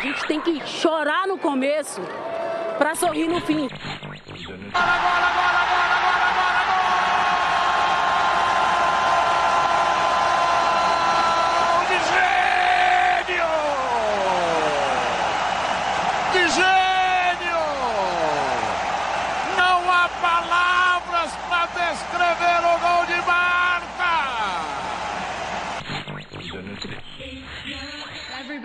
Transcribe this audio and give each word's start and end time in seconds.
A 0.00 0.02
gente 0.02 0.26
tem 0.26 0.40
que 0.40 0.66
chorar 0.66 1.26
no 1.26 1.36
começo 1.36 2.00
para 2.78 2.94
sorrir 2.94 3.28
no 3.28 3.38
fim. 3.42 3.68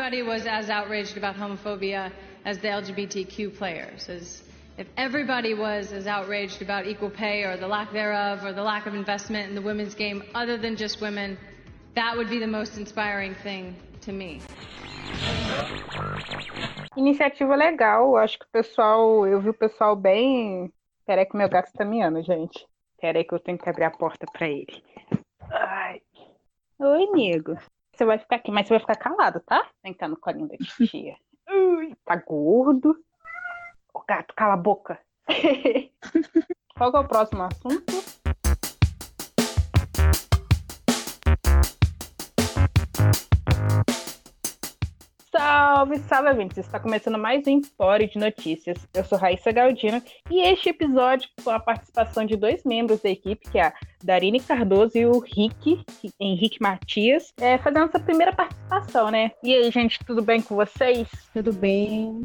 Everybody 0.06 0.22
was 0.22 0.46
as 0.46 0.70
outraged 0.70 1.18
about 1.18 1.36
homophobia 1.36 2.12
as 2.46 2.60
the 2.60 2.68
LGBTQ 2.68 3.58
players. 3.58 4.08
As 4.08 4.44
if 4.78 4.86
everybody 4.98 5.56
was 5.56 5.92
as 5.92 6.06
outraged 6.06 6.62
about 6.62 6.86
equal 6.86 7.10
pay 7.10 7.44
or 7.44 7.58
the 7.58 7.68
lack 7.68 7.92
thereof 7.92 8.46
or 8.46 8.54
the 8.54 8.62
lack 8.62 8.86
of 8.86 8.94
investment 8.94 9.50
in 9.50 9.56
the 9.56 9.64
women's 9.64 9.96
game 9.96 10.22
other 10.36 10.58
than 10.60 10.76
just 10.76 11.02
women, 11.02 11.40
that 11.96 12.16
would 12.16 12.30
be 12.30 12.38
the 12.38 12.46
most 12.46 12.78
inspiring 12.78 13.34
thing 13.34 13.76
to 14.02 14.12
me. 14.12 14.42
Iniciativa 16.96 17.56
legal, 17.58 18.16
acho 18.18 18.38
que 18.38 18.46
o 18.46 18.52
pessoal, 18.52 19.26
eu 19.26 19.42
vi 19.42 19.50
o 19.50 19.54
pessoal 19.54 19.96
bem. 19.96 20.72
Peraí 21.08 21.26
que 21.26 21.36
meu 21.36 21.50
gato 21.50 21.70
está 21.70 21.84
miando, 21.84 22.22
gente. 22.22 22.64
Peraí 23.02 23.24
que 23.24 23.34
eu 23.34 23.40
tenho 23.40 23.58
que 23.58 23.68
abrir 23.68 23.86
a 23.86 23.92
porta 23.92 24.28
para 24.32 24.48
ele. 24.48 24.84
Ai. 25.50 26.00
Oi, 26.78 27.08
amigo. 27.10 27.58
Você 27.96 28.04
vai 28.04 28.20
ficar 28.20 28.36
aqui, 28.36 28.52
mas 28.52 28.68
você 28.68 28.74
vai 28.74 28.80
ficar 28.82 28.96
calado, 28.98 29.40
tá? 29.46 29.70
Sentar 29.82 30.10
no 30.10 30.18
colinho 30.18 30.50
da 30.50 30.58
tia. 30.86 31.16
Ui, 31.50 31.96
tá 32.04 32.18
gordo. 32.18 32.96
Ô 33.94 34.02
gato, 34.06 34.34
cala 34.36 34.56
a 34.56 34.58
boca. 34.58 35.00
Qual 36.78 36.92
é 36.94 37.00
o 37.00 37.08
próximo 37.08 37.44
assunto? 37.44 38.15
Salve, 45.46 46.00
salve, 46.00 46.30
ouvintes! 46.30 46.58
Está 46.58 46.80
começando 46.80 47.20
mais 47.20 47.46
um 47.46 47.52
Empório 47.52 48.10
de 48.10 48.18
Notícias. 48.18 48.80
Eu 48.92 49.06
sou 49.06 49.16
Raíssa 49.16 49.52
Galdino 49.52 50.02
e 50.28 50.42
este 50.42 50.70
episódio 50.70 51.30
com 51.44 51.52
a 51.52 51.60
participação 51.60 52.26
de 52.26 52.36
dois 52.36 52.64
membros 52.64 53.00
da 53.00 53.12
equipe, 53.12 53.52
que 53.52 53.60
é 53.60 53.68
a 53.68 53.74
Darine 54.04 54.40
Cardoso 54.40 54.98
e 54.98 55.06
o 55.06 55.20
Rick, 55.20 55.86
Henrique 56.20 56.58
Matias, 56.60 57.32
é, 57.40 57.60
fazendo 57.60 57.86
essa 57.86 58.00
primeira 58.00 58.34
participação, 58.34 59.12
né? 59.12 59.34
E 59.44 59.54
aí, 59.54 59.70
gente, 59.70 60.00
tudo 60.04 60.24
bem 60.24 60.42
com 60.42 60.56
vocês? 60.56 61.08
Tudo 61.32 61.54
bem. 61.54 62.24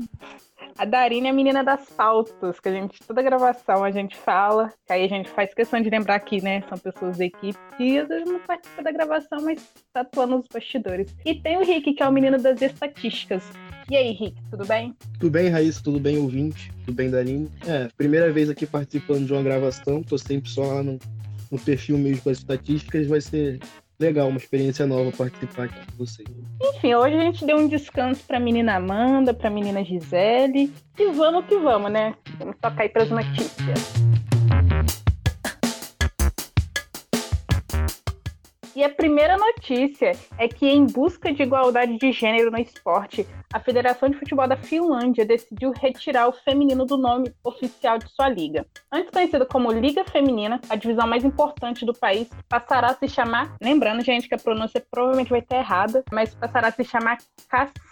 A 0.78 0.84
Darine 0.84 1.26
é 1.26 1.30
a 1.30 1.32
menina 1.32 1.62
das 1.62 1.88
pautas, 1.90 2.58
que 2.60 2.68
a 2.68 2.72
gente, 2.72 2.98
toda 3.06 3.22
gravação 3.22 3.84
a 3.84 3.90
gente 3.90 4.16
fala, 4.16 4.72
que 4.86 4.92
aí 4.92 5.04
a 5.04 5.08
gente 5.08 5.28
faz 5.30 5.52
questão 5.52 5.80
de 5.80 5.90
lembrar 5.90 6.16
aqui, 6.16 6.42
né? 6.42 6.62
São 6.68 6.78
pessoas 6.78 7.18
da 7.18 7.24
equipe 7.24 7.58
que 7.76 7.98
às 7.98 8.08
vezes 8.08 8.28
não 8.28 8.40
participam 8.40 8.82
da 8.82 8.92
gravação, 8.92 9.40
mas 9.42 9.62
tá 9.92 10.00
atuando 10.00 10.36
nos 10.36 10.46
bastidores. 10.52 11.14
E 11.24 11.34
tem 11.34 11.56
o 11.56 11.64
Rick, 11.64 11.94
que 11.94 12.02
é 12.02 12.08
o 12.08 12.12
menino 12.12 12.38
das 12.38 12.60
estatísticas. 12.62 13.42
E 13.90 13.96
aí, 13.96 14.12
Rick, 14.12 14.36
tudo 14.50 14.64
bem? 14.66 14.94
Tudo 15.18 15.30
bem, 15.30 15.48
Raíssa, 15.48 15.82
tudo 15.82 15.98
bem, 15.98 16.16
ouvinte? 16.16 16.70
Tudo 16.84 16.94
bem, 16.94 17.10
Darine? 17.10 17.50
É, 17.66 17.88
primeira 17.96 18.30
vez 18.32 18.48
aqui 18.48 18.66
participando 18.66 19.26
de 19.26 19.32
uma 19.32 19.42
gravação, 19.42 20.02
tô 20.02 20.16
sempre 20.16 20.48
só 20.48 20.62
lá 20.62 20.82
no, 20.82 20.98
no 21.50 21.58
perfil 21.58 21.98
mesmo 21.98 22.22
com 22.22 22.30
as 22.30 22.38
estatísticas, 22.38 23.06
vai 23.06 23.20
ser 23.20 23.58
legal, 24.00 24.28
uma 24.28 24.38
experiência 24.38 24.86
nova 24.86 25.12
participar 25.12 25.64
aqui 25.64 25.74
com 25.86 26.04
vocês. 26.04 26.28
Enfim, 26.62 26.94
hoje 26.94 27.16
a 27.16 27.20
gente 27.20 27.44
deu 27.44 27.58
um 27.58 27.68
descanso 27.68 28.24
para 28.26 28.38
a 28.38 28.40
menina 28.40 28.76
Amanda, 28.76 29.34
para 29.34 29.48
a 29.48 29.52
menina 29.52 29.84
Gisele. 29.84 30.72
E 30.98 31.12
vamos 31.12 31.44
que 31.46 31.58
vamos, 31.58 31.92
né? 31.92 32.14
Vamos 32.38 32.56
tocar 32.60 32.82
aí 32.82 32.90
as 32.94 33.10
notícias. 33.10 33.92
E 38.80 38.84
a 38.84 38.88
primeira 38.88 39.36
notícia 39.36 40.12
é 40.38 40.48
que, 40.48 40.66
em 40.66 40.86
busca 40.86 41.30
de 41.30 41.42
igualdade 41.42 41.98
de 41.98 42.12
gênero 42.12 42.50
no 42.50 42.56
esporte, 42.58 43.26
a 43.52 43.60
Federação 43.60 44.08
de 44.08 44.16
Futebol 44.16 44.48
da 44.48 44.56
Finlândia 44.56 45.22
decidiu 45.22 45.70
retirar 45.70 46.26
o 46.28 46.32
feminino 46.32 46.86
do 46.86 46.96
nome 46.96 47.30
oficial 47.44 47.98
de 47.98 48.08
sua 48.08 48.30
liga. 48.30 48.64
Antes 48.90 49.10
conhecida 49.10 49.44
como 49.44 49.70
Liga 49.70 50.02
Feminina, 50.06 50.58
a 50.70 50.76
divisão 50.76 51.06
mais 51.06 51.26
importante 51.26 51.84
do 51.84 51.92
país 51.92 52.30
passará 52.48 52.86
a 52.86 52.94
se 52.94 53.06
chamar, 53.06 53.54
lembrando, 53.60 54.02
gente, 54.02 54.26
que 54.26 54.34
a 54.34 54.38
pronúncia 54.38 54.82
provavelmente 54.90 55.28
vai 55.28 55.40
estar 55.40 55.58
errada, 55.58 56.02
mas 56.10 56.34
passará 56.34 56.68
a 56.68 56.72
se 56.72 56.82
chamar 56.82 57.18
Kassalen 57.50 57.89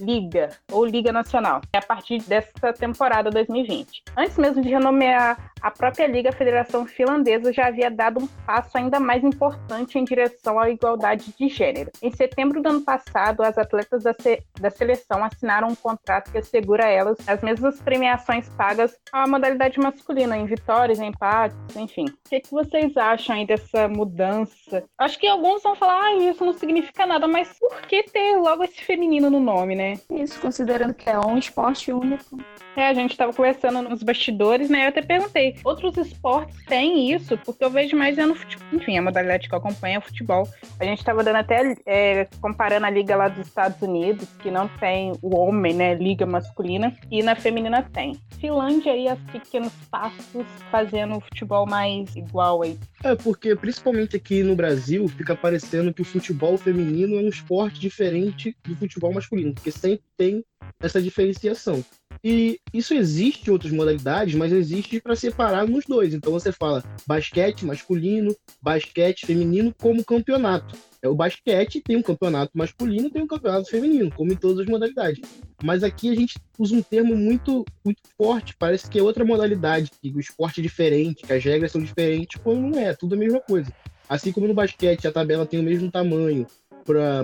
Liga, 0.00 0.50
ou 0.70 0.84
Liga 0.84 1.12
Nacional, 1.12 1.60
a 1.74 1.82
partir 1.82 2.22
dessa 2.22 2.72
temporada 2.72 3.30
2020. 3.30 4.02
Antes 4.16 4.36
mesmo 4.36 4.62
de 4.62 4.68
renomear 4.68 5.52
a 5.60 5.70
própria 5.70 6.06
Liga, 6.06 6.28
a 6.28 6.32
Federação 6.32 6.86
Finlandesa 6.86 7.52
já 7.52 7.66
havia 7.66 7.90
dado 7.90 8.20
um 8.20 8.26
passo 8.46 8.76
ainda 8.76 9.00
mais 9.00 9.24
importante 9.24 9.98
em 9.98 10.04
direção 10.04 10.58
à 10.58 10.70
igualdade 10.70 11.34
de 11.38 11.48
gênero. 11.48 11.90
Em 12.02 12.10
setembro 12.10 12.62
do 12.62 12.68
ano 12.68 12.82
passado, 12.82 13.42
as 13.42 13.56
atletas 13.58 14.02
da, 14.02 14.14
da 14.60 14.70
seleção 14.70 15.24
assinaram 15.24 15.68
um 15.68 15.74
contrato 15.74 16.30
que 16.30 16.38
assegura 16.38 16.84
a 16.84 16.88
elas 16.88 17.16
as 17.26 17.42
mesmas 17.42 17.80
premiações 17.80 18.48
pagas 18.50 18.96
à 19.12 19.26
modalidade 19.26 19.78
masculina, 19.78 20.36
em 20.36 20.46
vitórias, 20.46 21.00
em 21.00 21.06
empates, 21.08 21.56
enfim. 21.74 22.06
O 22.06 22.28
que, 22.28 22.40
que 22.40 22.50
vocês 22.50 22.96
acham 22.96 23.36
aí 23.36 23.46
dessa 23.46 23.88
mudança? 23.88 24.84
Acho 24.98 25.18
que 25.18 25.26
alguns 25.26 25.62
vão 25.62 25.74
falar, 25.74 26.00
ah, 26.00 26.16
isso 26.16 26.44
não 26.44 26.52
significa 26.52 27.06
nada, 27.06 27.26
mas 27.26 27.58
por 27.58 27.82
que 27.82 28.02
ter 28.04 28.36
logo 28.36 28.64
esse 28.64 28.82
feminino 28.96 29.28
no 29.28 29.38
nome, 29.38 29.74
né? 29.74 30.00
Isso, 30.10 30.40
considerando 30.40 30.94
que 30.94 31.08
é 31.08 31.18
um 31.20 31.36
esporte 31.36 31.92
único. 31.92 32.38
É, 32.74 32.88
a 32.88 32.94
gente 32.94 33.12
estava 33.12 33.32
conversando 33.32 33.82
nos 33.82 34.02
bastidores, 34.02 34.70
né? 34.70 34.84
Eu 34.84 34.88
até 34.88 35.02
perguntei, 35.02 35.56
outros 35.62 35.96
esportes 35.98 36.56
têm 36.64 37.12
isso? 37.12 37.38
Porque 37.38 37.62
eu 37.62 37.70
vejo 37.70 37.96
mais 37.96 38.16
é 38.16 38.24
no 38.24 38.34
futebol. 38.34 38.66
Enfim, 38.72 38.98
a 38.98 39.02
modalidade 39.02 39.48
que 39.48 39.54
eu 39.54 39.58
acompanho 39.58 39.96
é 39.96 39.98
o 39.98 40.02
futebol. 40.02 40.48
A 40.80 40.84
gente 40.84 40.98
estava 40.98 41.22
dando 41.22 41.36
até 41.36 41.74
é, 41.86 42.26
comparando 42.40 42.86
a 42.86 42.90
liga 42.90 43.14
lá 43.16 43.28
dos 43.28 43.46
Estados 43.46 43.80
Unidos, 43.82 44.28
que 44.42 44.50
não 44.50 44.66
tem 44.66 45.12
o 45.22 45.36
homem, 45.36 45.74
né? 45.74 45.94
Liga 45.94 46.24
masculina, 46.24 46.94
e 47.10 47.22
na 47.22 47.36
feminina 47.36 47.82
tem. 47.82 48.18
Finlândia 48.38 48.92
aí, 48.92 49.08
as 49.08 49.20
pequenos 49.30 49.72
passos 49.90 50.44
fazendo 50.70 51.16
o 51.16 51.20
futebol 51.20 51.66
mais 51.66 52.14
igual 52.16 52.62
aí. 52.62 52.78
É, 53.04 53.14
porque 53.14 53.54
principalmente 53.54 54.16
aqui 54.16 54.42
no 54.42 54.56
Brasil 54.56 55.06
fica 55.08 55.34
parecendo 55.34 55.92
que 55.92 56.02
o 56.02 56.04
futebol 56.04 56.56
feminino 56.56 57.16
é 57.16 57.22
um 57.22 57.28
esporte 57.28 57.78
diferente 57.78 58.56
do 58.64 58.74
futebol 58.74 58.85
masculino, 59.12 59.54
porque 59.54 59.70
sempre 59.70 60.04
tem 60.16 60.44
essa 60.80 61.00
diferenciação. 61.00 61.84
E 62.24 62.58
isso 62.72 62.94
existe 62.94 63.48
em 63.48 63.52
outras 63.52 63.72
modalidades, 63.72 64.34
mas 64.34 64.52
existe 64.52 65.00
para 65.00 65.14
separar 65.14 65.66
nos 65.66 65.84
dois. 65.84 66.14
Então 66.14 66.32
você 66.32 66.50
fala 66.50 66.82
basquete 67.06 67.64
masculino, 67.64 68.34
basquete 68.60 69.26
feminino 69.26 69.72
como 69.78 70.04
campeonato. 70.04 70.76
É 71.02 71.08
o 71.08 71.14
basquete 71.14 71.80
tem 71.80 71.96
um 71.96 72.02
campeonato 72.02 72.50
masculino, 72.54 73.10
tem 73.10 73.22
um 73.22 73.26
campeonato 73.26 73.70
feminino, 73.70 74.10
como 74.10 74.32
em 74.32 74.36
todas 74.36 74.60
as 74.60 74.66
modalidades. 74.66 75.20
Mas 75.62 75.84
aqui 75.84 76.10
a 76.10 76.14
gente 76.14 76.34
usa 76.58 76.74
um 76.74 76.82
termo 76.82 77.14
muito 77.14 77.64
muito 77.84 78.02
forte, 78.16 78.56
parece 78.58 78.90
que 78.90 78.98
é 78.98 79.02
outra 79.02 79.24
modalidade, 79.24 79.90
que 80.02 80.10
o 80.10 80.18
esporte 80.18 80.60
é 80.60 80.62
diferente, 80.62 81.22
que 81.24 81.32
as 81.32 81.44
regras 81.44 81.70
são 81.70 81.82
diferentes, 81.82 82.40
quando 82.42 82.60
não 82.60 82.78
é, 82.78 82.92
tudo 82.94 83.14
a 83.14 83.18
mesma 83.18 83.40
coisa. 83.40 83.72
Assim 84.08 84.32
como 84.32 84.48
no 84.48 84.54
basquete 84.54 85.06
a 85.06 85.12
tabela 85.12 85.46
tem 85.46 85.60
o 85.60 85.62
mesmo 85.62 85.90
tamanho 85.90 86.46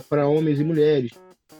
para 0.08 0.28
homens 0.28 0.60
e 0.60 0.64
mulheres. 0.64 1.12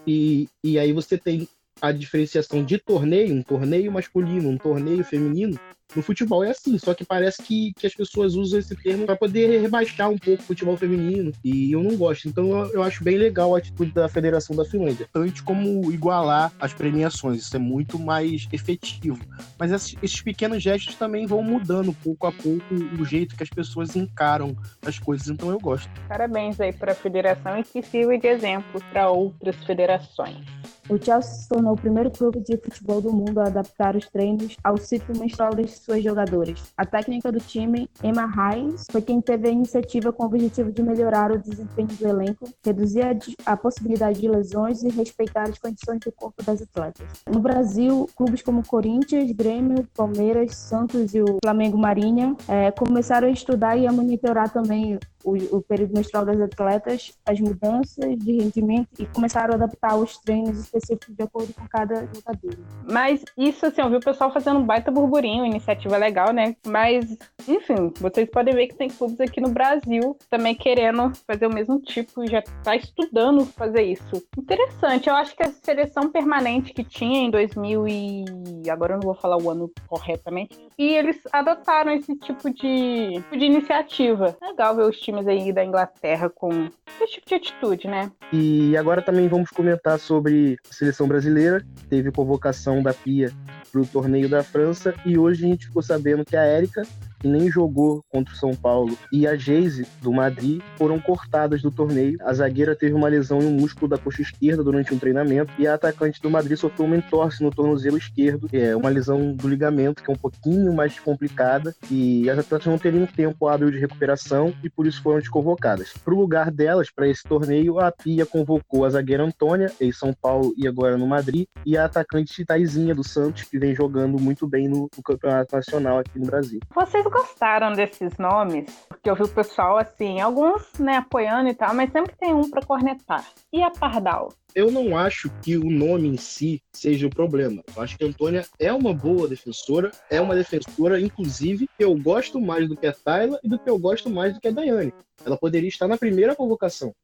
E, 0.07 0.49
e 0.63 0.79
aí 0.79 0.93
você 0.93 1.17
tem 1.17 1.49
a 1.83 1.91
diferenciação 1.91 2.65
de 2.65 2.79
torneio, 2.79 3.35
um 3.35 3.43
torneio 3.43 3.91
masculino, 3.91 4.49
um 4.49 4.57
torneio 4.57 5.03
feminino, 5.03 5.59
no 5.95 6.03
futebol 6.03 6.43
é 6.43 6.51
assim, 6.51 6.79
só 6.79 6.95
que 6.95 7.05
parece 7.05 7.43
que, 7.43 7.73
que 7.75 7.87
as 7.87 7.95
pessoas 7.95 8.35
usam 8.35 8.59
esse 8.59 8.75
termo 8.77 9.05
para 9.05 9.17
poder 9.17 9.61
rebaixar 9.61 10.09
um 10.09 10.17
pouco 10.17 10.43
o 10.43 10.47
futebol 10.47 10.77
feminino, 10.77 11.33
e 11.45 11.73
eu 11.73 11.83
não 11.83 11.97
gosto. 11.97 12.29
Então 12.29 12.51
eu, 12.51 12.73
eu, 12.75 12.83
acho 12.83 13.05
bem 13.05 13.17
legal 13.17 13.55
a 13.55 13.59
atitude 13.59 13.93
da 13.93 14.09
Federação 14.09 14.57
da 14.57 14.65
Finlândia. 14.65 15.09
Tanto 15.13 15.45
como 15.45 15.93
igualar 15.93 16.53
as 16.59 16.73
premiações, 16.73 17.43
isso 17.43 17.57
é 17.57 17.59
muito 17.59 17.99
mais 17.99 18.49
efetivo. 18.53 19.21
Mas 19.59 19.71
esses, 19.71 19.97
esses 20.03 20.23
pequenos 20.23 20.63
gestos 20.63 20.95
também 20.95 21.27
vão 21.27 21.43
mudando 21.43 21.93
pouco 21.93 22.27
a 22.27 22.33
pouco 22.33 22.75
o 22.99 23.05
jeito 23.05 23.37
que 23.37 23.43
as 23.43 23.51
pessoas 23.51 23.95
encaram 23.95 24.57
as 24.87 24.99
coisas, 24.99 25.29
então 25.29 25.51
eu 25.51 25.59
gosto. 25.59 25.91
Parabéns 26.09 26.61
aí 26.61 26.73
para 26.73 26.93
a 26.93 26.95
federação 26.95 27.59
e 27.59 27.65
que 27.65 27.83
sirva 27.83 28.17
de 28.17 28.29
exemplo 28.29 28.81
para 28.93 29.11
outras 29.11 29.57
federações. 29.65 30.47
O 30.89 30.99
Chelsea 31.03 31.35
se 31.35 31.49
tornou 31.49 31.75
o 31.75 31.77
primeiro 31.77 32.11
clube 32.11 32.41
de 32.41 32.57
futebol 32.57 33.01
do 33.01 33.13
mundo 33.13 33.41
a 33.41 33.47
adaptar 33.47 33.97
os 33.97 34.09
treinos 34.09 34.57
ao 34.65 34.77
ciclo 34.77 35.19
menstrual 35.19 35.55
das 35.55 35.79
suas 35.79 36.03
jogadoras. 36.03 36.73
A 36.77 36.85
técnica 36.85 37.31
do 37.31 37.39
time, 37.39 37.89
Emma 38.03 38.31
Hayes, 38.37 38.87
foi 38.91 39.01
quem 39.01 39.21
teve 39.21 39.49
a 39.49 39.51
iniciativa 39.51 40.13
com 40.13 40.25
o 40.25 40.27
objetivo 40.27 40.73
de 40.73 40.83
melhorar 40.83 41.31
o 41.31 41.39
desempenho 41.39 41.89
do 41.89 42.09
elenco, 42.09 42.49
reduzir 42.65 43.03
a, 43.03 43.53
a 43.53 43.57
possibilidade 43.57 44.21
de 44.21 44.29
lesões 44.29 44.83
e 44.83 44.89
respeitar 44.89 45.49
as 45.49 45.59
condições 45.59 46.01
do 46.01 46.13
corpo 46.13 46.43
das 46.43 46.61
atletas. 46.61 47.07
No 47.31 47.41
Brasil, 47.41 48.09
clubes 48.17 48.43
como 48.43 48.67
Corinthians, 48.67 49.31
Grêmio, 49.33 49.87
Palmeiras, 49.95 50.57
Santos 50.57 51.15
e 51.15 51.23
o 51.23 51.39
Flamengo 51.43 51.79
Marinha 51.79 52.37
é, 52.49 52.71
começaram 52.71 53.29
a 53.29 53.31
estudar 53.31 53.77
e 53.77 53.87
a 53.87 53.93
monitorar 53.93 54.51
também 54.51 54.99
o, 55.25 55.57
o, 55.57 55.63
período 55.63 55.95
menstrual 55.95 56.25
das 56.25 56.41
atletas, 56.41 57.13
as 57.25 57.41
mudanças 57.41 58.17
de 58.19 58.33
rendimento 58.33 58.89
e 58.99 59.07
começaram 59.07 59.53
a 59.53 59.57
adaptar 59.57 59.97
os 59.97 60.19
treinos 60.19 60.59
específicos 60.59 61.15
de 61.15 61.23
acordo 61.23 61.53
com 61.55 61.67
cada 61.69 62.07
jogador. 62.15 62.59
Mas 62.91 63.25
isso, 63.37 63.67
assim, 63.67 63.81
eu 63.81 63.91
vi 63.91 63.97
o 63.97 64.01
pessoal 64.01 64.33
fazendo 64.33 64.59
um 64.59 64.65
baita 64.65 64.91
burburinho, 64.91 65.47
iniciativa 65.47 65.97
legal, 65.97 66.33
né? 66.33 66.57
Mas, 66.67 67.17
enfim, 67.47 67.93
vocês 68.01 68.29
podem 68.31 68.55
ver 68.55 68.69
que 68.69 68.75
tem 68.75 68.89
clubes 68.89 69.21
aqui 69.21 69.41
no 69.41 69.51
Brasil 69.51 70.17
também 70.29 70.55
querendo 70.55 71.13
fazer 71.27 71.47
o 71.47 71.55
mesmo 71.55 71.81
tipo, 71.81 72.27
já 72.27 72.43
tá 72.63 72.77
estudando 72.77 73.45
fazer 73.47 73.83
isso. 73.83 74.23
Interessante, 74.37 75.09
eu 75.09 75.15
acho 75.15 75.37
que 75.37 75.43
a 75.43 75.51
seleção 75.51 76.11
permanente 76.11 76.73
que 76.73 76.85
tinha 76.85 77.21
em 77.21 77.31
2000 77.31 77.89
e... 77.89 78.25
agora 78.71 78.95
eu 78.95 78.99
não 78.99 79.07
vou 79.07 79.15
falar 79.15 79.37
o 79.37 79.51
ano 79.51 79.71
corretamente, 79.87 80.59
e 80.79 80.95
eles 80.95 81.21
adotaram 81.33 81.93
esse 81.93 82.17
tipo 82.17 82.51
de, 82.51 83.15
tipo 83.15 83.37
de 83.37 83.45
iniciativa. 83.45 84.37
Legal 84.41 84.77
ver 84.77 84.85
os 84.85 84.99
times 84.99 85.12
aí 85.21 85.53
da 85.53 85.65
Inglaterra 85.65 86.29
com 86.29 86.69
esse 87.01 87.15
tipo 87.15 87.29
de 87.29 87.35
atitude, 87.35 87.89
né? 87.89 88.11
E 88.33 88.77
agora 88.77 89.03
também 89.03 89.29
vamos 89.29 89.51
comentar 89.51 89.99
sobre 89.99 90.57
a 90.69 90.73
seleção 90.73 91.07
brasileira. 91.07 91.65
Teve 91.89 92.11
convocação 92.11 92.83
da 92.83 92.95
Pia 92.95 93.31
para 93.71 93.81
o 93.81 93.87
torneio 93.87 94.29
da 94.29 94.43
França 94.43 94.95
e 95.05 95.19
hoje 95.19 95.45
a 95.45 95.49
gente 95.49 95.67
ficou 95.67 95.83
sabendo 95.83 96.25
que 96.25 96.37
a 96.37 96.45
Érica 96.45 96.83
que 97.23 97.29
nem 97.29 97.51
jogou 97.51 98.05
contra 98.11 98.35
o 98.35 98.37
São 98.37 98.53
Paulo, 98.55 98.99
e 99.13 99.27
a 99.27 99.37
Geise, 99.37 99.87
do 100.03 100.13
Madrid, 100.13 100.61
foram 100.77 100.99
cortadas 100.99 101.63
do 101.63 101.71
torneio. 101.71 102.19
A 102.23 102.35
zagueira 102.35 102.75
teve 102.75 102.93
uma 102.93 103.09
lesão 103.09 103.41
em 103.41 103.47
um 103.47 103.53
músculo 103.53 103.89
da 103.89 103.97
coxa 103.97 104.23
esquerda 104.23 104.65
durante 104.65 104.93
um 104.93 104.99
treinamento, 104.99 105.53
e 105.57 105.67
a 105.67 105.75
atacante 105.75 106.21
do 106.21 106.29
Madrid 106.29 106.59
sofreu 106.59 106.87
uma 106.87 106.97
entorse 106.97 107.43
no 107.43 107.51
tornozelo 107.51 107.97
esquerdo, 107.97 108.49
que 108.49 108.57
é 108.57 108.77
uma 108.77 108.91
lesão 108.91 109.35
do 109.35 109.49
ligamento, 109.49 110.03
que 110.03 110.11
é 110.11 110.15
um 110.15 110.19
pouquinho 110.19 110.75
mais 110.75 110.99
complicada, 110.99 111.75
e 111.89 112.29
as 112.29 112.39
atletas 112.39 112.67
não 112.67 112.79
teriam 112.79 113.07
tempo 113.07 113.47
hábil 113.47 113.71
de 113.71 113.79
recuperação, 113.79 114.53
e 114.65 114.69
por 114.69 114.87
isso 114.87 115.01
foram 115.01 115.21
desconvocadas. 115.21 115.93
Para 116.05 116.15
o 116.15 116.19
lugar 116.19 116.51
delas, 116.51 116.91
para 116.91 117.07
esse 117.07 117.23
torneio, 117.23 117.79
a 117.79 117.93
Pia 117.93 118.27
convocou 118.27 118.85
a 118.85 118.91
zagueira 118.91 119.23
Antônia, 119.23 119.71
em 119.81 119.93
São 119.93 120.13
Paulo 120.13 120.53
e 120.57 120.67
agora 120.67 120.99
no 120.99 121.07
Madrid, 121.07 121.47
e 121.65 121.77
a 121.77 121.85
atacante 121.85 122.45
Taizinha 122.45 122.95
do 122.95 123.05
Santos, 123.05 123.45
que 123.45 123.59
vem 123.59 123.75
jogando 123.75 124.21
muito 124.21 124.49
bem 124.49 124.69
no, 124.69 124.89
no 124.97 125.03
Campeonato 125.05 125.55
Nacional 125.55 125.99
aqui 125.99 126.19
no 126.19 126.27
Brasil. 126.27 126.59
Vocês 126.75 127.07
gostaram 127.13 127.73
desses 127.73 128.17
nomes? 128.19 128.65
Porque 128.89 129.09
eu 129.09 129.15
vi 129.15 129.23
o 129.23 129.29
pessoal, 129.29 129.79
assim, 129.79 130.21
alguns, 130.21 130.73
né, 130.79 130.97
apoiando 130.97 131.49
e 131.49 131.55
tal, 131.55 131.75
mas 131.75 131.93
sempre 131.93 132.17
tem 132.17 132.33
um 132.33 132.51
para 132.51 132.65
cornetar. 132.65 133.25
E 133.53 133.63
a 133.63 133.71
Pardal? 133.71 134.33
Eu 134.55 134.71
não 134.71 134.97
acho 134.97 135.31
que 135.43 135.57
o 135.57 135.71
nome 135.71 136.09
em 136.09 136.17
si 136.17 136.63
seja 136.73 137.07
o 137.07 137.11
problema. 137.11 137.63
Eu 137.75 137.83
acho 137.83 137.97
que 137.97 138.05
a 138.05 138.07
Antônia 138.07 138.45
é 138.59 138.73
uma 138.73 138.93
boa 138.93 139.29
defensora, 139.29 139.91
é 140.11 140.21
uma 140.21 140.35
defensora, 140.35 141.01
inclusive, 141.01 141.69
que 141.79 141.85
eu 141.85 141.95
gosto 141.95 142.41
mais 142.41 142.69
do 142.69 142.77
que 142.77 142.87
a 142.87 142.93
Tayla 142.93 143.39
e 143.43 143.49
do 143.49 143.59
que 143.59 143.69
eu 143.69 143.79
gosto 143.79 144.11
mais 144.11 144.35
do 144.35 144.41
que 144.41 144.49
a 144.49 144.51
Daiane. 144.51 144.93
Ela 145.25 145.37
poderia 145.37 145.69
estar 145.69 145.87
na 145.87 145.97
primeira 145.97 146.35
convocação. 146.35 146.95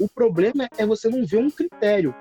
O 0.00 0.08
problema 0.08 0.68
é 0.76 0.86
você 0.86 1.08
não 1.08 1.26
ver 1.26 1.38
um 1.38 1.50
critério. 1.50 2.14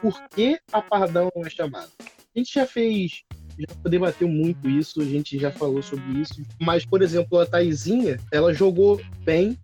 Por 0.00 0.20
que 0.28 0.58
a 0.72 0.82
Pardal 0.82 1.30
não 1.34 1.44
é 1.44 1.50
chamada? 1.50 1.88
A 2.00 2.38
gente 2.38 2.54
já 2.54 2.66
fez 2.66 3.24
já 3.58 3.88
debateu 3.88 4.28
muito 4.28 4.68
isso, 4.68 5.00
a 5.00 5.04
gente 5.04 5.38
já 5.38 5.50
falou 5.50 5.82
sobre 5.82 6.20
isso. 6.20 6.42
Mas, 6.60 6.84
por 6.84 7.02
exemplo, 7.02 7.38
a 7.38 7.46
Taizinha, 7.46 8.18
ela 8.32 8.52
jogou 8.52 9.00
bem 9.24 9.58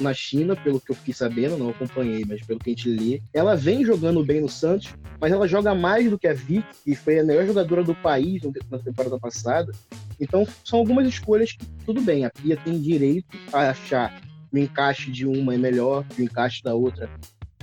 na 0.00 0.14
China, 0.14 0.56
pelo 0.56 0.80
que 0.80 0.90
eu 0.90 0.96
fiquei 0.96 1.12
sabendo, 1.12 1.58
não 1.58 1.70
acompanhei, 1.70 2.24
mas 2.26 2.42
pelo 2.42 2.58
que 2.58 2.70
a 2.70 2.72
gente 2.72 2.88
lê. 2.88 3.20
Ela 3.32 3.54
vem 3.54 3.84
jogando 3.84 4.24
bem 4.24 4.40
no 4.40 4.48
Santos, 4.48 4.94
mas 5.20 5.32
ela 5.32 5.46
joga 5.46 5.74
mais 5.74 6.08
do 6.08 6.18
que 6.18 6.26
a 6.26 6.32
Vic, 6.32 6.64
que 6.84 6.94
foi 6.94 7.18
a 7.18 7.24
melhor 7.24 7.46
jogadora 7.46 7.84
do 7.84 7.94
país 7.94 8.42
na 8.70 8.78
temporada 8.78 9.18
passada. 9.18 9.72
Então, 10.20 10.46
são 10.64 10.78
algumas 10.78 11.06
escolhas 11.06 11.52
que, 11.52 11.64
tudo 11.84 12.00
bem, 12.00 12.24
a 12.24 12.30
Pia 12.30 12.56
tem 12.56 12.80
direito 12.80 13.36
a 13.52 13.70
achar 13.70 14.20
o 14.52 14.58
encaixe 14.58 15.10
de 15.10 15.26
uma 15.26 15.54
é 15.54 15.58
melhor 15.58 16.04
o 16.18 16.22
encaixe 16.22 16.62
da 16.62 16.74
outra 16.74 17.08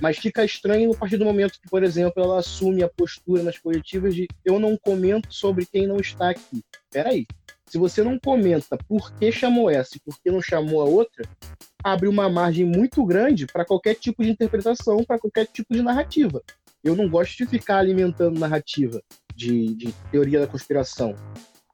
mas 0.00 0.18
fica 0.18 0.44
estranho 0.44 0.92
a 0.92 0.96
partir 0.96 1.16
do 1.16 1.24
momento 1.24 1.60
que, 1.60 1.68
por 1.68 1.82
exemplo, 1.82 2.22
ela 2.22 2.38
assume 2.38 2.82
a 2.82 2.88
postura 2.88 3.42
nas 3.42 3.58
coletivas 3.58 4.14
de 4.14 4.26
eu 4.44 4.58
não 4.58 4.76
comento 4.76 5.32
sobre 5.32 5.66
quem 5.66 5.86
não 5.86 5.96
está 5.96 6.30
aqui. 6.30 6.62
Peraí. 6.90 7.26
Se 7.66 7.78
você 7.78 8.02
não 8.02 8.18
comenta 8.18 8.76
por 8.88 9.12
que 9.12 9.30
chamou 9.30 9.70
essa 9.70 9.96
e 9.96 10.00
por 10.00 10.18
que 10.20 10.28
não 10.28 10.42
chamou 10.42 10.80
a 10.80 10.84
outra, 10.84 11.24
abre 11.84 12.08
uma 12.08 12.28
margem 12.28 12.64
muito 12.64 13.04
grande 13.04 13.46
para 13.46 13.64
qualquer 13.64 13.94
tipo 13.94 14.24
de 14.24 14.30
interpretação, 14.30 15.04
para 15.04 15.20
qualquer 15.20 15.46
tipo 15.46 15.72
de 15.72 15.80
narrativa. 15.80 16.42
Eu 16.82 16.96
não 16.96 17.08
gosto 17.08 17.36
de 17.36 17.46
ficar 17.46 17.78
alimentando 17.78 18.40
narrativa 18.40 19.00
de, 19.36 19.74
de 19.74 19.92
teoria 20.10 20.40
da 20.40 20.48
conspiração. 20.48 21.14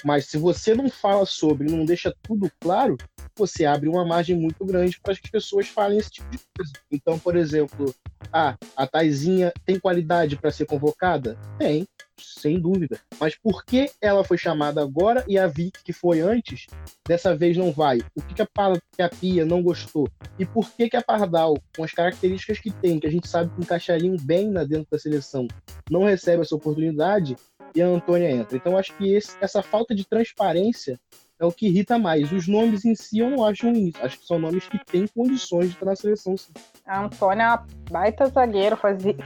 Mas 0.05 0.27
se 0.27 0.37
você 0.37 0.75
não 0.75 0.91
fala 0.91 1.25
sobre, 1.25 1.71
não 1.71 1.85
deixa 1.85 2.15
tudo 2.23 2.51
claro, 2.61 2.97
você 3.37 3.65
abre 3.65 3.89
uma 3.89 4.05
margem 4.05 4.37
muito 4.37 4.65
grande 4.65 4.99
para 5.01 5.13
as 5.13 5.21
pessoas 5.21 5.69
falem 5.69 5.99
esse 5.99 6.11
tipo 6.11 6.29
de 6.31 6.39
coisa. 6.57 6.73
Então, 6.91 7.19
por 7.19 7.37
exemplo, 7.37 7.95
ah, 8.33 8.57
a 8.77 8.87
Taizinha 8.87 9.53
tem 9.65 9.79
qualidade 9.79 10.37
para 10.37 10.51
ser 10.51 10.67
convocada? 10.67 11.39
Tem, 11.59 11.87
sem 12.19 12.59
dúvida. 12.59 12.99
Mas 13.21 13.35
por 13.35 13.65
que 13.65 13.91
ela 14.01 14.25
foi 14.25 14.39
chamada 14.39 14.83
agora 14.83 15.25
e 15.29 15.39
a 15.39 15.47
Vic, 15.47 15.83
que 15.85 15.93
foi 15.93 16.21
antes, 16.21 16.67
dessa 17.07 17.37
vez 17.37 17.57
não 17.57 17.73
vai? 17.73 17.99
O 18.15 18.23
que, 18.23 18.35
que, 18.35 18.43
a, 18.43 18.49
que 18.95 19.03
a 19.03 19.09
Pia 19.09 19.45
não 19.45 19.63
gostou? 19.63 20.09
E 20.39 20.45
por 20.45 20.71
que, 20.71 20.89
que 20.89 20.97
a 20.97 21.03
Pardal, 21.03 21.59
com 21.77 21.85
as 21.85 21.93
características 21.93 22.59
que 22.59 22.71
tem, 22.71 22.99
que 22.99 23.07
a 23.07 23.11
gente 23.11 23.29
sabe 23.29 23.55
que 23.55 23.61
encaixariam 23.61 24.17
bem 24.23 24.51
na 24.51 24.65
dentro 24.65 24.89
da 24.91 24.99
seleção, 24.99 25.47
não 25.91 26.05
recebe 26.05 26.43
essa 26.43 26.55
oportunidade 26.55 27.37
e 27.75 27.83
a 27.83 27.87
Antônia 27.87 28.31
entra? 28.31 28.57
Então 28.57 28.77
acho 28.77 28.97
que 28.97 29.15
esse, 29.15 29.37
essa 29.41 29.63
falta 29.63 29.95
de 29.95 30.05
transparência 30.05 30.99
é 31.39 31.45
o 31.45 31.53
que 31.53 31.67
irrita 31.67 31.99
mais. 31.99 32.33
Os 32.33 32.49
nomes 32.49 32.85
em 32.85 32.95
si 32.95 33.19
eu 33.19 33.31
não 33.31 33.45
acho 33.45 33.67
ruins. 33.69 33.95
Acho 34.01 34.19
que 34.19 34.27
são 34.27 34.39
nomes 34.39 34.69
que 34.69 34.79
têm 34.85 35.07
condições 35.07 35.67
de 35.67 35.75
estar 35.75 35.87
na 35.87 35.97
seleção. 35.97 36.37
Sim. 36.37 36.53
A 36.87 37.01
Antônia 37.05 37.43
é 37.43 37.47
uma 37.49 37.67
baita 37.91 38.27
zagueiro, 38.27 38.79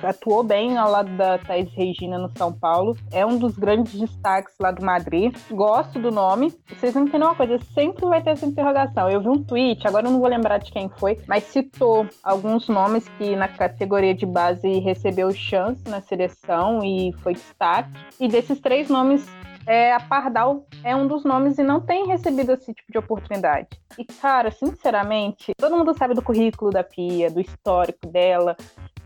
atuou 0.02 0.42
bem 0.42 0.78
ao 0.78 0.90
lado 0.90 1.14
da 1.16 1.38
Thais 1.38 1.70
Regina 1.74 2.18
no 2.18 2.30
São 2.36 2.52
Paulo. 2.52 2.96
É 3.12 3.24
um 3.24 3.38
dos 3.38 3.56
grandes 3.56 3.98
destaques 3.98 4.54
lá 4.58 4.70
do 4.70 4.84
Madrid. 4.84 5.34
Gosto 5.50 6.00
do 6.00 6.10
nome. 6.10 6.54
Vocês 6.68 6.94
não 6.94 7.02
entendem 7.02 7.28
uma 7.28 7.34
coisa, 7.34 7.58
sempre 7.74 8.06
vai 8.06 8.22
ter 8.22 8.30
essa 8.30 8.46
interrogação. 8.46 9.10
Eu 9.10 9.20
vi 9.20 9.28
um 9.28 9.42
tweet, 9.42 9.86
agora 9.86 10.06
eu 10.06 10.10
não 10.10 10.20
vou 10.20 10.28
lembrar 10.28 10.58
de 10.58 10.72
quem 10.72 10.88
foi, 10.88 11.18
mas 11.26 11.44
citou 11.44 12.06
alguns 12.22 12.68
nomes 12.68 13.06
que 13.18 13.36
na 13.36 13.48
categoria 13.48 14.14
de 14.14 14.24
base 14.24 14.78
recebeu 14.78 15.30
chance 15.32 15.82
na 15.86 16.00
seleção 16.00 16.82
e 16.82 17.12
foi 17.22 17.34
destaque. 17.34 17.90
E 18.18 18.26
desses 18.26 18.58
três 18.60 18.88
nomes, 18.88 19.26
é, 19.66 19.92
a 19.92 20.00
Pardal 20.00 20.66
é 20.82 20.94
um 20.94 21.06
dos 21.06 21.24
nomes 21.24 21.58
e 21.58 21.62
não 21.62 21.80
tem 21.80 22.06
recebido 22.06 22.52
esse 22.52 22.72
tipo 22.72 22.90
de 22.90 22.98
oportunidade. 22.98 23.68
E, 23.98 24.04
cara, 24.04 24.50
sinceramente, 24.50 25.52
todo 25.56 25.76
mundo 25.76 25.96
sabe 25.96 26.14
do 26.14 26.22
currículo 26.22 26.70
da 26.70 26.82
Pia, 26.82 27.30
do 27.30 27.40
histórico 27.40 28.06
dela, 28.06 28.56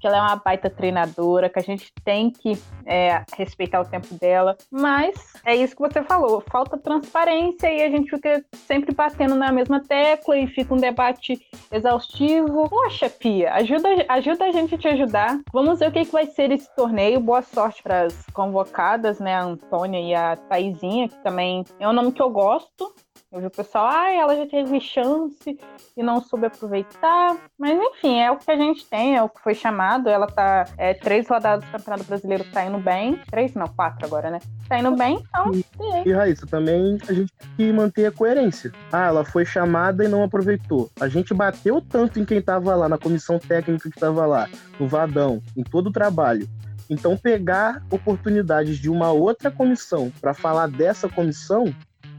que 0.04 0.08
ela 0.08 0.18
é 0.18 0.20
uma 0.20 0.36
baita 0.36 0.68
treinadora, 0.68 1.48
que 1.48 1.58
a 1.58 1.62
gente 1.62 1.90
tem 2.04 2.30
que 2.30 2.58
é, 2.84 3.24
respeitar 3.38 3.80
o 3.80 3.86
tempo 3.86 4.14
dela. 4.16 4.54
Mas 4.70 5.14
é 5.46 5.56
isso 5.56 5.74
que 5.74 5.80
você 5.80 6.02
falou, 6.02 6.44
falta 6.50 6.76
transparência 6.76 7.72
e 7.72 7.82
a 7.82 7.88
gente 7.88 8.10
fica 8.10 8.44
sempre 8.52 8.94
batendo 8.94 9.34
na 9.34 9.50
mesma 9.50 9.80
tecla 9.80 10.36
e 10.36 10.46
fica 10.46 10.74
um 10.74 10.76
debate 10.76 11.40
exaustivo. 11.72 12.68
Poxa, 12.68 13.08
Pia, 13.08 13.54
ajuda, 13.54 13.88
ajuda 14.10 14.44
a 14.44 14.52
gente 14.52 14.74
a 14.74 14.78
te 14.78 14.88
ajudar. 14.88 15.40
Vamos 15.50 15.78
ver 15.78 15.88
o 15.88 15.92
que, 15.92 16.04
que 16.04 16.12
vai 16.12 16.26
ser 16.26 16.52
esse 16.52 16.68
torneio. 16.76 17.18
Boa 17.18 17.40
sorte 17.40 17.82
para 17.82 18.02
as 18.02 18.26
convocadas, 18.34 19.18
né? 19.20 19.34
A 19.34 19.42
Antônia 19.42 20.00
e 20.00 20.14
a 20.14 20.36
Taizinha, 20.36 21.08
que 21.08 21.16
também 21.24 21.64
é 21.80 21.88
um 21.88 21.94
nome 21.94 22.12
que 22.12 22.20
eu 22.20 22.28
gosto. 22.28 22.94
Eu 23.34 23.40
vi 23.40 23.46
o 23.46 23.50
pessoal, 23.50 23.88
ah, 23.88 24.12
ela 24.12 24.36
já 24.36 24.46
teve 24.46 24.80
chance 24.80 25.58
e 25.96 26.02
não 26.04 26.20
soube 26.20 26.46
aproveitar. 26.46 27.36
Mas 27.58 27.76
enfim, 27.76 28.20
é 28.20 28.30
o 28.30 28.36
que 28.36 28.48
a 28.48 28.56
gente 28.56 28.86
tem, 28.86 29.16
é 29.16 29.22
o 29.24 29.28
que 29.28 29.42
foi 29.42 29.56
chamado. 29.56 30.08
Ela 30.08 30.28
tá 30.28 30.66
é, 30.78 30.94
três 30.94 31.28
rodadas 31.28 31.64
do 31.64 31.72
Campeonato 31.72 32.04
Brasileiro 32.04 32.44
tá 32.52 32.64
indo 32.64 32.78
bem. 32.78 33.20
Três, 33.28 33.52
não, 33.54 33.66
quatro 33.66 34.06
agora, 34.06 34.30
né? 34.30 34.38
Tá 34.68 34.78
indo 34.78 34.94
bem, 34.94 35.20
então. 35.20 35.50
E, 35.52 36.08
e 36.08 36.12
Raíssa, 36.12 36.46
também 36.46 36.96
a 37.08 37.12
gente 37.12 37.32
tem 37.36 37.48
que 37.56 37.72
manter 37.72 38.06
a 38.06 38.12
coerência. 38.12 38.70
Ah, 38.92 39.06
ela 39.06 39.24
foi 39.24 39.44
chamada 39.44 40.04
e 40.04 40.08
não 40.08 40.22
aproveitou. 40.22 40.88
A 41.00 41.08
gente 41.08 41.34
bateu 41.34 41.80
tanto 41.80 42.20
em 42.20 42.24
quem 42.24 42.40
tava 42.40 42.76
lá, 42.76 42.88
na 42.88 42.98
comissão 42.98 43.40
técnica 43.40 43.90
que 43.90 43.98
tava 43.98 44.24
lá, 44.26 44.48
no 44.78 44.86
Vadão, 44.86 45.42
em 45.56 45.64
todo 45.64 45.88
o 45.88 45.92
trabalho. 45.92 46.48
Então, 46.88 47.16
pegar 47.16 47.82
oportunidades 47.90 48.78
de 48.78 48.88
uma 48.88 49.10
outra 49.10 49.50
comissão 49.50 50.12
para 50.20 50.34
falar 50.34 50.68
dessa 50.68 51.08
comissão 51.08 51.74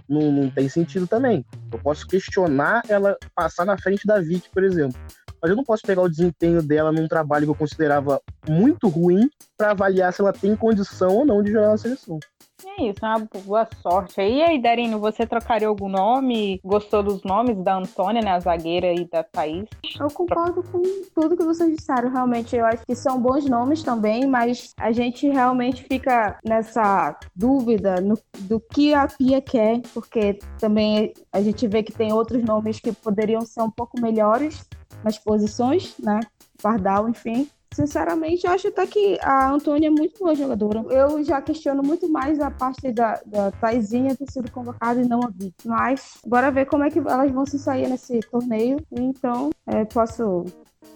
não, 0.07 0.31
não 0.31 0.49
tem 0.49 0.69
sentido 0.69 1.07
também. 1.07 1.45
Eu 1.71 1.79
posso 1.79 2.07
questionar 2.07 2.81
ela 2.87 3.17
passar 3.33 3.65
na 3.65 3.77
frente 3.77 4.05
da 4.05 4.19
Vicky, 4.19 4.49
por 4.51 4.63
exemplo. 4.63 4.99
Mas 5.45 5.51
eu 5.51 5.57
não 5.57 5.63
posso 5.63 5.83
pegar 5.83 6.01
o 6.01 6.09
desempenho 6.09 6.59
dela 6.63 6.91
num 6.91 7.07
trabalho 7.07 7.45
que 7.45 7.51
eu 7.51 7.55
considerava 7.55 8.19
muito 8.49 8.87
ruim 8.87 9.29
para 9.55 9.71
avaliar 9.71 10.11
se 10.11 10.19
ela 10.19 10.33
tem 10.33 10.55
condição 10.55 11.17
ou 11.17 11.23
não 11.23 11.43
de 11.43 11.51
jogar 11.51 11.67
na 11.67 11.77
seleção. 11.77 12.19
É 12.65 12.89
isso, 12.89 12.99
uma 13.03 13.27
boa 13.45 13.67
sorte. 13.81 14.19
E 14.19 14.41
aí, 14.41 14.59
Darino, 14.59 14.99
você 14.99 15.27
trocaria 15.27 15.67
algum 15.67 15.87
nome? 15.87 16.59
Gostou 16.63 17.03
dos 17.03 17.21
nomes 17.23 17.61
da 17.63 17.77
Antônia, 17.77 18.23
né, 18.23 18.31
a 18.31 18.39
zagueira 18.39 18.91
e 18.91 19.05
da 19.05 19.23
Thaís? 19.23 19.69
Eu 19.99 20.07
concordo 20.07 20.63
com 20.63 20.81
tudo 21.13 21.37
que 21.37 21.43
vocês 21.43 21.75
disseram, 21.75 22.09
realmente. 22.09 22.55
Eu 22.55 22.65
acho 22.65 22.83
que 22.83 22.95
são 22.95 23.21
bons 23.21 23.45
nomes 23.45 23.83
também, 23.83 24.25
mas 24.25 24.73
a 24.77 24.91
gente 24.91 25.27
realmente 25.29 25.83
fica 25.83 26.39
nessa 26.43 27.15
dúvida 27.35 28.01
no, 28.01 28.17
do 28.39 28.59
que 28.59 28.95
a 28.95 29.07
Pia 29.07 29.41
quer, 29.41 29.81
porque 29.93 30.39
também 30.57 31.13
a 31.31 31.41
gente 31.41 31.67
vê 31.67 31.83
que 31.83 31.91
tem 31.91 32.11
outros 32.11 32.43
nomes 32.43 32.79
que 32.79 32.91
poderiam 32.91 33.41
ser 33.41 33.61
um 33.61 33.69
pouco 33.69 34.01
melhores 34.01 34.67
nas 35.05 35.19
posições, 35.19 35.95
né? 35.99 36.19
Pardal, 36.61 37.07
enfim. 37.07 37.47
Sinceramente, 37.71 38.47
eu 38.47 38.53
acho 38.53 38.69
até 38.69 38.87
que 38.87 39.19
a 39.21 39.51
Antônia 39.51 39.87
é 39.87 39.89
muito 39.91 40.17
boa 40.17 40.33
jogadora. 40.33 40.79
Eu 40.89 41.23
já 41.23 41.41
questiono 41.41 41.83
muito 41.83 42.09
mais 42.09 42.39
a 42.39 42.49
parte 42.49 42.91
da, 42.91 43.21
da 43.25 43.51
Taizinha 43.51 44.15
ter 44.15 44.31
sido 44.31 44.49
convocada 44.49 45.01
e 45.01 45.07
não 45.07 45.19
a 45.21 45.29
Vic. 45.29 45.53
Mas, 45.65 46.17
bora 46.25 46.49
ver 46.49 46.65
como 46.65 46.83
é 46.85 46.89
que 46.89 46.99
elas 46.99 47.29
vão 47.31 47.45
se 47.45 47.59
sair 47.59 47.87
nesse 47.89 48.21
torneio. 48.21 48.77
Então, 48.89 49.49
é, 49.67 49.83
posso 49.83 50.45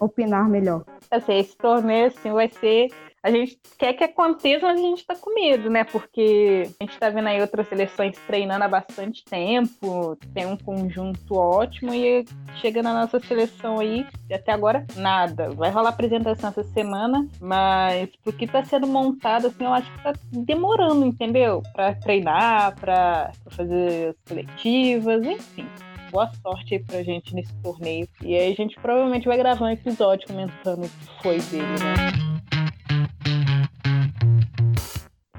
opinar 0.00 0.48
melhor. 0.48 0.84
Assim, 1.10 1.34
esse 1.34 1.54
torneio 1.56 2.06
assim, 2.06 2.32
vai 2.32 2.48
ser 2.48 2.88
a 3.22 3.30
gente 3.30 3.58
quer 3.78 3.92
que 3.92 4.04
aconteça, 4.04 4.66
mas 4.66 4.78
a 4.78 4.82
gente 4.82 5.06
tá 5.06 5.14
com 5.14 5.34
medo, 5.34 5.68
né? 5.68 5.84
Porque 5.84 6.70
a 6.80 6.84
gente 6.84 6.98
tá 6.98 7.10
vendo 7.10 7.28
aí 7.28 7.40
outras 7.40 7.68
seleções 7.68 8.16
treinando 8.26 8.64
há 8.64 8.68
bastante 8.68 9.24
tempo, 9.24 10.16
tem 10.32 10.46
um 10.46 10.56
conjunto 10.56 11.34
ótimo 11.34 11.92
e 11.92 12.24
chega 12.60 12.82
na 12.82 12.94
nossa 12.94 13.20
seleção 13.20 13.78
aí, 13.78 14.06
e 14.28 14.34
até 14.34 14.52
agora, 14.52 14.86
nada. 14.96 15.50
Vai 15.50 15.70
rolar 15.70 15.90
apresentação 15.90 16.50
essa 16.50 16.64
semana, 16.64 17.28
mas 17.40 18.08
pro 18.22 18.32
que 18.32 18.46
tá 18.46 18.64
sendo 18.64 18.86
montado, 18.86 19.48
assim, 19.48 19.64
eu 19.64 19.72
acho 19.72 19.92
que 19.92 20.02
tá 20.02 20.14
demorando, 20.32 21.04
entendeu? 21.04 21.62
Pra 21.74 21.94
treinar, 21.94 22.74
pra 22.76 23.32
fazer 23.50 24.10
as 24.10 24.16
coletivas, 24.26 25.24
enfim 25.24 25.66
boa 26.10 26.28
sorte 26.42 26.74
aí 26.74 26.82
pra 26.82 27.04
gente 27.04 27.32
nesse 27.34 27.54
torneio. 27.62 28.08
E 28.22 28.34
aí 28.34 28.52
a 28.52 28.56
gente 28.56 28.74
provavelmente 28.80 29.28
vai 29.28 29.36
gravar 29.36 29.64
um 29.64 29.70
episódio 29.70 30.26
comentando 30.26 30.84
o 30.84 30.88
que 30.88 31.22
foi 31.22 31.38
dele, 31.38 31.62
né? 31.62 32.29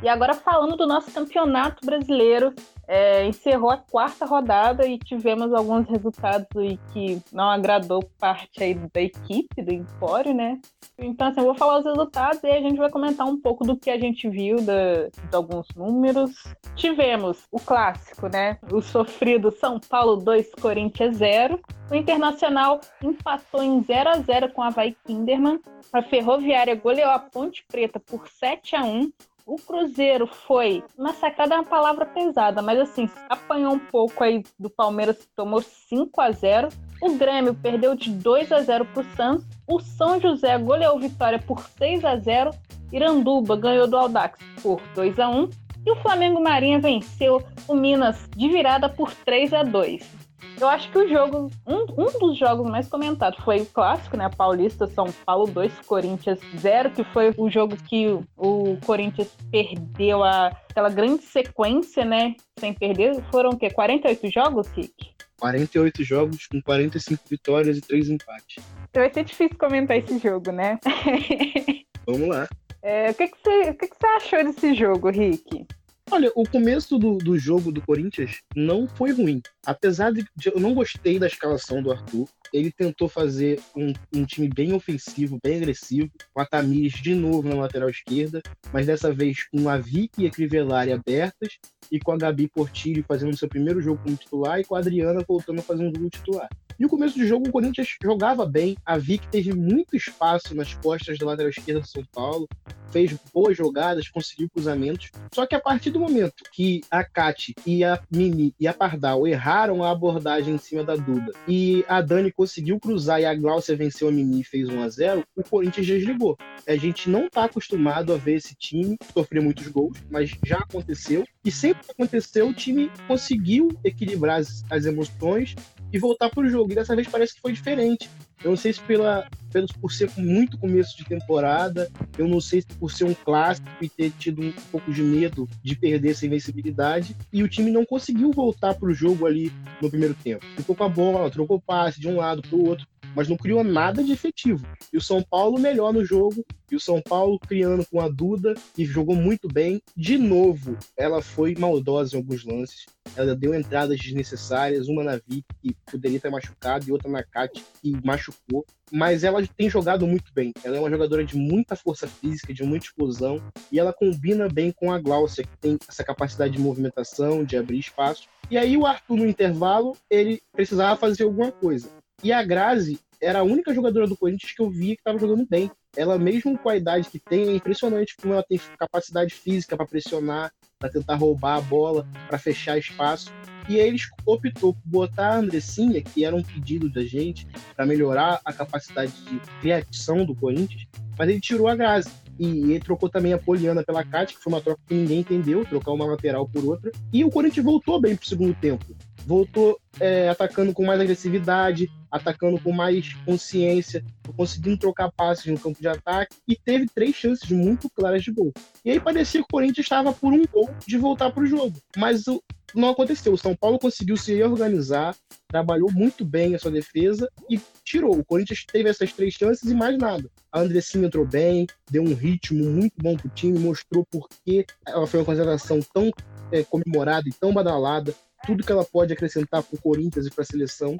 E 0.01 0.09
agora 0.09 0.33
falando 0.33 0.75
do 0.75 0.87
nosso 0.87 1.11
campeonato 1.11 1.85
brasileiro, 1.85 2.53
é, 2.87 3.25
encerrou 3.25 3.69
a 3.69 3.77
quarta 3.77 4.25
rodada 4.25 4.85
e 4.85 4.97
tivemos 4.97 5.53
alguns 5.53 5.87
resultados 5.87 6.47
aí 6.57 6.79
que 6.91 7.21
não 7.31 7.49
agradou 7.49 8.03
parte 8.19 8.63
aí 8.63 8.73
da 8.73 8.99
equipe 8.99 9.61
do 9.61 9.71
Empório, 9.71 10.33
né? 10.33 10.59
Então, 10.97 11.27
assim, 11.27 11.39
eu 11.39 11.45
vou 11.45 11.55
falar 11.55 11.79
os 11.79 11.85
resultados 11.85 12.43
e 12.43 12.47
a 12.47 12.61
gente 12.61 12.77
vai 12.77 12.89
comentar 12.89 13.27
um 13.27 13.39
pouco 13.39 13.63
do 13.63 13.77
que 13.77 13.89
a 13.89 13.99
gente 13.99 14.27
viu, 14.27 14.57
da, 14.57 15.07
de 15.07 15.35
alguns 15.35 15.67
números. 15.75 16.31
Tivemos 16.75 17.45
o 17.51 17.59
clássico, 17.59 18.27
né? 18.27 18.57
O 18.71 18.81
sofrido 18.81 19.51
São 19.51 19.79
Paulo 19.79 20.17
2, 20.17 20.51
Corinthians 20.55 21.17
0. 21.17 21.59
O 21.89 21.95
Internacional 21.95 22.81
empatou 23.03 23.61
em 23.61 23.81
0 23.83 24.09
a 24.09 24.19
0 24.19 24.51
com 24.53 24.61
a 24.61 24.67
Havaí 24.67 24.95
Kinderman. 25.05 25.59
A 25.93 26.01
Ferroviária 26.01 26.75
goleou 26.75 27.11
a 27.11 27.19
Ponte 27.19 27.65
Preta 27.67 27.99
por 27.99 28.27
7 28.27 28.75
a 28.75 28.83
1 28.83 29.11
o 29.51 29.57
Cruzeiro 29.57 30.25
foi 30.25 30.81
massacrado 30.97 31.53
é 31.53 31.57
uma 31.57 31.65
palavra 31.65 32.05
pesada, 32.05 32.61
mas 32.61 32.79
assim, 32.79 33.09
apanhou 33.27 33.73
um 33.73 33.79
pouco 33.79 34.23
aí 34.23 34.43
do 34.57 34.69
Palmeiras, 34.69 35.27
tomou 35.35 35.61
5 35.61 36.21
a 36.21 36.31
0 36.31 36.69
O 37.01 37.17
Grêmio 37.17 37.53
perdeu 37.53 37.93
de 37.93 38.11
2 38.11 38.49
a 38.49 38.61
0 38.61 38.85
para 38.85 39.01
o 39.01 39.15
Santos. 39.17 39.45
O 39.67 39.81
São 39.81 40.21
José 40.21 40.57
goleou 40.57 40.97
Vitória 40.97 41.37
por 41.37 41.59
6 41.77 42.05
a 42.05 42.15
0 42.15 42.51
Iranduba 42.93 43.57
ganhou 43.57 43.87
do 43.87 43.97
Aldax 43.97 44.39
por 44.63 44.81
2 44.95 45.19
a 45.19 45.27
1 45.27 45.49
E 45.85 45.91
o 45.91 45.97
Flamengo 45.97 46.41
Marinha 46.41 46.79
venceu 46.79 47.43
o 47.67 47.73
Minas 47.73 48.29
de 48.29 48.47
virada 48.47 48.87
por 48.87 49.13
3 49.13 49.53
a 49.53 49.63
2 49.63 50.20
eu 50.59 50.67
acho 50.67 50.91
que 50.91 50.97
o 50.97 51.07
jogo, 51.07 51.49
um, 51.67 51.85
um 51.97 52.19
dos 52.19 52.37
jogos 52.37 52.69
mais 52.69 52.87
comentados 52.87 53.39
foi 53.43 53.61
o 53.61 53.65
clássico, 53.65 54.15
né? 54.15 54.29
Paulista 54.29 54.87
São 54.87 55.11
Paulo 55.25 55.47
2, 55.47 55.79
Corinthians 55.85 56.39
0, 56.57 56.91
que 56.91 57.03
foi 57.05 57.33
o 57.37 57.49
jogo 57.49 57.75
que 57.75 58.07
o, 58.07 58.23
o 58.37 58.77
Corinthians 58.85 59.29
perdeu 59.51 60.23
a, 60.23 60.47
aquela 60.69 60.89
grande 60.89 61.23
sequência, 61.23 62.05
né? 62.05 62.35
Sem 62.59 62.73
perder. 62.73 63.21
Foram 63.31 63.51
o 63.51 63.57
quê? 63.57 63.69
48 63.69 64.31
jogos, 64.31 64.67
Rick? 64.69 64.93
48 65.39 66.03
jogos 66.03 66.45
com 66.45 66.61
45 66.61 67.23
vitórias 67.27 67.77
e 67.77 67.81
3 67.81 68.09
empates. 68.09 68.63
Vai 68.93 69.11
ser 69.11 69.23
difícil 69.23 69.57
comentar 69.57 69.97
esse 69.97 70.19
jogo, 70.19 70.51
né? 70.51 70.77
Vamos 72.05 72.27
lá. 72.27 72.47
É, 72.83 73.11
o 73.11 73.13
que, 73.13 73.27
que, 73.27 73.37
você, 73.37 73.69
o 73.69 73.75
que, 73.75 73.87
que 73.87 73.95
você 73.95 74.07
achou 74.07 74.43
desse 74.43 74.73
jogo, 74.73 75.09
Rick? 75.09 75.65
Olha, 76.09 76.31
o 76.35 76.47
começo 76.47 76.97
do, 76.97 77.17
do 77.17 77.37
jogo 77.37 77.71
do 77.71 77.81
Corinthians 77.81 78.41
não 78.55 78.87
foi 78.87 79.11
ruim. 79.11 79.41
Apesar 79.65 80.11
de, 80.11 80.25
de 80.35 80.49
eu 80.49 80.59
não 80.59 80.73
gostei 80.73 81.19
da 81.19 81.27
escalação 81.27 81.81
do 81.81 81.91
Arthur, 81.91 82.27
ele 82.51 82.71
tentou 82.71 83.07
fazer 83.07 83.61
um, 83.75 83.93
um, 84.13 84.25
time 84.25 84.49
bem 84.49 84.73
ofensivo, 84.73 85.39
bem 85.41 85.57
agressivo, 85.57 86.09
com 86.33 86.41
a 86.41 86.45
Tamires 86.45 87.01
de 87.01 87.15
novo 87.15 87.47
na 87.47 87.55
lateral 87.55 87.89
esquerda, 87.89 88.41
mas 88.73 88.85
dessa 88.85 89.13
vez 89.13 89.47
com 89.49 89.69
a 89.69 89.77
Vicky 89.77 90.23
e 90.23 90.27
a 90.27 90.31
Crivellari 90.31 90.91
abertas 90.91 91.59
e 91.91 91.99
com 91.99 92.11
a 92.11 92.17
Gabi 92.17 92.47
Portilho 92.47 93.05
fazendo 93.07 93.37
seu 93.37 93.47
primeiro 93.47 93.81
jogo 93.81 94.01
como 94.03 94.17
titular 94.17 94.59
e 94.59 94.65
com 94.65 94.75
a 94.75 94.79
Adriana 94.79 95.23
voltando 95.25 95.59
a 95.59 95.63
fazer 95.63 95.83
um 95.83 95.93
jogo 95.93 96.09
titular. 96.09 96.49
E 96.81 96.85
o 96.85 96.89
começo 96.89 97.15
do 97.15 97.27
jogo, 97.27 97.47
o 97.47 97.51
Corinthians 97.51 97.95
jogava 98.01 98.43
bem. 98.43 98.75
A 98.83 98.97
Vic 98.97 99.27
teve 99.27 99.53
muito 99.53 99.95
espaço 99.95 100.55
nas 100.55 100.73
costas 100.73 101.15
da 101.19 101.27
lateral 101.27 101.51
esquerda 101.51 101.79
do 101.79 101.87
São 101.87 102.03
Paulo, 102.11 102.47
fez 102.91 103.15
boas 103.31 103.55
jogadas, 103.55 104.09
conseguiu 104.09 104.49
cruzamentos. 104.49 105.11
Só 105.31 105.45
que 105.45 105.53
a 105.53 105.59
partir 105.59 105.91
do 105.91 105.99
momento 105.99 106.43
que 106.51 106.81
a 106.89 107.03
Cati 107.03 107.53
e 107.67 107.83
a 107.83 108.01
Mimi 108.11 108.53
e 108.59 108.67
a 108.67 108.73
Pardal 108.73 109.27
erraram 109.27 109.83
a 109.83 109.91
abordagem 109.91 110.55
em 110.55 110.57
cima 110.57 110.83
da 110.83 110.95
Duda 110.95 111.31
e 111.47 111.85
a 111.87 112.01
Dani 112.01 112.31
conseguiu 112.31 112.79
cruzar 112.79 113.21
e 113.21 113.25
a 113.25 113.35
Glaucia 113.35 113.75
venceu 113.75 114.09
a 114.09 114.11
Mimi 114.11 114.41
e 114.41 114.43
fez 114.43 114.67
1 114.67 114.81
a 114.81 114.89
0 114.89 115.23
o 115.35 115.43
Corinthians 115.43 115.85
desligou. 115.85 116.35
A 116.67 116.75
gente 116.75 117.09
não 117.09 117.27
está 117.27 117.45
acostumado 117.45 118.11
a 118.11 118.17
ver 118.17 118.37
esse 118.37 118.55
time 118.55 118.97
sofrer 119.13 119.41
muitos 119.41 119.67
gols, 119.67 119.97
mas 120.09 120.31
já 120.43 120.57
aconteceu. 120.57 121.25
E 121.45 121.51
sempre 121.51 121.85
que 121.85 121.91
aconteceu, 121.91 122.49
o 122.49 122.53
time 122.53 122.91
conseguiu 123.07 123.69
equilibrar 123.83 124.39
as, 124.39 124.63
as 124.69 124.85
emoções 124.85 125.55
e 125.91 125.99
voltar 125.99 126.29
para 126.29 126.45
o 126.45 126.49
jogo. 126.49 126.71
E 126.71 126.75
dessa 126.75 126.95
vez 126.95 127.07
parece 127.07 127.35
que 127.35 127.41
foi 127.41 127.53
diferente. 127.53 128.09
Eu 128.43 128.51
não 128.51 128.57
sei 128.57 128.73
se 128.73 128.81
pela, 128.81 129.27
pelos, 129.51 129.71
por 129.71 129.91
ser 129.91 130.09
muito 130.17 130.57
começo 130.57 130.97
de 130.97 131.05
temporada, 131.05 131.89
eu 132.17 132.27
não 132.27 132.41
sei 132.41 132.61
se 132.61 132.67
por 132.79 132.91
ser 132.91 133.03
um 133.03 133.13
clássico 133.13 133.67
e 133.79 133.87
ter 133.87 134.11
tido 134.17 134.41
um 134.41 134.51
pouco 134.71 134.91
de 134.91 135.03
medo 135.03 135.47
de 135.63 135.75
perder 135.75 136.11
essa 136.11 136.25
invencibilidade, 136.25 137.15
e 137.31 137.43
o 137.43 137.47
time 137.47 137.69
não 137.69 137.85
conseguiu 137.85 138.31
voltar 138.31 138.73
para 138.73 138.89
o 138.89 138.93
jogo 138.93 139.27
ali 139.27 139.51
no 139.79 139.89
primeiro 139.89 140.15
tempo. 140.15 140.45
Ficou 140.57 140.75
com 140.75 140.83
a 140.83 140.89
bola, 140.89 141.29
trocou 141.29 141.61
passe 141.61 141.99
de 141.99 142.07
um 142.07 142.17
lado 142.17 142.41
para 142.41 142.57
o 142.57 142.67
outro, 142.67 142.87
mas 143.15 143.27
não 143.27 143.37
criou 143.37 143.63
nada 143.63 144.03
de 144.03 144.11
efetivo. 144.11 144.65
E 144.91 144.97
o 144.97 145.01
São 145.01 145.21
Paulo 145.21 145.59
melhor 145.59 145.93
no 145.93 146.03
jogo, 146.03 146.43
e 146.71 146.75
o 146.75 146.79
São 146.79 147.01
Paulo 147.01 147.37
criando 147.39 147.85
com 147.85 147.99
a 147.99 148.07
Duda, 148.07 148.55
que 148.73 148.85
jogou 148.85 149.15
muito 149.15 149.47
bem. 149.47 149.81
De 149.95 150.17
novo, 150.17 150.77
ela 150.97 151.21
foi 151.21 151.53
maldosa 151.55 152.15
em 152.15 152.19
alguns 152.19 152.45
lances. 152.45 152.85
Ela 153.15 153.35
deu 153.35 153.53
entradas 153.53 153.99
desnecessárias, 153.99 154.87
uma 154.87 155.03
na 155.03 155.19
Vic, 155.27 155.45
que 155.61 155.75
poderia 155.89 156.19
ter 156.19 156.29
machucado, 156.29 156.87
e 156.87 156.91
outra 156.91 157.09
na 157.09 157.23
Kat, 157.23 157.63
que 157.81 158.05
machucou. 158.05 158.65
Mas 158.91 159.23
ela 159.23 159.45
tem 159.45 159.69
jogado 159.69 160.07
muito 160.07 160.33
bem. 160.33 160.53
Ela 160.63 160.77
é 160.77 160.79
uma 160.79 160.89
jogadora 160.89 161.23
de 161.23 161.35
muita 161.35 161.75
força 161.75 162.07
física, 162.07 162.53
de 162.53 162.63
muita 162.63 162.85
explosão, 162.85 163.41
e 163.71 163.79
ela 163.79 163.93
combina 163.93 164.47
bem 164.47 164.71
com 164.71 164.91
a 164.91 164.99
Glaucia, 164.99 165.43
que 165.43 165.57
tem 165.57 165.77
essa 165.87 166.03
capacidade 166.03 166.53
de 166.53 166.59
movimentação, 166.59 167.43
de 167.43 167.57
abrir 167.57 167.79
espaço. 167.79 168.27
E 168.49 168.57
aí 168.57 168.77
o 168.77 168.85
Arthur, 168.85 169.17
no 169.17 169.27
intervalo, 169.27 169.97
ele 170.09 170.41
precisava 170.51 170.99
fazer 170.99 171.23
alguma 171.23 171.51
coisa. 171.51 171.89
E 172.23 172.31
a 172.31 172.43
Grazi 172.43 172.99
era 173.19 173.39
a 173.39 173.43
única 173.43 173.73
jogadora 173.73 174.07
do 174.07 174.17
Corinthians 174.17 174.51
que 174.51 174.61
eu 174.61 174.69
via 174.69 174.95
que 174.95 175.01
estava 175.01 175.19
jogando 175.19 175.45
bem. 175.47 175.71
Ela, 175.95 176.17
mesmo 176.17 176.57
com 176.57 176.69
a 176.69 176.77
idade 176.77 177.09
que 177.09 177.19
tem, 177.19 177.49
é 177.49 177.55
impressionante 177.55 178.15
como 178.15 178.33
ela 178.33 178.43
tem 178.43 178.59
capacidade 178.77 179.33
física 179.33 179.75
para 179.75 179.85
pressionar, 179.85 180.51
para 180.79 180.89
tentar 180.89 181.15
roubar 181.15 181.57
a 181.57 181.61
bola, 181.61 182.07
para 182.27 182.39
fechar 182.39 182.77
espaço. 182.77 183.31
E 183.67 183.79
aí 183.79 183.87
eles 183.87 184.09
optou 184.25 184.73
por 184.73 184.81
botar 184.85 185.33
a 185.33 185.37
Andressinha, 185.37 186.01
que 186.01 186.23
era 186.23 186.35
um 186.35 186.41
pedido 186.41 186.89
da 186.89 187.03
gente, 187.03 187.45
para 187.75 187.85
melhorar 187.85 188.39
a 188.45 188.53
capacidade 188.53 189.11
de 189.11 189.39
criação 189.59 190.25
do 190.25 190.33
Corinthians, 190.33 190.87
mas 191.17 191.29
ele 191.29 191.41
tirou 191.41 191.67
a 191.67 191.75
Grazi. 191.75 192.09
E 192.39 192.71
ele 192.71 192.79
trocou 192.79 193.07
também 193.07 193.33
a 193.33 193.37
Poliana 193.37 193.83
pela 193.83 194.03
Cátia, 194.03 194.35
que 194.35 194.43
foi 194.43 194.51
uma 194.51 194.61
troca 194.61 194.81
que 194.87 194.95
ninguém 194.95 195.19
entendeu, 195.19 195.63
trocar 195.65 195.91
uma 195.91 196.05
lateral 196.05 196.47
por 196.47 196.65
outra. 196.65 196.91
E 197.13 197.23
o 197.23 197.29
Corinthians 197.29 197.63
voltou 197.63 198.01
bem 198.01 198.15
pro 198.15 198.25
segundo 198.25 198.55
tempo. 198.55 198.85
Voltou 199.25 199.79
é, 199.99 200.29
atacando 200.29 200.73
com 200.73 200.85
mais 200.85 200.99
agressividade, 200.99 201.89
atacando 202.09 202.59
com 202.59 202.71
mais 202.71 203.13
consciência, 203.25 204.03
conseguindo 204.35 204.77
trocar 204.77 205.11
passes 205.11 205.45
no 205.45 205.59
campo 205.59 205.79
de 205.79 205.87
ataque 205.87 206.35
e 206.47 206.55
teve 206.55 206.87
três 206.93 207.15
chances 207.15 207.49
muito 207.49 207.89
claras 207.89 208.23
de 208.23 208.31
gol. 208.31 208.51
E 208.83 208.91
aí 208.91 208.99
parecia 208.99 209.41
que 209.41 209.45
o 209.45 209.51
Corinthians 209.51 209.85
estava 209.85 210.11
por 210.11 210.33
um 210.33 210.43
gol 210.51 210.69
de 210.85 210.97
voltar 210.97 211.31
para 211.31 211.43
o 211.43 211.47
jogo. 211.47 211.73
Mas 211.95 212.25
não 212.73 212.89
aconteceu. 212.89 213.33
O 213.33 213.37
São 213.37 213.55
Paulo 213.55 213.79
conseguiu 213.79 214.17
se 214.17 214.33
reorganizar, 214.33 215.15
trabalhou 215.47 215.91
muito 215.91 216.23
bem 216.23 216.55
a 216.55 216.59
sua 216.59 216.71
defesa 216.71 217.29
e 217.49 217.59
tirou. 217.83 218.17
O 218.17 218.25
Corinthians 218.25 218.65
teve 218.65 218.89
essas 218.89 219.11
três 219.13 219.33
chances 219.33 219.69
e 219.69 219.75
mais 219.75 219.97
nada. 219.97 220.29
A 220.51 220.59
Andressinha 220.59 221.07
entrou 221.07 221.25
bem, 221.25 221.67
deu 221.89 222.03
um 222.03 222.13
ritmo 222.13 222.63
muito 222.63 222.93
bom 222.97 223.15
para 223.15 223.27
o 223.27 223.31
time, 223.31 223.59
mostrou 223.59 224.05
por 224.09 224.27
que 224.43 224.65
ela 224.87 225.07
foi 225.07 225.19
uma 225.19 225.25
concentração 225.25 225.79
tão 225.93 226.11
é, 226.51 226.63
comemorada 226.63 227.27
e 227.27 227.33
tão 227.33 227.53
badalada, 227.53 228.13
tudo 228.45 228.63
que 228.63 228.71
ela 228.71 228.85
pode 228.85 229.13
acrescentar 229.13 229.63
para 229.63 229.75
o 229.75 229.81
Corinthians 229.81 230.25
e 230.25 230.31
para 230.31 230.43
a 230.43 230.45
seleção. 230.45 230.97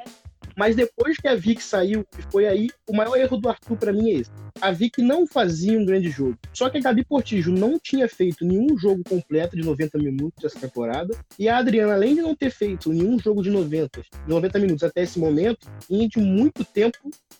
Mas 0.55 0.75
depois 0.75 1.17
que 1.17 1.27
a 1.27 1.35
Vic 1.35 1.63
saiu, 1.63 2.05
foi 2.29 2.45
aí 2.47 2.69
o 2.87 2.95
maior 2.95 3.15
erro 3.15 3.37
do 3.37 3.49
Arthur 3.49 3.77
para 3.77 3.93
mim 3.93 4.09
é 4.09 4.13
esse. 4.15 4.31
A 4.59 4.71
Vic 4.71 5.01
não 5.01 5.25
fazia 5.25 5.79
um 5.79 5.85
grande 5.85 6.09
jogo. 6.09 6.37
Só 6.53 6.69
que 6.69 6.77
a 6.77 6.81
Gabi 6.81 7.05
Portijo 7.05 7.51
não 7.51 7.79
tinha 7.79 8.07
feito 8.07 8.45
nenhum 8.45 8.77
jogo 8.77 9.01
completo 9.07 9.55
de 9.55 9.63
90 9.63 9.97
minutos 9.97 10.43
essa 10.43 10.59
temporada. 10.59 11.17
E 11.39 11.47
a 11.47 11.57
Adriana, 11.57 11.93
além 11.93 12.15
de 12.15 12.21
não 12.21 12.35
ter 12.35 12.51
feito 12.51 12.91
nenhum 12.91 13.17
jogo 13.17 13.41
de 13.41 13.49
90, 13.49 14.01
90 14.27 14.59
minutos 14.59 14.83
até 14.83 15.03
esse 15.03 15.19
momento, 15.19 15.67
vinha 15.89 16.07
de 16.07 16.19
muito 16.19 16.65
tempo 16.65 16.97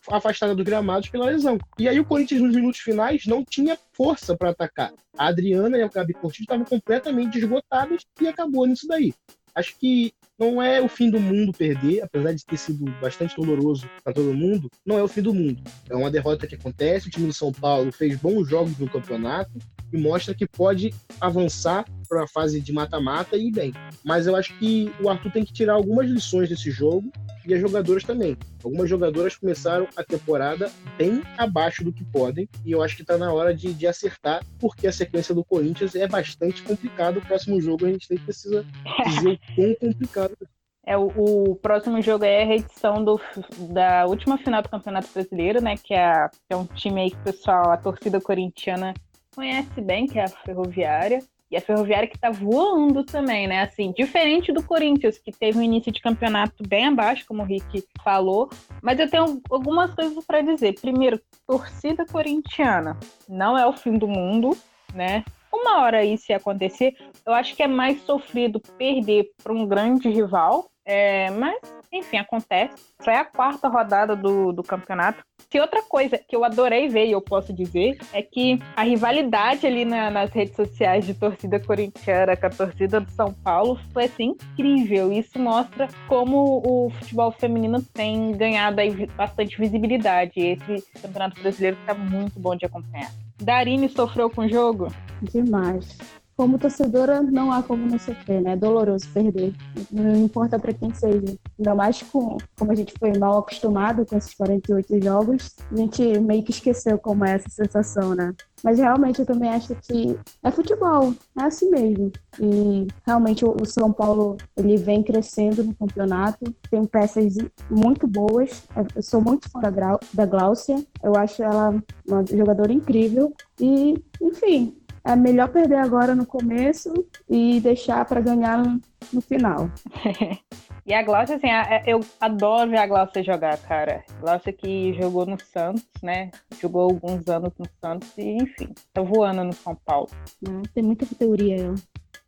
afastada 0.10 0.56
do 0.56 0.64
gramado 0.64 1.10
pela 1.12 1.26
lesão. 1.26 1.58
E 1.78 1.88
aí 1.88 2.00
o 2.00 2.06
Corinthians 2.06 2.42
nos 2.42 2.56
minutos 2.56 2.80
finais 2.80 3.26
não 3.26 3.44
tinha 3.44 3.78
força 3.94 4.36
para 4.36 4.50
atacar. 4.50 4.94
A 5.18 5.28
Adriana 5.28 5.78
e 5.78 5.84
a 5.84 5.88
Gabi 5.88 6.14
Portijo 6.14 6.44
estavam 6.44 6.66
completamente 6.66 7.38
esgotadas 7.38 8.04
e 8.20 8.28
acabou 8.28 8.66
nisso 8.66 8.88
daí. 8.88 9.14
Acho 9.56 9.78
que 9.78 10.14
não 10.40 10.62
é 10.62 10.82
o 10.82 10.88
fim 10.88 11.10
do 11.10 11.20
mundo 11.20 11.54
perder, 11.54 12.02
apesar 12.02 12.34
de 12.34 12.44
ter 12.44 12.58
sido 12.58 12.86
bastante 13.00 13.36
doloroso 13.36 13.88
para 14.04 14.14
todo 14.14 14.34
mundo, 14.34 14.70
não 14.86 14.98
é 14.98 15.04
o 15.04 15.08
fim 15.08 15.22
do 15.22 15.34
mundo. 15.34 15.62
É 15.90 15.96
uma 15.96 16.10
derrota 16.10 16.48
que 16.48 16.56
acontece, 16.56 17.08
o 17.08 17.12
time 17.12 17.28
do 17.28 17.34
São 17.34 17.52
Paulo 17.52 17.92
fez 17.92 18.18
bons 18.18 18.50
jogos 18.50 18.78
no 18.80 18.90
campeonato 18.90 19.52
e 19.94 19.98
mostra 19.98 20.34
que 20.34 20.48
pode 20.48 20.94
avançar 21.20 21.86
para 22.12 22.26
a 22.26 22.28
fase 22.28 22.60
de 22.60 22.74
mata-mata 22.74 23.38
e 23.38 23.50
bem. 23.50 23.74
Mas 24.04 24.28
eu 24.28 24.36
acho 24.36 24.54
que 24.60 24.94
o 25.02 25.08
Arthur 25.08 25.32
tem 25.32 25.46
que 25.46 25.54
tirar 25.54 25.76
algumas 25.76 26.10
lições 26.10 26.50
desse 26.50 26.70
jogo 26.70 27.10
e 27.48 27.54
as 27.54 27.62
jogadoras 27.62 28.04
também. 28.04 28.38
Algumas 28.62 28.90
jogadoras 28.90 29.38
começaram 29.38 29.88
a 29.96 30.04
temporada 30.04 30.70
bem 30.98 31.24
abaixo 31.38 31.86
do 31.86 31.94
que 31.94 32.04
podem, 32.04 32.50
e 32.66 32.72
eu 32.74 32.84
acho 32.84 32.98
que 32.98 33.02
está 33.02 33.18
na 33.18 33.32
hora 33.32 33.56
de, 33.56 33.74
de, 33.74 33.88
acertar, 33.88 34.44
porque 34.60 34.88
a 34.88 34.92
sequência 34.92 35.34
do 35.34 35.46
Corinthians 35.46 35.96
é 35.96 36.06
bastante 36.06 36.62
complicada. 36.64 37.18
O 37.18 37.26
próximo 37.26 37.62
jogo 37.62 37.86
a 37.86 37.90
gente 37.90 38.10
tem 38.10 38.18
que 38.18 38.26
precisa 38.26 38.66
dizer 39.08 39.30
o 39.30 39.56
quão 39.56 39.76
complicado 39.76 40.38
é, 40.84 40.98
o, 40.98 41.12
o, 41.52 41.56
próximo 41.56 42.02
jogo 42.02 42.26
é 42.26 42.42
a 42.42 42.46
reedição 42.46 43.04
do, 43.06 43.22
da 43.70 44.06
última 44.08 44.38
final 44.40 44.64
do 44.64 44.70
Campeonato 44.70 45.08
Brasileiro, 45.14 45.62
né? 45.62 45.76
Que 45.78 45.94
é, 45.94 46.28
que 46.28 46.54
é 46.54 46.58
um 46.58 46.66
time 46.66 47.02
aí 47.02 47.12
que 47.12 47.18
o 47.18 47.24
pessoal, 47.24 47.72
a 47.72 47.78
torcida 47.78 48.20
corintiana 48.20 48.94
conhece 49.34 49.80
bem, 49.80 50.08
que 50.08 50.18
é 50.18 50.24
a 50.24 50.28
Ferroviária. 50.28 51.20
E 51.52 51.58
a 51.58 51.62
Ferroviária 51.62 52.08
que 52.08 52.18
tá 52.18 52.32
voando 52.32 53.04
também, 53.04 53.46
né? 53.46 53.62
Assim, 53.64 53.92
diferente 53.92 54.54
do 54.54 54.64
Corinthians, 54.64 55.20
que 55.20 55.32
teve 55.32 55.60
um 55.60 55.62
início 55.62 55.92
de 55.92 56.00
campeonato 56.00 56.64
bem 56.66 56.88
abaixo, 56.88 57.26
como 57.28 57.44
o 57.44 57.46
Rick 57.46 57.84
falou. 58.04 58.50
Mas 58.82 59.00
eu 59.00 59.10
tenho 59.10 59.42
algumas 59.50 59.94
coisas 59.94 60.24
para 60.26 60.42
dizer. 60.42 60.80
Primeiro, 60.80 61.20
torcida 61.46 62.06
corintiana 62.06 62.98
não 63.28 63.58
é 63.58 63.68
o 63.68 63.74
fim 63.74 63.98
do 63.98 64.08
mundo, 64.08 64.58
né? 64.94 65.26
Uma 65.52 65.82
hora 65.82 66.06
isso 66.06 66.32
ia 66.32 66.38
acontecer, 66.38 66.96
eu 67.26 67.34
acho 67.34 67.56
que 67.56 67.62
é 67.62 67.68
mais 67.68 68.02
sofrido 68.04 68.60
perder 68.78 69.32
para 69.44 69.52
um 69.52 69.68
grande 69.68 70.10
rival, 70.10 70.72
é, 70.86 71.30
mas 71.32 71.60
enfim, 71.92 72.18
acontece. 72.18 72.74
Foi 73.04 73.14
a 73.14 73.26
quarta 73.26 73.68
rodada 73.68 74.16
do, 74.16 74.52
do 74.54 74.64
campeonato. 74.64 75.24
Se 75.50 75.60
outra 75.60 75.84
coisa 75.84 76.18
que 76.18 76.36
eu 76.36 76.46
adorei 76.46 76.88
ver, 76.88 77.08
e 77.08 77.12
eu 77.12 77.22
posso 77.22 77.52
dizer, 77.52 77.98
é 78.14 78.22
que 78.22 78.60
a 78.76 78.84
rivalidade 78.84 79.68
ali 79.68 79.84
na, 79.84 80.10
nas 80.10 80.32
redes 80.32 80.56
sociais 80.56 81.06
de 81.06 81.14
torcida 81.14 81.60
corintiana 81.60 82.38
com 82.38 82.46
a 82.46 82.50
torcida 82.50 83.02
do 83.02 83.12
São 83.12 83.34
Paulo 83.34 83.78
foi 83.92 84.06
assim 84.06 84.36
incrível. 84.54 85.12
Isso 85.12 85.38
mostra 85.38 85.90
como 86.08 86.62
o 86.66 86.90
futebol 86.92 87.32
feminino 87.32 87.82
tem 87.82 88.32
ganhado 88.32 88.80
aí 88.80 89.06
bastante 89.08 89.58
visibilidade. 89.58 90.40
Esse 90.40 90.86
campeonato 91.02 91.42
brasileiro 91.42 91.78
está 91.82 91.94
muito 91.94 92.40
bom 92.40 92.56
de 92.56 92.66
acompanhar. 92.66 93.12
Darine 93.42 93.90
sofreu 93.90 94.30
com 94.30 94.42
o 94.42 94.50
jogo? 94.50 94.88
Demais 95.22 96.21
como 96.42 96.58
torcedora, 96.58 97.22
não 97.22 97.52
há 97.52 97.62
como 97.62 97.86
não 97.86 98.00
sofrer, 98.00 98.42
né? 98.42 98.54
É 98.54 98.56
doloroso 98.56 99.08
perder. 99.14 99.54
Não 99.92 100.16
importa 100.16 100.58
para 100.58 100.74
quem 100.74 100.92
seja. 100.92 101.38
Ainda 101.60 101.76
mais 101.76 102.02
com, 102.02 102.36
como 102.58 102.72
a 102.72 102.76
gente 102.76 102.96
foi 102.98 103.16
mal 103.16 103.38
acostumado 103.38 104.04
com 104.08 104.18
esses 104.18 104.34
48 104.34 105.04
jogos, 105.04 105.56
a 105.72 105.76
gente 105.76 106.20
meio 106.20 106.42
que 106.42 106.50
esqueceu 106.50 106.98
como 106.98 107.24
é 107.26 107.36
essa 107.36 107.48
sensação, 107.48 108.16
né? 108.16 108.34
Mas 108.64 108.80
realmente 108.80 109.20
eu 109.20 109.26
também 109.26 109.50
acho 109.50 109.76
que 109.76 110.18
é 110.44 110.52
futebol, 110.52 111.14
é 111.40 111.44
assim 111.44 111.70
mesmo. 111.70 112.12
E 112.40 112.88
realmente 113.06 113.46
o 113.46 113.64
São 113.66 113.94
Paulo 113.94 114.38
ele 114.58 114.78
vem 114.78 115.04
crescendo 115.04 115.64
no 115.64 115.76
campeonato, 115.76 116.52
tem 116.72 116.86
peças 116.86 117.36
muito 117.70 118.08
boas. 118.08 118.64
Eu 118.96 119.04
sou 119.04 119.22
muito 119.22 119.48
fã 119.48 119.60
da, 119.60 120.00
da 120.14 120.26
Gláucia, 120.26 120.84
eu 121.04 121.16
acho 121.16 121.44
ela 121.44 121.70
uma 122.08 122.26
jogadora 122.26 122.74
incrível. 122.74 123.32
E, 123.60 124.04
enfim, 124.20 124.76
é 125.04 125.16
melhor 125.16 125.50
perder 125.50 125.78
agora 125.78 126.16
no 126.16 126.26
começo 126.26 126.94
e 127.30 127.60
deixar 127.60 128.06
para 128.06 128.22
ganhar 128.22 128.64
no, 129.12 129.22
final. 129.22 129.70
e 130.86 130.94
a 130.94 131.02
Glaucia, 131.02 131.36
assim, 131.36 131.48
eu 131.86 132.00
adoro 132.20 132.70
ver 132.70 132.78
a 132.78 132.88
Glaucia 132.88 133.24
jogar, 133.24 133.58
cara. 133.58 134.04
Glaucia 134.20 134.54
que 134.54 134.94
jogou 134.94 135.26
no 135.26 135.40
Santos, 135.40 135.84
né? 136.04 136.30
Jogou 136.60 136.84
alguns 136.84 137.28
anos 137.28 137.52
no 137.58 137.66
Santos 137.80 138.16
e, 138.18 138.38
enfim, 138.38 138.74
tá 138.94 139.02
voando 139.02 139.44
no 139.44 139.54
São 139.54 139.76
Paulo. 139.76 140.10
Não, 140.42 140.62
tem 140.62 140.84
muita 140.84 141.06
teoria, 141.06 141.58
eu. 141.58 141.76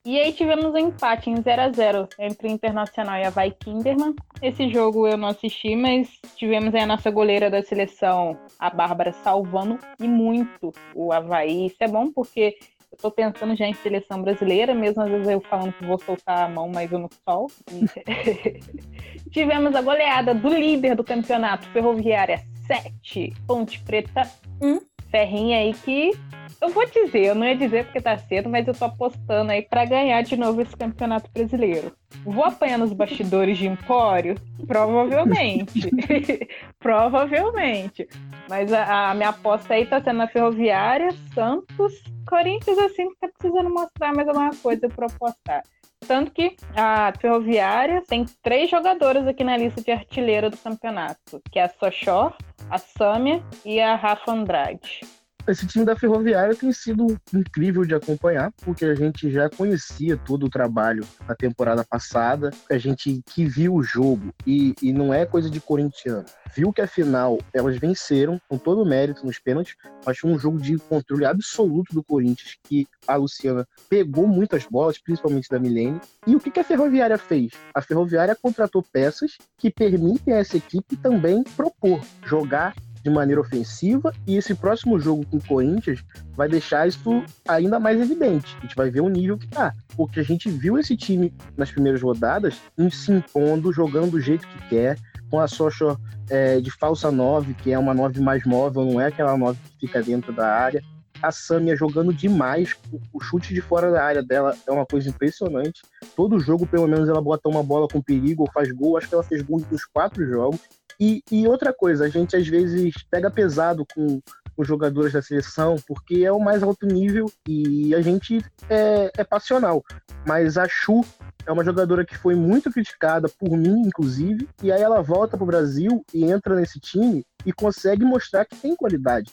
E 0.06 0.20
aí 0.20 0.34
tivemos 0.34 0.74
um 0.74 0.78
empate 0.78 1.30
em 1.30 1.42
0 1.42 1.62
a 1.62 1.72
0 1.72 2.10
entre 2.20 2.50
o 2.50 2.52
Internacional 2.52 3.18
e 3.18 3.24
a 3.24 3.30
Vai 3.30 3.52
Kinderman. 3.52 4.14
Esse 4.42 4.70
jogo 4.70 5.08
eu 5.08 5.16
não 5.16 5.30
assisti, 5.30 5.78
mas 5.78 6.10
tivemos 6.36 6.76
aí 6.76 6.82
a 6.82 6.86
nossa 6.86 7.10
goleira 7.10 7.50
da 7.50 7.64
seleção, 7.64 8.38
a 8.60 8.70
Bárbara, 8.70 9.14
salvando 9.14 9.80
e 10.02 10.06
muito 10.06 10.74
o 10.94 11.14
Havaí. 11.14 11.68
Isso 11.68 11.78
é 11.80 11.88
bom 11.88 12.12
porque 12.12 12.58
eu 12.94 12.98
tô 12.98 13.12
pensando 13.12 13.56
já 13.56 13.66
em 13.66 13.74
seleção 13.74 14.22
brasileira, 14.22 14.74
mesmo 14.76 15.02
às 15.02 15.10
vezes 15.10 15.28
eu 15.28 15.42
falando 15.42 15.74
que 15.74 15.86
vou 15.86 15.98
soltar 15.98 16.44
a 16.44 16.50
mão, 16.50 16.70
mas 16.70 16.92
eu 16.92 17.00
não 17.00 17.10
solto. 17.28 17.56
tivemos 19.32 19.76
a 19.76 19.82
goleada 19.82 20.34
do 20.34 20.50
líder 20.50 20.96
do 20.96 21.04
campeonato, 21.04 21.68
Ferroviária 21.70 22.44
7, 22.68 23.34
Ponte 23.48 23.80
Preta 23.84 24.30
1. 24.62 24.93
Ferrinha 25.14 25.60
aí 25.60 25.76
que 25.76 26.12
eu 26.60 26.70
vou 26.70 26.86
dizer, 26.90 27.26
eu 27.26 27.36
não 27.36 27.46
ia 27.46 27.56
dizer 27.56 27.86
porque 27.86 28.02
tá 28.02 28.18
cedo, 28.18 28.50
mas 28.50 28.68
eu 28.68 28.74
tô 28.74 28.86
apostando 28.86 29.52
aí 29.52 29.62
para 29.62 29.86
ganhar 29.86 30.24
de 30.24 30.36
novo 30.36 30.60
esse 30.60 30.76
campeonato 30.76 31.30
brasileiro. 31.32 31.96
Vou 32.26 32.44
apanhar 32.44 32.80
nos 32.80 32.92
bastidores 32.94 33.58
de 33.58 33.68
Empório? 33.68 34.36
Provavelmente. 34.66 35.92
Provavelmente. 36.80 38.08
Mas 38.50 38.74
a, 38.74 39.12
a, 39.12 39.14
minha 39.14 39.30
aposta 39.30 39.76
aí 39.76 39.86
tá 39.86 40.02
sendo 40.02 40.18
na 40.18 40.28
Ferroviária, 40.28 41.10
Santos, 41.36 41.94
Corinthians, 42.28 42.80
assim, 42.80 43.14
tá 43.22 43.28
precisando 43.38 43.70
mostrar 43.70 44.16
mais 44.16 44.28
alguma 44.28 44.52
coisa 44.56 44.90
para 44.90 45.06
apostar. 45.06 45.64
Tanto 46.04 46.32
que 46.32 46.56
a 46.76 47.14
Ferroviária 47.20 48.04
tem 48.08 48.26
três 48.42 48.70
jogadoras 48.70 49.28
aqui 49.28 49.44
na 49.44 49.58
lista 49.58 49.82
de 49.82 49.92
artilheira 49.92 50.50
do 50.50 50.58
campeonato, 50.58 51.42
que 51.52 51.60
é 51.60 51.64
a 51.64 51.70
Sochor, 51.70 52.36
a 52.70 52.78
Sâmia 52.78 53.44
e 53.66 53.80
a 53.80 53.96
Rafa 53.96 54.32
Andrade 54.32 55.02
esse 55.48 55.68
time 55.68 55.84
da 55.84 55.96
Ferroviária 55.96 56.56
tem 56.56 56.72
sido 56.72 57.20
incrível 57.34 57.84
de 57.84 57.94
acompanhar, 57.94 58.52
porque 58.64 58.86
a 58.86 58.96
gente 58.96 59.30
já 59.30 59.50
conhecia 59.50 60.16
todo 60.16 60.46
o 60.46 60.50
trabalho 60.50 61.06
na 61.28 61.36
temporada 61.36 61.84
passada, 61.84 62.52
a 62.70 62.78
gente 62.78 63.22
que 63.26 63.46
viu 63.46 63.76
o 63.76 63.84
jogo, 63.84 64.34
e, 64.48 64.74
e 64.82 64.94
não 64.94 65.14
é 65.14 65.26
coisa 65.26 65.50
de 65.50 65.60
corintiano, 65.60 66.26
viu 66.56 66.72
que 66.72 66.82
afinal 66.82 67.40
elas 67.54 67.78
venceram 67.78 68.40
com 68.48 68.58
todo 68.58 68.82
o 68.82 68.86
mérito 68.86 69.26
nos 69.26 69.38
pênaltis, 69.38 69.76
mas 70.06 70.18
foi 70.18 70.32
um 70.32 70.40
jogo 70.40 70.60
de 70.60 70.78
controle 70.78 71.26
absoluto 71.26 71.94
do 71.94 72.04
Corinthians, 72.04 72.58
que 72.64 72.88
a 73.06 73.16
Luciana 73.16 73.68
pegou 73.90 74.28
muitas 74.28 74.66
bolas, 74.66 74.98
principalmente 74.98 75.50
da 75.50 75.60
Milene. 75.60 76.00
E 76.26 76.36
o 76.36 76.40
que, 76.40 76.52
que 76.52 76.60
a 76.60 76.64
Ferroviária 76.64 77.18
fez? 77.18 77.52
A 77.74 77.82
Ferroviária 77.82 78.38
contratou 78.42 78.82
peças 78.82 79.38
que 79.58 79.70
permitem 79.70 80.34
a 80.34 80.38
essa 80.38 80.56
equipe 80.56 80.96
também 80.96 81.44
propor, 81.44 82.02
jogar 82.26 82.74
de 83.04 83.10
maneira 83.10 83.42
ofensiva 83.42 84.14
e 84.26 84.38
esse 84.38 84.56
próximo 84.56 84.98
jogo 84.98 85.26
com 85.26 85.38
o 85.38 85.44
Corinthians 85.44 86.04
vai 86.36 86.48
deixar 86.48 86.88
isso 86.88 87.24
ainda 87.48 87.80
mais 87.80 88.00
evidente. 88.00 88.56
A 88.58 88.62
gente 88.62 88.76
vai 88.76 88.90
ver 88.90 89.02
o 89.02 89.10
nível 89.10 89.38
que 89.38 89.48
tá. 89.48 89.74
Porque 89.96 90.22
a 90.22 90.24
gente 90.24 90.50
viu 90.50 90.80
esse 90.80 90.96
time 90.96 91.34
nas 91.58 91.70
primeiras 91.70 92.02
rodadas 92.02 92.62
se 92.92 93.12
impondo, 93.12 93.74
jogando 93.74 94.12
do 94.12 94.22
jeito 94.22 94.48
que 94.48 94.70
quer, 94.70 94.98
com 95.30 95.40
a 95.40 95.48
Socha 95.48 95.98
é, 96.30 96.62
de 96.62 96.72
falsa 96.72 97.12
9, 97.12 97.54
que 97.56 97.72
é 97.72 97.78
uma 97.78 97.94
9 97.94 98.22
mais 98.22 98.46
móvel, 98.46 98.86
não 98.86 99.02
é 99.02 99.08
aquela 99.08 99.38
9 99.38 99.60
que 99.60 99.88
fica 99.88 100.02
dentro 100.02 100.32
da 100.32 100.48
área. 100.48 100.82
A 101.22 101.32
Samia 101.32 101.76
jogando 101.76 102.14
demais, 102.14 102.76
o 103.14 103.20
chute 103.20 103.54
de 103.54 103.62
fora 103.62 103.90
da 103.90 104.04
área 104.04 104.22
dela 104.22 104.56
é 104.68 104.72
uma 104.72 104.86
coisa 104.86 105.10
impressionante. 105.10 105.82
Todo 106.18 106.40
jogo, 106.40 106.68
pelo 106.68 106.88
menos, 106.88 107.08
ela 107.08 107.22
bota 107.22 107.48
uma 107.48 107.64
bola 107.64 107.88
com 107.88 108.02
perigo 108.02 108.44
ou 108.44 108.52
faz 108.52 108.70
gol. 108.74 108.98
Acho 108.98 109.08
que 109.08 109.16
ela 109.16 109.24
fez 109.24 109.42
gol 109.42 109.62
nos 109.72 109.86
quatro 109.86 110.28
jogos. 110.28 110.60
E, 111.00 111.24
e 111.32 111.48
outra 111.48 111.74
coisa, 111.74 112.06
a 112.06 112.10
gente 112.10 112.36
às 112.36 112.48
vezes 112.48 112.94
pega 113.10 113.30
pesado 113.30 113.86
com 113.94 114.22
os 114.56 114.68
jogadores 114.68 115.14
da 115.14 115.22
seleção, 115.22 115.76
porque 115.88 116.24
é 116.24 116.32
o 116.32 116.40
mais 116.40 116.62
alto 116.62 116.86
nível 116.86 117.32
e 117.48 117.94
a 117.96 118.02
gente 118.02 118.44
é, 118.70 119.12
é 119.18 119.24
passional. 119.24 119.84
Mas 120.26 120.58
a 120.58 120.68
Chu 120.68 121.04
é 121.46 121.52
uma 121.52 121.64
jogadora 121.64 122.06
que 122.06 122.18
foi 122.18 122.36
muito 122.36 122.72
criticada 122.72 123.28
por 123.28 123.58
mim, 123.58 123.82
inclusive, 123.82 124.48
e 124.62 124.72
aí 124.72 124.82
ela 124.82 125.02
volta 125.02 125.36
para 125.36 125.44
o 125.44 125.48
Brasil 125.48 126.04
e 126.14 126.24
entra 126.24 126.56
nesse 126.56 126.80
time 126.80 127.26
e 127.46 127.52
consegue 127.52 128.06
mostrar 128.06 128.46
que 128.46 128.56
tem 128.56 128.76
qualidade. 128.76 129.32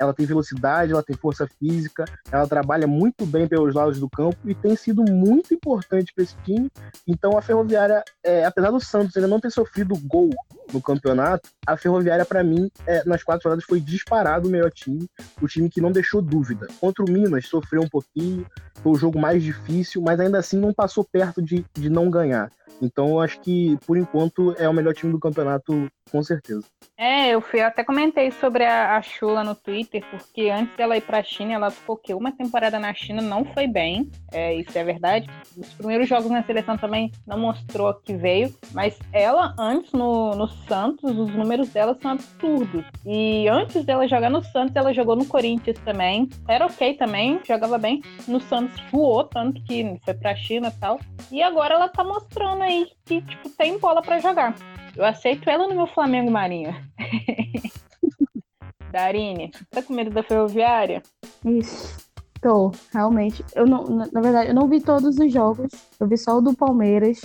Ela 0.00 0.14
tem 0.14 0.24
velocidade, 0.24 0.92
ela 0.92 1.02
tem 1.02 1.14
força 1.14 1.46
física, 1.58 2.06
ela 2.32 2.46
trabalha 2.46 2.86
muito 2.86 3.26
bem 3.26 3.46
pelos 3.46 3.74
lados 3.74 4.00
do 4.00 4.08
campo 4.08 4.38
e 4.46 4.54
tem 4.54 4.74
sido 4.74 5.04
muito 5.04 5.52
importante 5.52 6.10
para 6.14 6.24
esse 6.24 6.34
time. 6.42 6.70
Então 7.06 7.36
a 7.36 7.42
Ferroviária, 7.42 8.02
é, 8.24 8.46
apesar 8.46 8.70
do 8.70 8.80
Santos 8.80 9.14
ainda 9.14 9.28
não 9.28 9.38
ter 9.38 9.50
sofrido 9.50 9.94
gol 10.06 10.30
no 10.72 10.80
campeonato, 10.80 11.50
a 11.66 11.76
Ferroviária, 11.76 12.24
para 12.24 12.42
mim, 12.42 12.70
é, 12.86 13.04
nas 13.04 13.22
quatro 13.22 13.44
rodadas 13.44 13.64
foi 13.64 13.80
disparado 13.80 14.48
o 14.48 14.50
melhor 14.50 14.70
time, 14.70 15.06
o 15.42 15.46
time 15.46 15.68
que 15.68 15.80
não 15.80 15.92
deixou 15.92 16.22
dúvida. 16.22 16.66
Contra 16.80 17.04
o 17.04 17.10
Minas, 17.10 17.46
sofreu 17.46 17.82
um 17.82 17.88
pouquinho, 17.88 18.46
foi 18.82 18.92
o 18.92 18.96
jogo 18.96 19.18
mais 19.18 19.42
difícil, 19.42 20.02
mas 20.02 20.18
ainda 20.20 20.38
assim 20.38 20.58
não 20.58 20.72
passou 20.72 21.04
perto 21.04 21.42
de, 21.42 21.64
de 21.74 21.90
não 21.90 22.10
ganhar. 22.10 22.50
Então 22.80 23.08
eu 23.10 23.20
acho 23.20 23.40
que, 23.40 23.78
por 23.86 23.96
enquanto, 23.96 24.54
é 24.58 24.68
o 24.68 24.72
melhor 24.72 24.94
time 24.94 25.12
do 25.12 25.18
campeonato, 25.18 25.90
com 26.10 26.22
certeza. 26.22 26.64
É, 26.96 27.30
eu 27.30 27.40
fui, 27.40 27.60
até 27.60 27.84
comentei 27.84 28.30
sobre 28.30 28.64
a, 28.64 28.96
a 28.96 29.02
Chula 29.02 29.44
no 29.44 29.54
Twitter, 29.54 30.02
porque 30.10 30.50
antes 30.50 30.76
dela 30.76 30.96
ir 30.96 31.02
pra 31.02 31.22
China, 31.22 31.54
ela 31.54 31.70
ficou 31.70 31.96
que 31.96 32.12
uma 32.14 32.32
temporada 32.32 32.78
na 32.78 32.92
China 32.92 33.22
não 33.22 33.44
foi 33.44 33.66
bem, 33.66 34.10
é, 34.32 34.54
isso 34.54 34.76
é 34.76 34.84
verdade. 34.84 35.28
Os 35.56 35.72
primeiros 35.74 36.08
jogos 36.08 36.30
na 36.30 36.42
seleção 36.42 36.76
também 36.76 37.10
não 37.26 37.38
mostrou 37.38 37.94
que 37.94 38.14
veio, 38.14 38.54
mas 38.72 38.98
ela, 39.12 39.54
antes 39.58 39.92
no, 39.92 40.34
no 40.34 40.48
Santos, 40.48 41.16
os 41.16 41.34
números 41.34 41.68
dela 41.70 41.96
são 42.00 42.12
absurdos. 42.12 42.84
E 43.06 43.48
antes 43.48 43.84
dela 43.84 44.06
jogar 44.06 44.30
no 44.30 44.42
Santos, 44.42 44.76
ela 44.76 44.92
jogou 44.92 45.16
no 45.16 45.26
Corinthians 45.26 45.78
também. 45.84 46.28
Era 46.48 46.66
ok 46.66 46.94
também, 46.94 47.40
jogava 47.46 47.78
bem. 47.78 48.02
No 48.26 48.40
Santos 48.40 48.69
voou, 48.90 49.24
tanto 49.24 49.62
que 49.64 49.98
foi 50.04 50.14
pra 50.14 50.34
China 50.36 50.68
e 50.68 50.80
tal. 50.80 51.00
E 51.30 51.42
agora 51.42 51.74
ela 51.74 51.88
tá 51.88 52.04
mostrando 52.04 52.62
aí 52.62 52.86
que, 53.04 53.22
tipo, 53.22 53.48
tem 53.50 53.78
bola 53.78 54.02
para 54.02 54.18
jogar. 54.18 54.54
Eu 54.96 55.04
aceito 55.04 55.48
ela 55.48 55.68
no 55.68 55.74
meu 55.74 55.86
Flamengo 55.86 56.30
Marinha. 56.30 56.84
Darine, 58.90 59.52
tá 59.70 59.82
com 59.82 59.92
medo 59.92 60.10
da 60.10 60.22
ferroviária? 60.22 61.02
Isso. 61.44 62.10
Tô, 62.40 62.72
realmente. 62.92 63.44
Eu 63.54 63.66
não, 63.66 63.84
na 63.84 64.20
verdade, 64.20 64.50
eu 64.50 64.54
não 64.54 64.66
vi 64.66 64.80
todos 64.80 65.18
os 65.18 65.32
jogos. 65.32 65.70
Eu 65.98 66.08
vi 66.08 66.16
só 66.16 66.38
o 66.38 66.40
do 66.40 66.54
Palmeiras. 66.54 67.20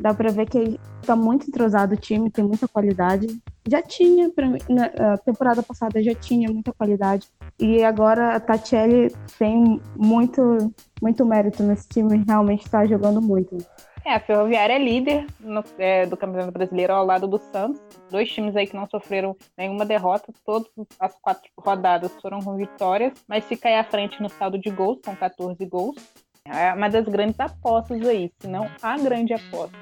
Dá 0.00 0.14
pra 0.14 0.30
ver 0.30 0.48
que 0.48 0.80
tá 1.02 1.14
muito 1.14 1.48
entrosado 1.48 1.94
o 1.94 1.96
time, 1.96 2.30
tem 2.30 2.44
muita 2.44 2.66
qualidade. 2.66 3.26
Já 3.68 3.82
tinha, 3.82 4.30
pra 4.30 4.48
na 4.68 5.18
temporada 5.18 5.62
passada 5.62 6.02
já 6.02 6.14
tinha 6.14 6.50
muita 6.50 6.72
qualidade. 6.72 7.28
E 7.58 7.84
agora 7.84 8.34
a 8.34 8.40
Tatiele 8.40 9.14
tem 9.38 9.80
muito, 9.96 10.72
muito 11.02 11.26
mérito 11.26 11.62
nesse 11.62 11.88
time, 11.88 12.24
realmente 12.26 12.68
tá 12.68 12.86
jogando 12.86 13.20
muito. 13.20 13.58
É, 14.04 14.14
a 14.14 14.20
Ferroviária 14.20 14.74
é 14.74 14.78
líder 14.78 15.26
no, 15.38 15.62
é, 15.78 16.06
do 16.06 16.16
Campeonato 16.16 16.52
Brasileiro 16.52 16.94
ao 16.94 17.04
lado 17.04 17.28
do 17.28 17.38
Santos. 17.38 17.80
Dois 18.10 18.30
times 18.30 18.56
aí 18.56 18.66
que 18.66 18.74
não 18.74 18.88
sofreram 18.88 19.36
nenhuma 19.56 19.84
derrota. 19.84 20.32
Todas 20.44 20.70
as 20.98 21.14
quatro 21.20 21.50
rodadas 21.58 22.10
foram 22.20 22.40
com 22.40 22.56
vitórias, 22.56 23.12
mas 23.28 23.44
fica 23.44 23.68
aí 23.68 23.74
à 23.76 23.84
frente 23.84 24.22
no 24.22 24.30
saldo 24.30 24.58
de 24.58 24.70
gols, 24.70 25.00
com 25.04 25.14
14 25.14 25.64
gols. 25.66 25.96
É 26.46 26.72
uma 26.72 26.88
das 26.88 27.06
grandes 27.06 27.38
apostas 27.38 28.00
aí, 28.06 28.32
se 28.38 28.48
não 28.48 28.68
a 28.82 28.96
grande 28.98 29.32
aposta. 29.34 29.76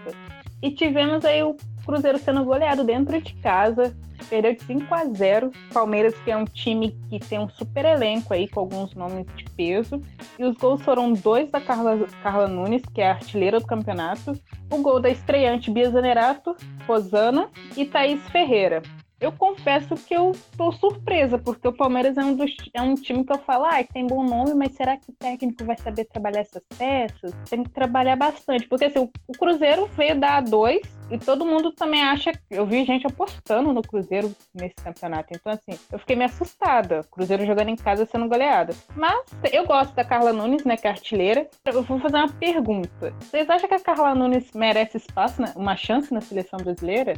E 0.60 0.70
tivemos 0.70 1.24
aí 1.24 1.42
o 1.42 1.56
Cruzeiro 1.86 2.18
sendo 2.18 2.44
goleado 2.44 2.84
dentro 2.84 3.20
de 3.22 3.32
casa, 3.34 3.96
perdeu 4.28 4.54
de 4.54 4.62
5 4.64 4.94
a 4.94 5.04
0. 5.06 5.52
Palmeiras, 5.72 6.14
que 6.24 6.30
é 6.30 6.36
um 6.36 6.44
time 6.44 6.96
que 7.08 7.20
tem 7.20 7.38
um 7.38 7.48
super 7.48 7.84
elenco 7.84 8.34
aí, 8.34 8.48
com 8.48 8.60
alguns 8.60 8.94
nomes 8.94 9.24
de 9.36 9.44
peso. 9.56 10.02
E 10.38 10.44
os 10.44 10.56
gols 10.56 10.82
foram 10.82 11.12
dois 11.12 11.50
da 11.50 11.60
Carla, 11.60 12.06
Carla 12.22 12.48
Nunes, 12.48 12.82
que 12.92 13.00
é 13.00 13.08
a 13.08 13.12
artilheira 13.14 13.60
do 13.60 13.66
campeonato. 13.66 14.38
O 14.70 14.78
gol 14.82 15.00
da 15.00 15.08
estreante 15.08 15.70
Bia 15.70 15.90
Zanerato, 15.90 16.56
Rosana 16.86 17.48
e 17.76 17.84
Thaís 17.84 18.20
Ferreira. 18.28 18.82
Eu 19.20 19.32
confesso 19.32 19.96
que 19.96 20.14
eu 20.14 20.32
tô 20.56 20.70
surpresa, 20.70 21.38
porque 21.38 21.66
o 21.66 21.72
Palmeiras 21.72 22.16
é 22.16 22.24
um, 22.24 22.36
dos, 22.36 22.54
é 22.72 22.80
um 22.80 22.94
time 22.94 23.24
que 23.24 23.32
eu 23.32 23.38
falo, 23.38 23.64
ah, 23.64 23.82
tem 23.82 24.06
bom 24.06 24.22
nome, 24.22 24.54
mas 24.54 24.72
será 24.72 24.96
que 24.96 25.10
o 25.10 25.14
técnico 25.14 25.64
vai 25.64 25.76
saber 25.76 26.04
trabalhar 26.04 26.40
essas 26.40 26.62
peças? 26.78 27.32
Tem 27.50 27.64
que 27.64 27.70
trabalhar 27.70 28.14
bastante, 28.14 28.68
porque 28.68 28.84
assim, 28.84 29.00
o, 29.00 29.10
o 29.26 29.32
Cruzeiro 29.32 29.86
veio 29.88 30.18
dar 30.18 30.40
dois 30.40 30.82
e 31.10 31.18
todo 31.18 31.44
mundo 31.44 31.72
também 31.72 32.00
acha. 32.00 32.30
Eu 32.48 32.64
vi 32.64 32.84
gente 32.84 33.08
apostando 33.08 33.72
no 33.72 33.82
Cruzeiro 33.82 34.32
nesse 34.54 34.76
campeonato, 34.76 35.32
então 35.32 35.52
assim, 35.52 35.76
eu 35.90 35.98
fiquei 35.98 36.14
meio 36.14 36.30
assustada. 36.30 37.02
Cruzeiro 37.10 37.44
jogando 37.44 37.70
em 37.70 37.76
casa 37.76 38.06
sendo 38.06 38.28
goleada. 38.28 38.72
Mas 38.94 39.26
eu 39.52 39.66
gosto 39.66 39.94
da 39.94 40.04
Carla 40.04 40.32
Nunes, 40.32 40.64
né, 40.64 40.76
que 40.76 40.86
é 40.86 40.90
artilheira. 40.90 41.48
Eu 41.64 41.82
vou 41.82 41.98
fazer 41.98 42.16
uma 42.18 42.28
pergunta. 42.28 43.12
Vocês 43.18 43.50
acham 43.50 43.68
que 43.68 43.74
a 43.74 43.80
Carla 43.80 44.14
Nunes 44.14 44.52
merece 44.52 44.98
espaço, 44.98 45.42
né, 45.42 45.52
uma 45.56 45.76
chance 45.76 46.14
na 46.14 46.20
seleção 46.20 46.58
brasileira? 46.60 47.14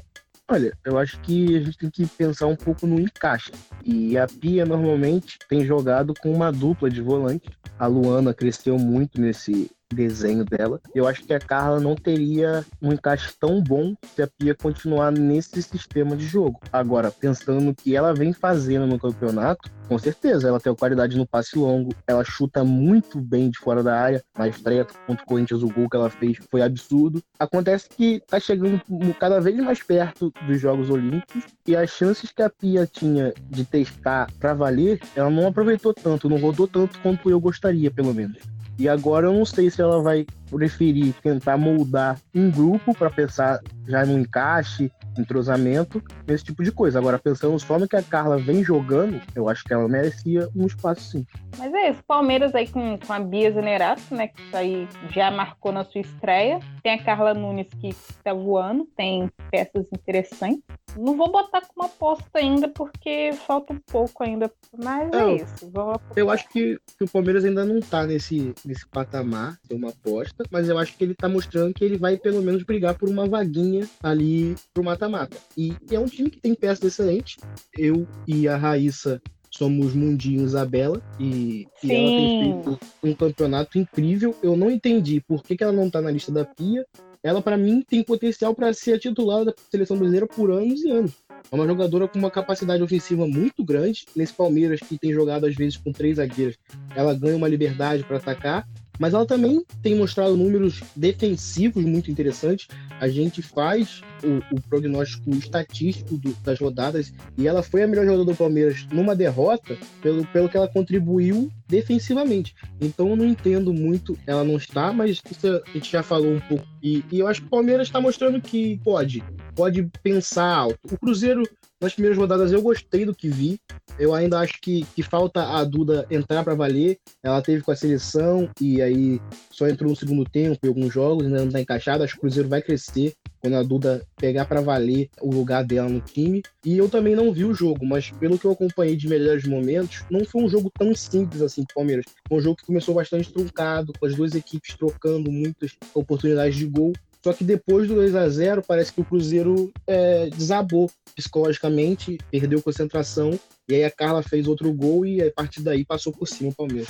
Olha, 0.52 0.76
eu 0.84 0.98
acho 0.98 1.20
que 1.20 1.56
a 1.56 1.60
gente 1.60 1.78
tem 1.78 1.88
que 1.88 2.04
pensar 2.04 2.48
um 2.48 2.56
pouco 2.56 2.84
no 2.84 2.98
encaixe. 2.98 3.52
E 3.84 4.18
a 4.18 4.26
Pia 4.26 4.66
normalmente 4.66 5.38
tem 5.48 5.64
jogado 5.64 6.12
com 6.20 6.32
uma 6.32 6.50
dupla 6.50 6.90
de 6.90 7.00
volante. 7.00 7.48
A 7.78 7.86
Luana 7.86 8.34
cresceu 8.34 8.76
muito 8.76 9.20
nesse, 9.20 9.70
desenho 9.94 10.44
dela. 10.44 10.80
Eu 10.94 11.06
acho 11.06 11.24
que 11.24 11.34
a 11.34 11.38
Carla 11.38 11.80
não 11.80 11.94
teria 11.94 12.64
um 12.80 12.92
encaixe 12.92 13.32
tão 13.38 13.62
bom 13.62 13.94
se 14.14 14.22
a 14.22 14.26
Pia 14.26 14.54
continuar 14.54 15.10
nesse 15.10 15.62
sistema 15.62 16.16
de 16.16 16.26
jogo. 16.26 16.60
Agora, 16.72 17.10
pensando 17.10 17.60
no 17.60 17.74
que 17.74 17.94
ela 17.94 18.14
vem 18.14 18.32
fazendo 18.32 18.86
no 18.86 18.98
campeonato, 18.98 19.70
com 19.88 19.98
certeza, 19.98 20.48
ela 20.48 20.60
tem 20.60 20.74
qualidade 20.74 21.16
no 21.16 21.26
passe 21.26 21.58
longo, 21.58 21.92
ela 22.06 22.22
chuta 22.22 22.62
muito 22.62 23.20
bem 23.20 23.50
de 23.50 23.58
fora 23.58 23.82
da 23.82 24.00
área. 24.00 24.22
Na 24.38 24.46
estreia 24.46 24.86
contra 25.06 25.24
o 25.24 25.26
Corinthians, 25.26 25.62
o 25.62 25.68
gol 25.68 25.90
que 25.90 25.96
ela 25.96 26.08
fez 26.08 26.38
foi 26.50 26.62
absurdo. 26.62 27.22
Acontece 27.38 27.88
que 27.88 28.22
tá 28.26 28.38
chegando 28.38 28.80
cada 29.18 29.40
vez 29.40 29.56
mais 29.56 29.82
perto 29.82 30.32
dos 30.46 30.60
Jogos 30.60 30.90
Olímpicos 30.90 31.44
e 31.66 31.74
as 31.74 31.90
chances 31.90 32.30
que 32.30 32.42
a 32.42 32.48
Pia 32.50 32.86
tinha 32.86 33.34
de 33.48 33.64
testar 33.64 34.30
para 34.38 34.54
valer, 34.54 35.00
ela 35.16 35.30
não 35.30 35.48
aproveitou 35.48 35.92
tanto, 35.92 36.28
não 36.28 36.38
rodou 36.38 36.68
tanto 36.68 37.00
quanto 37.00 37.28
eu 37.28 37.40
gostaria, 37.40 37.90
pelo 37.90 38.14
menos. 38.14 38.38
E 38.80 38.88
agora 38.88 39.26
eu 39.26 39.34
não 39.34 39.44
sei 39.44 39.68
se 39.68 39.82
ela 39.82 40.00
vai 40.00 40.26
preferir 40.50 41.12
tentar 41.22 41.58
moldar 41.58 42.18
um 42.34 42.50
grupo 42.50 42.94
para 42.94 43.10
pensar 43.10 43.60
já 43.86 44.06
no 44.06 44.18
encaixe, 44.18 44.90
entrosamento, 45.18 46.02
esse 46.26 46.44
tipo 46.44 46.64
de 46.64 46.72
coisa. 46.72 46.98
Agora, 46.98 47.18
pensando 47.18 47.58
só 47.58 47.78
no 47.78 47.86
que 47.86 47.94
a 47.94 48.02
Carla 48.02 48.38
vem 48.38 48.64
jogando, 48.64 49.20
eu 49.34 49.50
acho 49.50 49.64
que 49.64 49.74
ela 49.74 49.86
merecia 49.86 50.48
um 50.56 50.66
espaço 50.66 51.02
sim. 51.02 51.26
Mas 51.58 51.74
é 51.74 51.90
isso, 51.90 52.02
Palmeiras 52.06 52.54
aí 52.54 52.68
com, 52.68 52.98
com 52.98 53.12
a 53.12 53.20
Bia 53.20 53.52
Zenerato, 53.52 54.14
né, 54.14 54.28
que 54.28 54.56
aí 54.56 54.88
já 55.10 55.30
marcou 55.30 55.72
na 55.72 55.84
sua 55.84 56.00
estreia. 56.00 56.58
Tem 56.82 56.94
a 56.94 57.02
Carla 57.02 57.34
Nunes 57.34 57.68
que 57.80 57.94
tá 58.24 58.32
voando, 58.32 58.88
tem 58.96 59.30
peças 59.50 59.86
interessantes. 59.92 60.62
Não 60.96 61.16
vou 61.16 61.30
botar 61.30 61.62
como 61.62 61.86
aposta 61.86 62.28
ainda, 62.34 62.68
porque 62.68 63.32
falta 63.46 63.72
um 63.72 63.78
pouco 63.78 64.22
ainda, 64.22 64.50
mas 64.76 65.12
é, 65.12 65.16
é 65.16 65.36
isso. 65.36 65.70
eu 66.16 66.30
acho 66.30 66.48
que, 66.48 66.78
que, 66.98 67.04
o 67.04 67.08
Palmeiras 67.08 67.44
ainda 67.44 67.64
não 67.64 67.80
tá 67.80 68.06
nesse, 68.06 68.54
nesse 68.64 68.86
patamar 68.88 69.58
de 69.68 69.74
uma 69.74 69.90
aposta, 69.90 70.44
mas 70.50 70.68
eu 70.68 70.78
acho 70.78 70.96
que 70.96 71.04
ele 71.04 71.14
tá 71.14 71.28
mostrando 71.28 71.74
que 71.74 71.84
ele 71.84 71.98
vai 71.98 72.16
pelo 72.16 72.42
menos 72.42 72.62
brigar 72.62 72.96
por 72.96 73.08
uma 73.08 73.26
vaguinha 73.26 73.88
ali 74.02 74.54
pro 74.72 74.84
mata-mata. 74.84 75.36
E, 75.56 75.74
e 75.90 75.94
é 75.94 76.00
um 76.00 76.06
time 76.06 76.30
que 76.30 76.40
tem 76.40 76.54
peças 76.54 76.84
excelentes. 76.84 77.36
Eu 77.76 78.06
e 78.26 78.48
a 78.48 78.56
Raíssa 78.56 79.20
somos 79.50 79.94
Mundinho 79.94 80.44
Isabela 80.44 81.02
e, 81.18 81.66
e, 81.82 81.92
ela 81.92 82.08
tem 82.08 82.42
feito 82.62 82.80
um 83.02 83.14
campeonato 83.14 83.78
incrível. 83.78 84.34
Eu 84.42 84.56
não 84.56 84.70
entendi 84.70 85.20
por 85.20 85.42
que, 85.42 85.56
que 85.56 85.64
ela 85.64 85.72
não 85.72 85.90
tá 85.90 86.00
na 86.00 86.10
lista 86.10 86.30
da 86.30 86.44
Pia. 86.44 86.86
Ela, 87.22 87.42
para 87.42 87.56
mim, 87.56 87.82
tem 87.82 88.02
potencial 88.02 88.54
para 88.54 88.72
ser 88.72 88.94
a 88.94 88.98
titular 88.98 89.44
da 89.44 89.54
seleção 89.70 89.96
brasileira 89.96 90.26
por 90.26 90.50
anos 90.50 90.82
e 90.82 90.90
anos. 90.90 91.12
É 91.50 91.54
uma 91.54 91.66
jogadora 91.66 92.08
com 92.08 92.18
uma 92.18 92.30
capacidade 92.30 92.82
ofensiva 92.82 93.26
muito 93.26 93.64
grande. 93.64 94.06
Nesse 94.16 94.32
Palmeiras, 94.32 94.80
que 94.80 94.98
tem 94.98 95.12
jogado 95.12 95.46
às 95.46 95.54
vezes 95.54 95.76
com 95.76 95.92
três 95.92 96.16
zagueiros, 96.16 96.56
ela 96.94 97.14
ganha 97.14 97.36
uma 97.36 97.48
liberdade 97.48 98.04
para 98.04 98.16
atacar 98.16 98.66
mas 99.00 99.14
ela 99.14 99.24
também 99.24 99.64
tem 99.82 99.96
mostrado 99.96 100.36
números 100.36 100.82
defensivos 100.94 101.82
muito 101.82 102.10
interessantes. 102.10 102.68
A 103.00 103.08
gente 103.08 103.40
faz 103.40 104.02
o, 104.22 104.54
o 104.54 104.60
prognóstico 104.68 105.30
estatístico 105.30 106.18
do, 106.18 106.34
das 106.44 106.60
rodadas 106.60 107.10
e 107.38 107.48
ela 107.48 107.62
foi 107.62 107.82
a 107.82 107.88
melhor 107.88 108.04
jogadora 108.04 108.30
do 108.30 108.36
Palmeiras 108.36 108.86
numa 108.92 109.16
derrota 109.16 109.78
pelo, 110.02 110.26
pelo 110.26 110.50
que 110.50 110.56
ela 110.58 110.68
contribuiu 110.68 111.50
defensivamente. 111.70 112.54
Então 112.80 113.08
eu 113.08 113.16
não 113.16 113.24
entendo 113.24 113.72
muito, 113.72 114.18
ela 114.26 114.44
não 114.44 114.56
está, 114.56 114.92
mas 114.92 115.22
a 115.44 115.72
gente 115.72 115.90
já 115.90 116.02
falou 116.02 116.32
um 116.32 116.40
pouco. 116.40 116.66
E, 116.82 117.04
e 117.10 117.20
eu 117.20 117.28
acho 117.28 117.40
que 117.40 117.46
o 117.46 117.50
Palmeiras 117.50 117.86
está 117.86 118.00
mostrando 118.00 118.40
que 118.40 118.78
pode, 118.82 119.22
pode 119.54 119.88
pensar 120.02 120.52
alto. 120.52 120.78
O 120.90 120.98
Cruzeiro 120.98 121.42
nas 121.80 121.94
primeiras 121.94 122.18
rodadas 122.18 122.52
eu 122.52 122.60
gostei 122.60 123.04
do 123.04 123.14
que 123.14 123.28
vi. 123.28 123.58
Eu 123.98 124.14
ainda 124.14 124.38
acho 124.38 124.60
que, 124.60 124.84
que 124.94 125.02
falta 125.02 125.42
a 125.42 125.64
Duda 125.64 126.06
entrar 126.10 126.44
para 126.44 126.54
valer. 126.54 126.98
Ela 127.22 127.40
teve 127.40 127.62
com 127.62 127.70
a 127.70 127.76
seleção 127.76 128.48
e 128.60 128.82
aí 128.82 129.20
só 129.50 129.68
entrou 129.68 129.90
no 129.90 129.96
segundo 129.96 130.24
tempo 130.24 130.58
em 130.62 130.68
alguns 130.68 130.92
jogos, 130.92 131.24
ainda 131.24 131.38
não 131.38 131.46
está 131.46 131.60
encaixada. 131.60 132.04
Acho 132.04 132.14
que 132.14 132.18
o 132.18 132.22
Cruzeiro 132.22 132.48
vai 132.48 132.60
crescer 132.60 133.14
quando 133.40 133.54
a 133.54 133.62
Duda 133.62 134.06
pegar 134.16 134.44
para 134.44 134.60
valer 134.60 135.08
o 135.20 135.30
lugar 135.30 135.64
dela 135.64 135.88
no 135.88 136.00
time. 136.00 136.42
E 136.64 136.76
eu 136.76 136.88
também 136.88 137.16
não 137.16 137.32
vi 137.32 137.44
o 137.44 137.54
jogo, 137.54 137.86
mas 137.86 138.10
pelo 138.10 138.38
que 138.38 138.44
eu 138.44 138.52
acompanhei 138.52 138.96
de 138.96 139.08
melhores 139.08 139.44
momentos, 139.44 140.04
não 140.10 140.24
foi 140.24 140.42
um 140.42 140.48
jogo 140.48 140.70
tão 140.78 140.94
simples 140.94 141.42
assim 141.42 141.64
pro 141.64 141.76
Palmeiras. 141.76 142.04
Foi 142.28 142.38
um 142.38 142.42
jogo 142.42 142.56
que 142.56 142.66
começou 142.66 142.94
bastante 142.94 143.32
truncado, 143.32 143.92
com 143.98 144.06
as 144.06 144.14
duas 144.14 144.34
equipes 144.34 144.76
trocando 144.76 145.30
muitas 145.30 145.72
oportunidades 145.94 146.56
de 146.56 146.66
gol. 146.66 146.92
Só 147.22 147.34
que 147.34 147.44
depois 147.44 147.86
do 147.86 147.94
2 147.94 148.14
a 148.14 148.28
0 148.28 148.62
parece 148.66 148.92
que 148.92 149.00
o 149.00 149.04
Cruzeiro 149.04 149.70
é, 149.86 150.30
desabou 150.30 150.90
psicologicamente, 151.14 152.16
perdeu 152.30 152.62
concentração, 152.62 153.38
e 153.68 153.74
aí 153.74 153.84
a 153.84 153.90
Carla 153.90 154.22
fez 154.22 154.48
outro 154.48 154.72
gol 154.72 155.04
e 155.04 155.22
a 155.22 155.30
partir 155.30 155.60
daí 155.60 155.84
passou 155.84 156.12
por 156.12 156.26
cima 156.26 156.50
o 156.50 156.54
Palmeiras. 156.54 156.88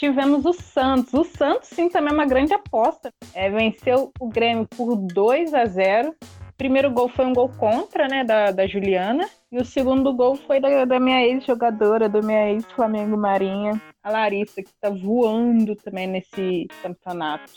Tivemos 0.00 0.46
o 0.46 0.54
Santos. 0.54 1.12
O 1.12 1.24
Santos, 1.24 1.68
sim, 1.68 1.90
também 1.90 2.10
é 2.10 2.14
uma 2.14 2.24
grande 2.24 2.54
aposta. 2.54 3.12
É, 3.34 3.50
venceu 3.50 4.10
o 4.18 4.30
Grêmio 4.30 4.66
por 4.66 4.96
2 4.96 5.52
a 5.52 5.66
0 5.66 6.16
primeiro 6.60 6.90
gol 6.90 7.08
foi 7.08 7.24
um 7.24 7.32
gol 7.32 7.48
contra, 7.48 8.06
né, 8.06 8.22
da, 8.22 8.50
da 8.50 8.66
Juliana. 8.66 9.26
E 9.50 9.58
o 9.58 9.64
segundo 9.64 10.12
gol 10.12 10.36
foi 10.36 10.60
da, 10.60 10.84
da 10.84 11.00
minha 11.00 11.22
ex-jogadora, 11.26 12.06
do 12.06 12.22
minha 12.22 12.50
ex-Flamengo 12.50 13.16
Marinha, 13.16 13.80
a 14.02 14.10
Larissa, 14.10 14.62
que 14.62 14.68
está 14.68 14.90
voando 14.90 15.74
também 15.74 16.06
nesse 16.06 16.66
campeonato. 16.82 17.50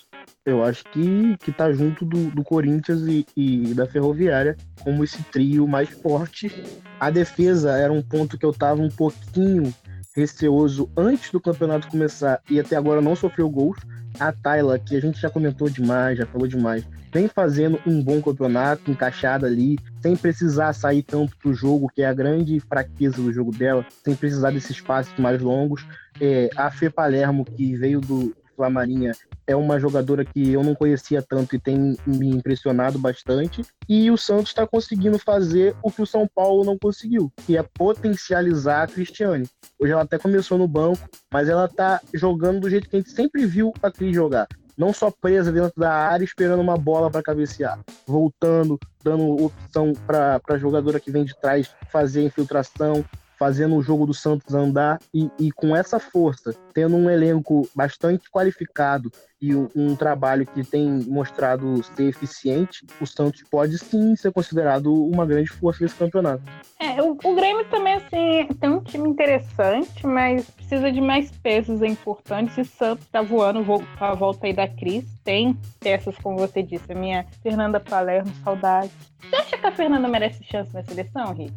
Eu 0.46 0.64
acho 0.64 0.86
que, 0.86 1.36
que 1.38 1.52
tá 1.52 1.72
junto 1.74 2.06
do, 2.06 2.30
do 2.32 2.44
Corinthians 2.46 3.02
e, 3.02 3.26
e 3.36 3.74
da 3.74 3.86
Ferroviária 3.86 4.56
como 4.84 5.04
esse 5.04 5.22
trio 5.24 5.68
mais 5.68 5.90
forte. 5.90 6.50
A 6.98 7.10
defesa 7.10 7.78
era 7.78 7.92
um 7.92 8.02
ponto 8.02 8.38
que 8.38 8.46
eu 8.46 8.54
tava 8.54 8.82
um 8.82 8.90
pouquinho 8.90 9.74
receoso 10.16 10.90
antes 10.96 11.32
do 11.32 11.42
campeonato 11.42 11.88
começar 11.88 12.42
e 12.50 12.60
até 12.60 12.76
agora 12.76 13.02
não 13.02 13.16
sofreu 13.16 13.50
gols. 13.50 13.78
A 14.20 14.32
Tayla, 14.32 14.78
que 14.78 14.96
a 14.96 15.02
gente 15.02 15.20
já 15.20 15.30
comentou 15.30 15.68
demais, 15.68 16.20
já 16.20 16.26
falou 16.26 16.48
demais, 16.48 16.88
vem 17.12 17.28
fazendo 17.28 17.80
um 17.86 18.02
bom 18.02 18.22
campeonato, 18.22 18.92
encaixada 18.92 19.48
ali, 19.48 19.78
sem 20.02 20.16
precisar 20.16 20.72
sair 20.74 21.02
tanto 21.02 21.36
pro 21.38 21.54
jogo, 21.54 21.90
que 21.94 22.04
é 22.04 22.06
a 22.06 22.14
grande 22.14 22.60
fraqueza 22.60 23.18
do 23.18 23.34
jogo 23.34 23.52
dela, 23.52 23.86
sem 24.04 24.16
precisar 24.16 24.52
desses 24.52 24.80
passes 24.80 25.14
mais 25.18 25.42
longos. 25.42 25.86
É, 26.22 26.50
a 26.56 26.70
Fê 26.70 26.92
Palermo, 26.92 27.44
que 27.44 27.76
veio 27.76 28.00
do 28.00 28.36
Flamarinha, 28.56 29.12
é 29.46 29.56
uma 29.56 29.80
jogadora 29.80 30.24
que 30.24 30.52
eu 30.52 30.64
não 30.64 30.76
conhecia 30.76 31.22
tanto 31.22 31.56
e 31.56 31.60
tem 31.60 31.96
me 32.06 32.30
impressionado 32.30 32.98
bastante. 32.98 33.62
E 33.88 34.10
o 34.10 34.18
Santos 34.18 34.50
está 34.50 34.66
conseguindo 34.66 35.20
fazer 35.20 35.76
o 35.84 35.92
que 35.92 36.02
o 36.02 36.08
São 36.08 36.28
Paulo 36.34 36.64
não 36.64 36.78
conseguiu, 36.78 37.32
que 37.46 37.58
é 37.58 37.64
potencializar 37.64 38.84
a 38.84 38.88
Cristiane. 38.88 39.48
Hoje 39.80 39.92
ela 39.92 40.04
até 40.04 40.18
começou 40.18 40.58
no 40.58 40.68
banco, 40.68 41.08
mas 41.32 41.50
ela 41.50 41.66
está 41.66 42.02
jogando 42.14 42.62
do 42.62 42.70
jeito 42.70 42.90
que 42.90 42.96
a 42.96 43.00
gente 43.00 43.12
sempre 43.12 43.46
viu 43.46 43.74
a 43.82 43.92
Cris 43.92 44.16
jogar 44.16 44.48
não 44.78 44.92
só 44.92 45.12
presa 45.12 45.52
dentro 45.52 45.80
da 45.80 45.92
área 45.92 46.26
esperando 46.26 46.60
uma 46.60 46.78
bola 46.78 47.10
para 47.10 47.22
cabecear, 47.22 47.80
voltando, 48.06 48.80
dando 49.04 49.46
opção 49.46 49.94
para 50.06 50.42
a 50.50 50.58
jogadora 50.58 51.00
que 51.00 51.12
vem 51.12 51.24
de 51.24 51.40
trás 51.40 51.74
fazer 51.92 52.22
a 52.22 52.24
infiltração, 52.24 53.06
fazendo 53.38 53.76
o 53.76 53.82
jogo 53.82 54.06
do 54.06 54.14
Santos 54.14 54.54
andar 54.54 55.00
e, 55.14 55.30
e 55.40 55.52
com 55.52 55.76
essa 55.76 56.00
força, 56.00 56.56
tendo 56.74 56.96
um 56.96 57.10
elenco 57.10 57.68
bastante 57.76 58.30
qualificado 58.30 59.12
e 59.42 59.54
um, 59.54 59.68
um, 59.76 59.96
trabalho 59.96 60.46
que 60.46 60.64
tem 60.64 60.90
mostrado 61.08 61.84
ser 61.84 62.06
eficiente, 62.06 62.86
o 63.02 63.06
Santos 63.06 63.44
pode 63.52 63.78
sim 63.78 64.16
ser 64.16 64.32
considerado 64.32 64.94
uma 64.94 65.26
grande 65.26 65.50
força 65.50 65.84
desse 65.84 65.96
campeonato. 65.96 66.42
É, 66.80 67.02
o, 67.02 67.12
o 67.12 67.36
Grêmio 67.36 67.66
também 67.70 67.96
assim, 67.96 68.48
tem 68.60 68.70
um 68.70 68.82
time 68.82 69.10
interessante, 69.10 70.08
mas 70.08 70.50
precisa 70.50 70.90
de 70.92 71.02
mais 71.02 71.30
peças 71.32 71.82
importantes. 71.82 72.58
E 72.58 72.62
o 72.62 72.66
Santos 72.66 73.06
está 73.06 73.22
voando 73.22 73.64
com 73.66 74.06
a 74.06 74.16
volta 74.16 74.48
aí 74.48 74.54
da 74.54 74.68
Cris. 74.68 75.06
Tem 75.24 75.58
peças, 75.80 76.16
como 76.20 76.38
você 76.38 76.64
disse, 76.64 76.92
a 76.92 76.96
minha 76.96 77.26
Fernanda 77.42 77.80
Palermo, 77.80 78.32
saudade. 78.44 78.92
Você 79.20 79.36
acha 79.36 79.58
que 79.58 79.66
a 79.66 79.72
Fernanda 79.72 80.08
merece 80.08 80.44
chance 80.44 80.74
na 80.74 80.84
seleção, 80.84 81.34
Rick? 81.34 81.54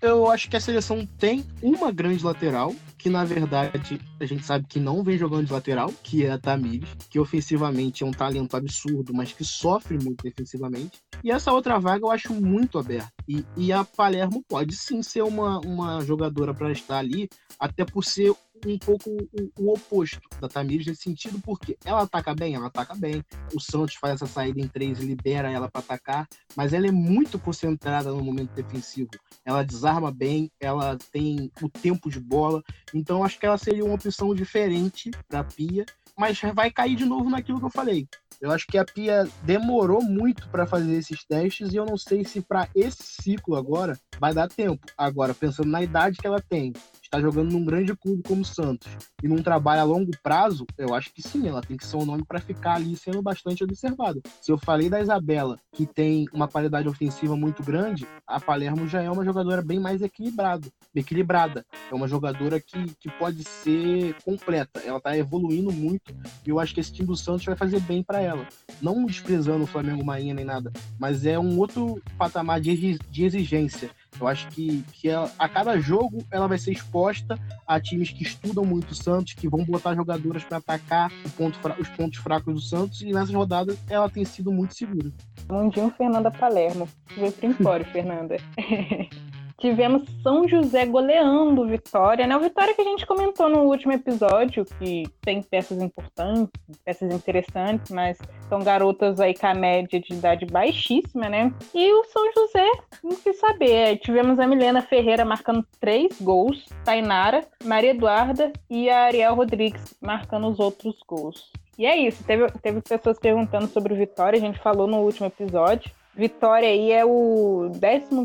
Eu 0.00 0.30
acho 0.30 0.48
que 0.48 0.56
a 0.56 0.60
seleção 0.60 1.06
tem 1.18 1.44
uma 1.62 1.90
grande 1.92 2.24
lateral, 2.24 2.74
que 2.96 3.10
na 3.10 3.24
verdade 3.24 4.00
a 4.18 4.24
gente 4.24 4.44
sabe 4.44 4.66
que 4.66 4.80
não 4.80 5.02
vem 5.02 5.18
jogando 5.18 5.46
de 5.46 5.52
lateral, 5.52 5.92
que 6.02 6.24
é 6.24 6.30
a 6.30 6.38
Tamires, 6.38 6.88
que 7.08 7.18
ofensivamente 7.18 8.02
é 8.02 8.06
um 8.06 8.10
talento 8.10 8.56
absurdo, 8.56 9.12
mas 9.12 9.32
que 9.32 9.44
sofre 9.44 9.98
muito 10.02 10.22
defensivamente. 10.22 10.98
E 11.22 11.30
essa 11.30 11.52
outra 11.52 11.78
vaga 11.78 12.04
eu 12.04 12.10
acho 12.10 12.32
muito 12.34 12.78
aberta. 12.78 13.12
E, 13.28 13.44
e 13.56 13.72
a 13.72 13.84
Palermo 13.84 14.42
pode 14.48 14.74
sim 14.74 15.02
ser 15.02 15.22
uma, 15.22 15.60
uma 15.60 16.00
jogadora 16.00 16.54
para 16.54 16.72
estar 16.72 16.98
ali, 16.98 17.28
até 17.58 17.84
por 17.84 18.04
ser 18.04 18.32
um 18.66 18.78
pouco 18.78 19.10
o, 19.10 19.50
o, 19.58 19.72
oposto 19.72 20.20
da 20.40 20.48
Tamires 20.48 20.86
nesse 20.86 21.02
sentido, 21.02 21.40
porque 21.40 21.76
ela 21.84 22.02
ataca 22.02 22.34
bem, 22.34 22.54
ela 22.54 22.66
ataca 22.66 22.94
bem. 22.94 23.24
O 23.54 23.60
Santos 23.60 23.94
faz 23.94 24.14
essa 24.14 24.26
saída 24.26 24.60
em 24.60 24.68
três 24.68 25.00
e 25.00 25.06
libera 25.06 25.50
ela 25.50 25.70
para 25.70 25.80
atacar, 25.80 26.28
mas 26.56 26.72
ela 26.72 26.86
é 26.86 26.90
muito 26.90 27.38
concentrada 27.38 28.10
no 28.10 28.22
momento 28.22 28.52
defensivo. 28.52 29.10
Ela 29.44 29.64
desarma 29.64 30.10
bem, 30.10 30.50
ela 30.60 30.96
tem 31.12 31.50
o 31.62 31.68
tempo 31.68 32.10
de 32.10 32.20
bola, 32.20 32.62
então 32.94 33.24
acho 33.24 33.38
que 33.38 33.46
ela 33.46 33.58
seria 33.58 33.84
uma 33.84 33.94
opção 33.94 34.34
diferente 34.34 35.10
para 35.28 35.40
a 35.40 35.44
Pia, 35.44 35.84
mas 36.16 36.40
vai 36.54 36.70
cair 36.70 36.96
de 36.96 37.04
novo 37.04 37.30
naquilo 37.30 37.58
que 37.58 37.66
eu 37.66 37.70
falei. 37.70 38.06
Eu 38.40 38.50
acho 38.50 38.66
que 38.66 38.78
a 38.78 38.84
Pia 38.84 39.28
demorou 39.42 40.02
muito 40.02 40.48
para 40.48 40.66
fazer 40.66 40.94
esses 40.94 41.22
testes 41.24 41.72
e 41.72 41.76
eu 41.76 41.84
não 41.84 41.98
sei 41.98 42.24
se 42.24 42.40
para 42.40 42.68
esse 42.74 43.02
ciclo 43.02 43.54
agora 43.54 43.98
vai 44.18 44.32
dar 44.32 44.48
tempo. 44.48 44.86
Agora, 44.96 45.34
pensando 45.34 45.68
na 45.68 45.82
idade 45.82 46.16
que 46.16 46.26
ela 46.26 46.40
tem, 46.40 46.72
está 47.10 47.20
jogando 47.20 47.50
num 47.50 47.64
grande 47.64 47.94
clube 47.96 48.22
como 48.22 48.42
o 48.42 48.44
Santos 48.44 48.88
e 49.20 49.26
num 49.26 49.42
trabalho 49.42 49.80
a 49.80 49.84
longo 49.84 50.12
prazo, 50.22 50.64
eu 50.78 50.94
acho 50.94 51.12
que 51.12 51.20
sim, 51.20 51.48
ela 51.48 51.60
tem 51.60 51.76
que 51.76 51.84
ser 51.84 51.96
um 51.96 52.06
nome 52.06 52.24
para 52.24 52.40
ficar 52.40 52.76
ali 52.76 52.96
sendo 52.96 53.20
bastante 53.20 53.64
observado. 53.64 54.22
Se 54.40 54.52
eu 54.52 54.56
falei 54.56 54.88
da 54.88 55.00
Isabela, 55.00 55.58
que 55.72 55.84
tem 55.84 56.28
uma 56.32 56.46
qualidade 56.46 56.88
ofensiva 56.88 57.36
muito 57.36 57.64
grande, 57.64 58.06
a 58.24 58.38
Palermo 58.38 58.86
já 58.86 59.02
é 59.02 59.10
uma 59.10 59.24
jogadora 59.24 59.60
bem 59.60 59.80
mais 59.80 60.00
equilibrado, 60.02 60.72
equilibrada. 60.94 61.66
É 61.90 61.94
uma 61.94 62.06
jogadora 62.06 62.60
que, 62.60 62.94
que 63.00 63.10
pode 63.18 63.42
ser 63.42 64.14
completa. 64.24 64.80
Ela 64.84 64.98
está 64.98 65.16
evoluindo 65.16 65.72
muito 65.72 66.14
e 66.46 66.50
eu 66.50 66.60
acho 66.60 66.72
que 66.72 66.80
esse 66.80 66.92
time 66.92 67.08
do 67.08 67.16
Santos 67.16 67.44
vai 67.44 67.56
fazer 67.56 67.80
bem 67.80 68.04
para 68.04 68.20
ela. 68.20 68.46
Não 68.80 69.04
desprezando 69.04 69.64
o 69.64 69.66
Flamengo 69.66 70.04
Marinha 70.04 70.34
nem 70.34 70.44
nada, 70.44 70.72
mas 70.96 71.26
é 71.26 71.36
um 71.36 71.58
outro 71.58 72.00
patamar 72.16 72.60
de, 72.60 72.98
de 72.98 73.24
exigência 73.24 73.90
eu 74.20 74.28
acho 74.28 74.48
que, 74.48 74.84
que 74.92 75.08
ela, 75.08 75.30
a 75.38 75.48
cada 75.48 75.78
jogo 75.80 76.24
ela 76.30 76.46
vai 76.46 76.58
ser 76.58 76.72
exposta 76.72 77.38
a 77.66 77.80
times 77.80 78.10
que 78.10 78.22
estudam 78.22 78.64
muito 78.64 78.90
o 78.90 78.94
Santos, 78.94 79.34
que 79.34 79.48
vão 79.48 79.64
botar 79.64 79.94
jogadoras 79.94 80.44
para 80.44 80.58
atacar 80.58 81.10
ponto, 81.36 81.58
os 81.78 81.88
pontos 81.88 82.18
fracos 82.18 82.54
do 82.54 82.60
Santos, 82.60 83.00
e 83.02 83.12
nessas 83.12 83.34
rodadas 83.34 83.78
ela 83.88 84.08
tem 84.08 84.24
sido 84.24 84.52
muito 84.52 84.74
segura. 84.74 85.10
Mundinho 85.48 85.90
Fernanda 85.96 86.30
Palermo. 86.30 86.88
Veio 87.16 87.32
pro 87.32 87.46
Empório, 87.46 87.86
Fernanda. 87.86 88.36
Tivemos 89.60 90.08
São 90.22 90.48
José 90.48 90.86
goleando 90.86 91.66
Vitória, 91.66 92.26
né? 92.26 92.34
O 92.34 92.40
Vitória 92.40 92.74
que 92.74 92.80
a 92.80 92.84
gente 92.84 93.06
comentou 93.06 93.46
no 93.46 93.64
último 93.64 93.92
episódio, 93.92 94.64
que 94.64 95.04
tem 95.20 95.42
peças 95.42 95.82
importantes, 95.82 96.50
peças 96.82 97.12
interessantes, 97.12 97.92
mas 97.92 98.16
são 98.48 98.60
garotas 98.60 99.20
aí 99.20 99.34
com 99.34 99.46
a 99.46 99.54
média 99.54 100.00
de 100.00 100.14
idade 100.14 100.46
baixíssima, 100.46 101.28
né? 101.28 101.52
E 101.74 101.92
o 101.92 102.04
São 102.04 102.24
José, 102.32 102.70
não 103.04 103.12
sei 103.12 103.34
saber. 103.34 103.70
É, 103.70 103.96
tivemos 103.96 104.38
a 104.38 104.46
Milena 104.46 104.80
Ferreira 104.80 105.26
marcando 105.26 105.64
três 105.78 106.18
gols, 106.22 106.64
Tainara, 106.82 107.46
Maria 107.62 107.90
Eduarda 107.90 108.50
e 108.70 108.88
a 108.88 109.04
Ariel 109.04 109.34
Rodrigues 109.34 109.94
marcando 110.00 110.48
os 110.48 110.58
outros 110.58 110.96
gols. 111.06 111.52
E 111.76 111.84
é 111.84 111.96
isso, 111.96 112.24
teve, 112.24 112.46
teve 112.62 112.80
pessoas 112.80 113.18
perguntando 113.18 113.66
sobre 113.66 113.92
o 113.92 113.96
Vitória, 113.96 114.38
a 114.38 114.40
gente 114.40 114.58
falou 114.58 114.86
no 114.86 114.98
último 114.98 115.26
episódio. 115.26 115.90
Vitória 116.14 116.68
aí 116.68 116.92
é 116.92 117.04
o 117.04 117.70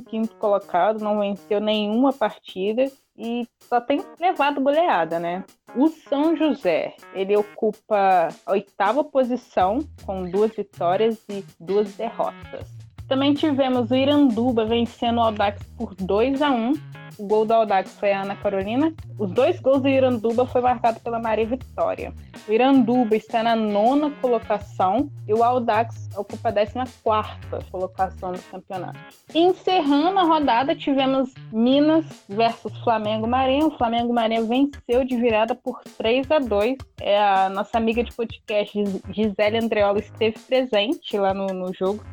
15 0.05 0.29
colocado, 0.35 0.99
não 0.99 1.19
venceu 1.19 1.59
nenhuma 1.59 2.11
partida 2.11 2.91
e 3.17 3.47
só 3.61 3.79
tem 3.79 4.03
levado 4.19 4.59
goleada, 4.59 5.19
né? 5.19 5.43
O 5.75 5.87
São 5.87 6.35
José, 6.35 6.95
ele 7.13 7.35
ocupa 7.37 8.29
a 8.45 8.51
oitava 8.51 9.03
posição 9.03 9.79
com 10.05 10.29
duas 10.29 10.55
vitórias 10.55 11.23
e 11.29 11.43
duas 11.59 11.93
derrotas. 11.95 12.84
Também 13.07 13.33
tivemos 13.33 13.91
o 13.91 13.95
Iranduba 13.95 14.65
vencendo 14.65 15.17
o 15.17 15.21
Audax 15.21 15.61
por 15.77 15.93
2 15.95 16.41
a 16.41 16.51
1 16.51 16.73
o 17.17 17.25
gol 17.25 17.45
do 17.45 17.53
Audax 17.53 17.97
foi 17.97 18.11
a 18.11 18.23
Ana 18.23 18.35
Carolina. 18.35 18.93
Os 19.17 19.31
dois 19.31 19.59
gols 19.59 19.81
do 19.81 19.87
Iranduba 19.87 20.45
foi 20.45 20.61
marcado 20.61 20.99
pela 20.99 21.19
Maria 21.19 21.45
Vitória. 21.45 22.13
O 22.47 22.51
Iranduba 22.51 23.15
está 23.15 23.41
na 23.41 23.55
nona 23.55 24.11
colocação 24.21 25.09
e 25.27 25.33
o 25.33 25.43
Audax 25.43 26.09
ocupa 26.15 26.49
a 26.49 26.51
décima 26.51 26.83
quarta 27.03 27.59
colocação 27.71 28.33
do 28.33 28.39
campeonato. 28.51 28.99
encerrando 29.33 30.19
a 30.19 30.23
rodada, 30.23 30.75
tivemos 30.75 31.33
Minas 31.51 32.05
versus 32.27 32.77
Flamengo 32.83 33.27
Marinha. 33.27 33.67
O 33.67 33.77
Flamengo 33.77 34.13
Marinha 34.13 34.43
venceu 34.43 35.05
de 35.05 35.15
virada 35.15 35.55
por 35.55 35.81
3 35.97 36.29
a 36.31 36.39
2 36.39 36.77
é 37.01 37.17
A 37.17 37.49
nossa 37.49 37.77
amiga 37.77 38.03
de 38.03 38.13
podcast, 38.13 38.77
Gisele 39.09 39.57
Andreola, 39.57 39.99
esteve 39.99 40.37
presente 40.39 41.17
lá 41.17 41.33
no, 41.33 41.47
no 41.47 41.73
jogo. 41.73 42.03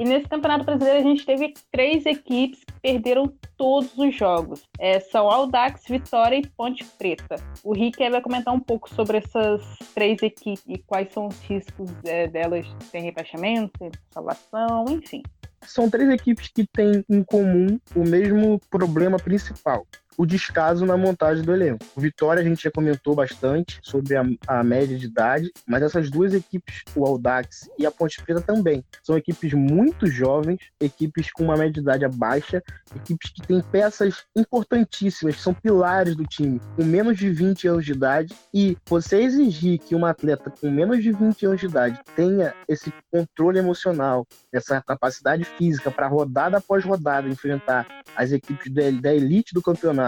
E 0.00 0.04
nesse 0.04 0.26
Campeonato 0.26 0.64
Brasileiro 0.64 0.98
a 0.98 1.02
gente 1.02 1.26
teve 1.26 1.52
três 1.70 2.06
equipes 2.06 2.64
que 2.64 2.72
perderam 2.80 3.30
todos 3.58 3.98
os 3.98 4.16
jogos. 4.16 4.62
É, 4.78 4.98
são 4.98 5.28
Aldax, 5.30 5.82
Vitória 5.86 6.36
e 6.36 6.46
Ponte 6.46 6.82
Preta. 6.96 7.36
O 7.62 7.74
Rick 7.74 8.08
vai 8.08 8.22
comentar 8.22 8.54
um 8.54 8.60
pouco 8.60 8.88
sobre 8.94 9.18
essas 9.18 9.62
três 9.94 10.22
equipes 10.22 10.64
e 10.66 10.78
quais 10.78 11.12
são 11.12 11.26
os 11.26 11.38
riscos 11.40 11.90
é, 12.06 12.26
delas 12.26 12.66
sem 12.90 13.02
rebaixamento, 13.02 13.72
sem 13.78 13.90
salvação, 14.08 14.86
enfim. 14.88 15.22
São 15.66 15.90
três 15.90 16.08
equipes 16.08 16.48
que 16.48 16.66
têm 16.66 17.04
em 17.06 17.22
comum 17.22 17.78
o 17.94 18.00
mesmo 18.00 18.58
problema 18.70 19.18
principal, 19.18 19.86
o 20.16 20.26
descaso 20.26 20.84
na 20.84 20.96
montagem 20.96 21.44
do 21.44 21.52
elenco. 21.52 21.84
O 21.94 22.00
Vitória 22.00 22.42
a 22.42 22.44
gente 22.44 22.62
já 22.62 22.70
comentou 22.70 23.14
bastante 23.14 23.78
sobre 23.82 24.16
a, 24.16 24.24
a 24.46 24.64
média 24.64 24.98
de 24.98 25.06
idade, 25.06 25.50
mas 25.66 25.82
essas 25.82 26.10
duas 26.10 26.34
equipes, 26.34 26.82
o 26.94 27.06
Audax 27.06 27.68
e 27.78 27.86
a 27.86 27.90
Ponte 27.90 28.22
Preta 28.22 28.40
também, 28.40 28.84
são 29.02 29.16
equipes 29.16 29.52
muito 29.52 30.06
jovens, 30.06 30.58
equipes 30.80 31.30
com 31.32 31.44
uma 31.44 31.56
média 31.56 31.72
de 31.72 31.80
idade 31.80 32.08
baixa, 32.08 32.62
equipes 32.94 33.30
que 33.30 33.46
têm 33.46 33.60
peças 33.60 34.24
importantíssimas, 34.36 35.36
que 35.36 35.42
são 35.42 35.54
pilares 35.54 36.16
do 36.16 36.24
time, 36.24 36.60
com 36.76 36.84
menos 36.84 37.16
de 37.16 37.30
20 37.30 37.68
anos 37.68 37.84
de 37.84 37.92
idade, 37.92 38.34
e 38.52 38.76
você 38.86 39.22
exigir 39.22 39.78
que 39.78 39.94
uma 39.94 40.10
atleta 40.10 40.50
com 40.50 40.70
menos 40.70 41.02
de 41.02 41.12
20 41.12 41.46
anos 41.46 41.60
de 41.60 41.66
idade 41.66 42.00
tenha 42.16 42.54
esse 42.68 42.92
controle 43.10 43.58
emocional, 43.58 44.26
essa 44.52 44.80
capacidade 44.82 45.44
física 45.44 45.90
para 45.90 46.08
rodada 46.08 46.58
após 46.58 46.84
rodada 46.84 47.28
enfrentar 47.28 47.86
as 48.16 48.32
equipes 48.32 48.72
da 49.00 49.14
elite 49.14 49.54
do 49.54 49.62
campeonato 49.62 49.99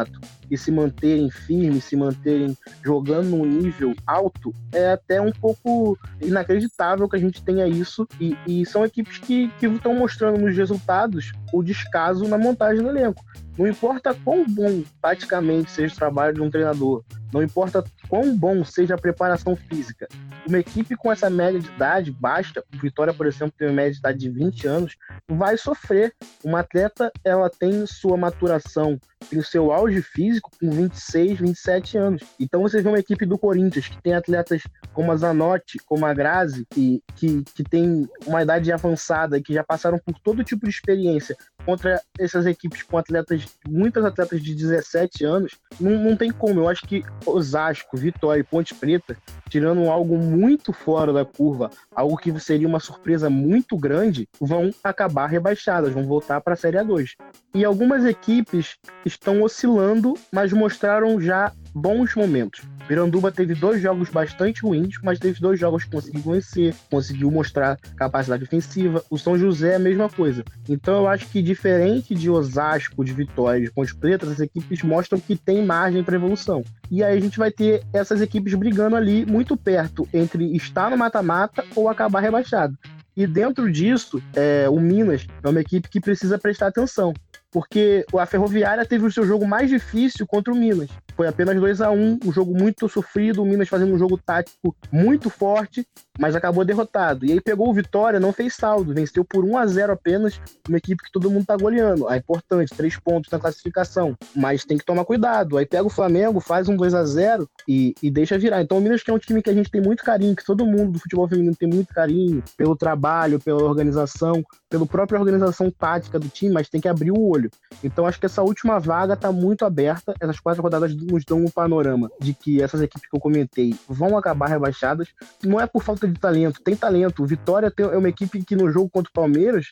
e 0.50 0.58
se 0.58 0.70
manterem 0.70 1.30
firmes, 1.30 1.84
se 1.84 1.96
manterem 1.96 2.56
jogando 2.84 3.30
num 3.30 3.46
nível 3.46 3.94
alto, 4.06 4.52
é 4.72 4.92
até 4.92 5.20
um 5.20 5.32
pouco 5.32 5.98
inacreditável 6.20 7.08
que 7.08 7.16
a 7.16 7.18
gente 7.18 7.42
tenha 7.42 7.66
isso. 7.66 8.06
E, 8.20 8.36
e 8.46 8.66
são 8.66 8.84
equipes 8.84 9.18
que 9.18 9.50
estão 9.62 9.94
mostrando 9.94 10.38
nos 10.38 10.54
resultados 10.56 11.32
o 11.52 11.62
descaso 11.62 12.28
na 12.28 12.36
montagem 12.36 12.82
do 12.82 12.90
elenco. 12.90 13.24
Não 13.58 13.66
importa 13.66 14.14
quão 14.14 14.46
bom 14.46 14.82
taticamente 15.00 15.70
seja 15.70 15.94
o 15.94 15.96
trabalho 15.96 16.34
de 16.34 16.40
um 16.40 16.50
treinador, 16.50 17.04
não 17.32 17.42
importa 17.42 17.82
quão 18.08 18.36
bom 18.36 18.62
seja 18.62 18.94
a 18.94 18.98
preparação 18.98 19.56
física. 19.56 20.06
Uma 20.46 20.58
equipe 20.58 20.94
com 20.96 21.10
essa 21.10 21.30
média 21.30 21.58
de 21.58 21.68
idade 21.68 22.10
baixa, 22.10 22.62
o 22.74 22.78
Vitória, 22.78 23.14
por 23.14 23.26
exemplo, 23.26 23.54
tem 23.56 23.68
uma 23.68 23.74
média 23.74 23.92
de 23.92 23.98
idade 23.98 24.18
de 24.18 24.28
20 24.28 24.66
anos, 24.66 24.96
vai 25.28 25.56
sofrer. 25.56 26.12
Uma 26.44 26.60
atleta, 26.60 27.10
ela 27.24 27.48
tem 27.48 27.86
sua 27.86 28.16
maturação, 28.16 28.98
tem 29.30 29.38
o 29.38 29.44
seu 29.44 29.72
auge 29.72 30.02
físico 30.02 30.50
com 30.60 30.70
26, 30.70 31.38
27 31.38 31.96
anos. 31.96 32.22
Então 32.38 32.60
você 32.60 32.82
vê 32.82 32.88
uma 32.88 32.98
equipe 32.98 33.24
do 33.24 33.38
Corinthians 33.38 33.88
que 33.88 34.02
tem 34.02 34.14
atletas 34.14 34.62
como 34.92 35.10
a 35.10 35.16
Zanotti, 35.16 35.78
como 35.86 36.04
a 36.04 36.12
Grazi, 36.12 36.66
que, 36.68 37.02
que, 37.16 37.42
que 37.54 37.62
tem 37.62 38.06
uma 38.26 38.42
idade 38.42 38.70
avançada 38.72 39.38
e 39.38 39.42
que 39.42 39.54
já 39.54 39.64
passaram 39.64 39.98
por 39.98 40.18
todo 40.20 40.44
tipo 40.44 40.66
de 40.66 40.70
experiência 40.70 41.36
contra 41.64 42.00
essas 42.18 42.46
equipes 42.46 42.82
com 42.82 42.98
atletas, 42.98 43.44
muitas 43.68 44.04
atletas 44.04 44.42
de 44.42 44.54
17 44.54 45.24
anos, 45.24 45.52
não, 45.80 45.92
não 45.92 46.16
tem 46.16 46.30
como. 46.30 46.60
Eu 46.60 46.68
acho 46.68 46.82
que 46.82 47.04
Osasco, 47.26 47.96
Vitória 47.96 48.40
e 48.40 48.44
Ponte 48.44 48.74
Preta, 48.74 49.16
tirando 49.48 49.88
algo 49.90 50.16
muito 50.18 50.72
fora 50.72 51.12
da 51.12 51.24
curva, 51.24 51.70
algo 51.94 52.16
que 52.16 52.38
seria 52.40 52.68
uma 52.68 52.80
surpresa 52.80 53.28
muito 53.28 53.76
grande, 53.76 54.28
vão 54.40 54.70
acabar 54.82 55.26
rebaixadas, 55.26 55.92
vão 55.92 56.04
voltar 56.04 56.40
para 56.40 56.54
a 56.54 56.56
Série 56.56 56.78
A2. 56.78 57.10
E 57.54 57.64
algumas 57.64 58.04
equipes 58.04 58.76
estão 59.04 59.42
oscilando, 59.42 60.14
mas 60.32 60.52
mostraram 60.52 61.20
já 61.20 61.52
bons 61.74 62.14
momentos. 62.14 62.62
Miranduba 62.88 63.30
teve 63.30 63.54
dois 63.54 63.80
jogos 63.80 64.10
bastante 64.10 64.62
ruins, 64.62 64.96
mas 65.02 65.18
teve 65.18 65.40
dois 65.40 65.58
jogos 65.58 65.84
que 65.84 65.90
conseguiu 65.90 66.32
vencer, 66.32 66.74
conseguiu 66.90 67.30
mostrar 67.30 67.78
capacidade 67.96 68.44
ofensiva. 68.44 69.02
O 69.08 69.16
São 69.16 69.38
José 69.38 69.72
é 69.72 69.76
a 69.76 69.78
mesma 69.78 70.08
coisa. 70.08 70.44
Então 70.68 70.94
eu 70.94 71.08
acho 71.08 71.28
que 71.28 71.40
diferente 71.40 72.14
de 72.14 72.28
Osasco, 72.28 73.04
de 73.04 73.12
Vitória, 73.12 73.64
de 73.64 73.72
Ponte 73.72 73.94
Preta, 73.94 74.26
as 74.26 74.40
equipes 74.40 74.82
mostram 74.82 75.18
que 75.18 75.36
tem 75.36 75.64
margem 75.64 76.02
para 76.02 76.16
evolução. 76.16 76.62
E 76.90 77.02
aí 77.02 77.16
a 77.16 77.20
gente 77.20 77.38
vai 77.38 77.50
ter 77.50 77.82
essas 77.92 78.20
equipes 78.20 78.54
brigando 78.54 78.96
ali 78.96 79.24
muito 79.24 79.56
perto 79.56 80.06
entre 80.12 80.54
estar 80.56 80.90
no 80.90 80.98
mata-mata 80.98 81.64
ou 81.74 81.88
acabar 81.88 82.20
rebaixado. 82.20 82.76
E 83.16 83.26
dentro 83.26 83.70
disso, 83.70 84.22
é, 84.34 84.68
o 84.68 84.80
Minas 84.80 85.26
é 85.42 85.48
uma 85.48 85.60
equipe 85.60 85.88
que 85.88 86.00
precisa 86.00 86.38
prestar 86.38 86.68
atenção 86.68 87.12
porque 87.52 88.04
a 88.18 88.24
Ferroviária 88.24 88.84
teve 88.86 89.06
o 89.06 89.12
seu 89.12 89.26
jogo 89.26 89.46
mais 89.46 89.68
difícil 89.68 90.26
contra 90.26 90.52
o 90.52 90.56
Minas. 90.56 90.88
Foi 91.16 91.26
apenas 91.26 91.58
2 91.58 91.80
a 91.80 91.90
1 91.90 92.20
um 92.24 92.32
jogo 92.32 92.54
muito 92.54 92.88
sofrido, 92.88 93.42
o 93.42 93.46
Minas 93.46 93.68
fazendo 93.68 93.94
um 93.94 93.98
jogo 93.98 94.18
tático 94.18 94.74
muito 94.90 95.28
forte, 95.28 95.86
mas 96.18 96.34
acabou 96.34 96.64
derrotado. 96.64 97.24
E 97.24 97.32
aí 97.32 97.40
pegou 97.40 97.68
o 97.68 97.74
Vitória, 97.74 98.20
não 98.20 98.32
fez 98.32 98.54
saldo, 98.54 98.94
venceu 98.94 99.24
por 99.24 99.44
1 99.44 99.56
a 99.56 99.66
0 99.66 99.92
apenas, 99.92 100.40
uma 100.68 100.78
equipe 100.78 101.02
que 101.02 101.12
todo 101.12 101.30
mundo 101.30 101.46
tá 101.46 101.56
goleando. 101.56 102.10
É 102.10 102.16
importante, 102.16 102.74
três 102.74 102.98
pontos 102.98 103.30
na 103.30 103.38
classificação, 103.38 104.16
mas 104.34 104.64
tem 104.64 104.78
que 104.78 104.84
tomar 104.84 105.04
cuidado. 105.04 105.56
Aí 105.56 105.66
pega 105.66 105.86
o 105.86 105.90
Flamengo, 105.90 106.40
faz 106.40 106.68
um 106.68 106.76
2 106.76 106.94
a 106.94 107.04
0 107.04 107.48
e, 107.68 107.94
e 108.02 108.10
deixa 108.10 108.38
virar. 108.38 108.62
Então 108.62 108.78
o 108.78 108.80
Minas 108.80 109.02
que 109.02 109.10
é 109.10 109.14
um 109.14 109.18
time 109.18 109.42
que 109.42 109.50
a 109.50 109.54
gente 109.54 109.70
tem 109.70 109.80
muito 109.80 110.02
carinho, 110.02 110.36
que 110.36 110.44
todo 110.44 110.66
mundo 110.66 110.92
do 110.92 110.98
futebol 110.98 111.28
feminino 111.28 111.56
tem 111.56 111.68
muito 111.68 111.92
carinho, 111.92 112.42
pelo 112.56 112.76
trabalho, 112.76 113.40
pela 113.40 113.62
organização, 113.62 114.42
pela 114.68 114.86
própria 114.86 115.18
organização 115.18 115.70
tática 115.70 116.18
do 116.18 116.28
time, 116.28 116.52
mas 116.52 116.68
tem 116.68 116.80
que 116.80 116.88
abrir 116.88 117.10
o 117.10 117.20
olho. 117.20 117.50
Então 117.82 118.06
acho 118.06 118.18
que 118.18 118.26
essa 118.26 118.42
última 118.42 118.78
vaga 118.78 119.14
está 119.14 119.32
muito 119.32 119.64
aberta. 119.64 120.14
Essas 120.20 120.40
quatro 120.40 120.62
rodadas 120.62 120.94
nos 121.02 121.24
dão 121.24 121.44
um 121.44 121.50
panorama 121.50 122.10
de 122.20 122.32
que 122.34 122.62
essas 122.62 122.80
equipes 122.80 123.08
que 123.08 123.16
eu 123.16 123.20
comentei 123.20 123.74
vão 123.88 124.16
acabar 124.16 124.46
rebaixadas. 124.46 125.08
Não 125.44 125.60
é 125.60 125.66
por 125.66 125.82
falta 125.82 126.06
de 126.06 126.18
talento, 126.18 126.60
tem 126.62 126.76
talento. 126.76 127.24
Vitória 127.24 127.72
é 127.76 127.96
uma 127.96 128.08
equipe 128.08 128.44
que 128.44 128.56
no 128.56 128.70
jogo 128.70 128.90
contra 128.90 129.10
o 129.10 129.12
Palmeiras 129.12 129.68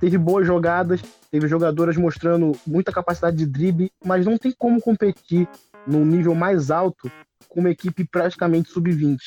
teve 0.00 0.18
boas 0.18 0.46
jogadas, 0.46 1.00
teve 1.30 1.48
jogadoras 1.48 1.96
mostrando 1.96 2.52
muita 2.66 2.92
capacidade 2.92 3.36
de 3.36 3.46
drible, 3.46 3.90
mas 4.04 4.26
não 4.26 4.36
tem 4.36 4.52
como 4.56 4.80
competir 4.80 5.48
num 5.86 6.04
nível 6.04 6.34
mais 6.34 6.70
alto 6.70 7.10
com 7.48 7.60
uma 7.60 7.70
equipe 7.70 8.04
praticamente 8.04 8.70
sub-20. 8.70 9.18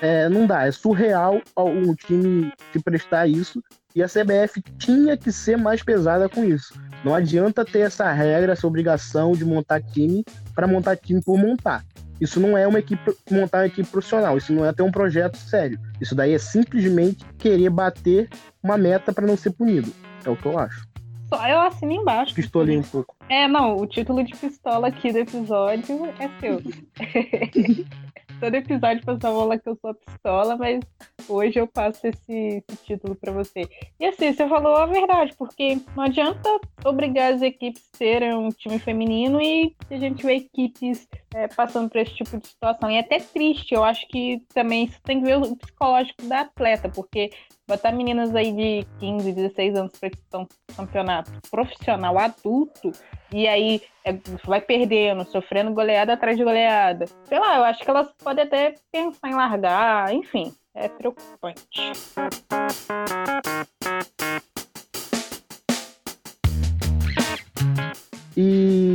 É, 0.00 0.28
não 0.28 0.46
dá, 0.46 0.66
é 0.66 0.72
surreal 0.72 1.40
o 1.56 1.94
time 1.94 2.52
se 2.72 2.82
prestar 2.82 3.28
isso. 3.28 3.62
E 3.94 4.02
a 4.02 4.08
CBF 4.08 4.60
tinha 4.76 5.16
que 5.16 5.30
ser 5.30 5.56
mais 5.56 5.80
pesada 5.82 6.28
com 6.28 6.44
isso. 6.44 6.74
Não 7.04 7.14
adianta 7.14 7.64
ter 7.64 7.80
essa 7.80 8.10
regra, 8.10 8.52
essa 8.52 8.66
obrigação 8.66 9.32
de 9.32 9.44
montar 9.44 9.80
time 9.80 10.24
para 10.54 10.66
montar 10.66 10.96
time 10.96 11.22
por 11.22 11.38
montar. 11.38 11.84
Isso 12.20 12.38
não 12.38 12.56
é 12.56 12.66
uma 12.66 12.78
equipe 12.78 13.12
montar 13.30 13.58
uma 13.58 13.66
equipe 13.66 13.88
profissional, 13.88 14.38
isso 14.38 14.52
não 14.52 14.64
é 14.64 14.72
ter 14.72 14.82
um 14.82 14.90
projeto 14.90 15.36
sério. 15.36 15.78
Isso 16.00 16.14
daí 16.14 16.32
é 16.32 16.38
simplesmente 16.38 17.24
querer 17.38 17.70
bater 17.70 18.28
uma 18.62 18.78
meta 18.78 19.12
para 19.12 19.26
não 19.26 19.36
ser 19.36 19.50
punido. 19.50 19.92
É 20.24 20.30
o 20.30 20.36
que 20.36 20.46
eu 20.46 20.58
acho. 20.58 20.86
Só 21.28 21.48
eu 21.48 21.60
assino 21.60 21.92
embaixo. 21.92 22.34
Pistolei 22.34 22.78
um 22.78 22.82
pouco. 22.82 23.14
É, 23.28 23.48
não, 23.48 23.76
o 23.76 23.86
título 23.86 24.22
de 24.22 24.36
pistola 24.36 24.88
aqui 24.88 25.12
do 25.12 25.18
episódio 25.18 26.06
é 26.18 26.30
seu. 26.40 26.62
todo 28.40 28.54
episódio 28.54 29.04
passava 29.04 29.44
lá 29.44 29.58
que 29.58 29.68
eu 29.68 29.76
sou 29.80 29.94
pistola, 29.94 30.56
mas 30.56 30.80
hoje 31.28 31.58
eu 31.58 31.66
passo 31.66 32.06
esse, 32.06 32.64
esse 32.68 32.84
título 32.84 33.14
para 33.14 33.32
você. 33.32 33.68
E 33.98 34.06
assim, 34.06 34.32
você 34.32 34.48
falou 34.48 34.76
a 34.76 34.86
verdade, 34.86 35.34
porque 35.36 35.78
não 35.96 36.04
adianta 36.04 36.48
obrigar 36.84 37.32
as 37.32 37.42
equipes 37.42 37.82
a 37.94 37.96
serem 37.96 38.34
um 38.34 38.48
time 38.50 38.78
feminino 38.78 39.40
e 39.40 39.74
a 39.90 39.96
gente 39.96 40.24
vê 40.24 40.36
equipes 40.36 41.08
é, 41.34 41.48
passando 41.48 41.88
por 41.88 41.98
esse 41.98 42.14
tipo 42.14 42.36
de 42.38 42.46
situação. 42.46 42.90
E 42.90 42.96
é 42.96 43.00
até 43.00 43.18
triste, 43.18 43.74
eu 43.74 43.84
acho 43.84 44.06
que 44.08 44.42
também 44.52 44.84
isso 44.84 45.00
tem 45.02 45.20
que 45.20 45.26
ver 45.26 45.38
o 45.38 45.56
psicológico 45.56 46.26
da 46.26 46.40
atleta, 46.40 46.88
porque 46.88 47.30
botar 47.66 47.92
meninas 47.92 48.34
aí 48.34 48.52
de 48.52 48.86
15, 49.00 49.32
16 49.32 49.76
anos 49.76 49.92
para 49.98 50.40
um 50.40 50.46
campeonato 50.76 51.30
profissional 51.50 52.18
adulto 52.18 52.92
e 53.32 53.48
aí 53.48 53.82
é, 54.04 54.12
vai 54.44 54.60
perdendo, 54.60 55.24
sofrendo 55.24 55.72
goleada 55.72 56.12
atrás 56.12 56.36
de 56.36 56.44
goleada. 56.44 57.06
Sei 57.24 57.38
lá, 57.38 57.56
eu 57.56 57.64
acho 57.64 57.82
que 57.82 57.90
elas 57.90 58.08
podem 58.22 58.44
até 58.44 58.74
pensar 58.92 59.28
em 59.28 59.34
largar, 59.34 60.12
enfim, 60.12 60.52
é 60.74 60.88
preocupante. 60.88 61.92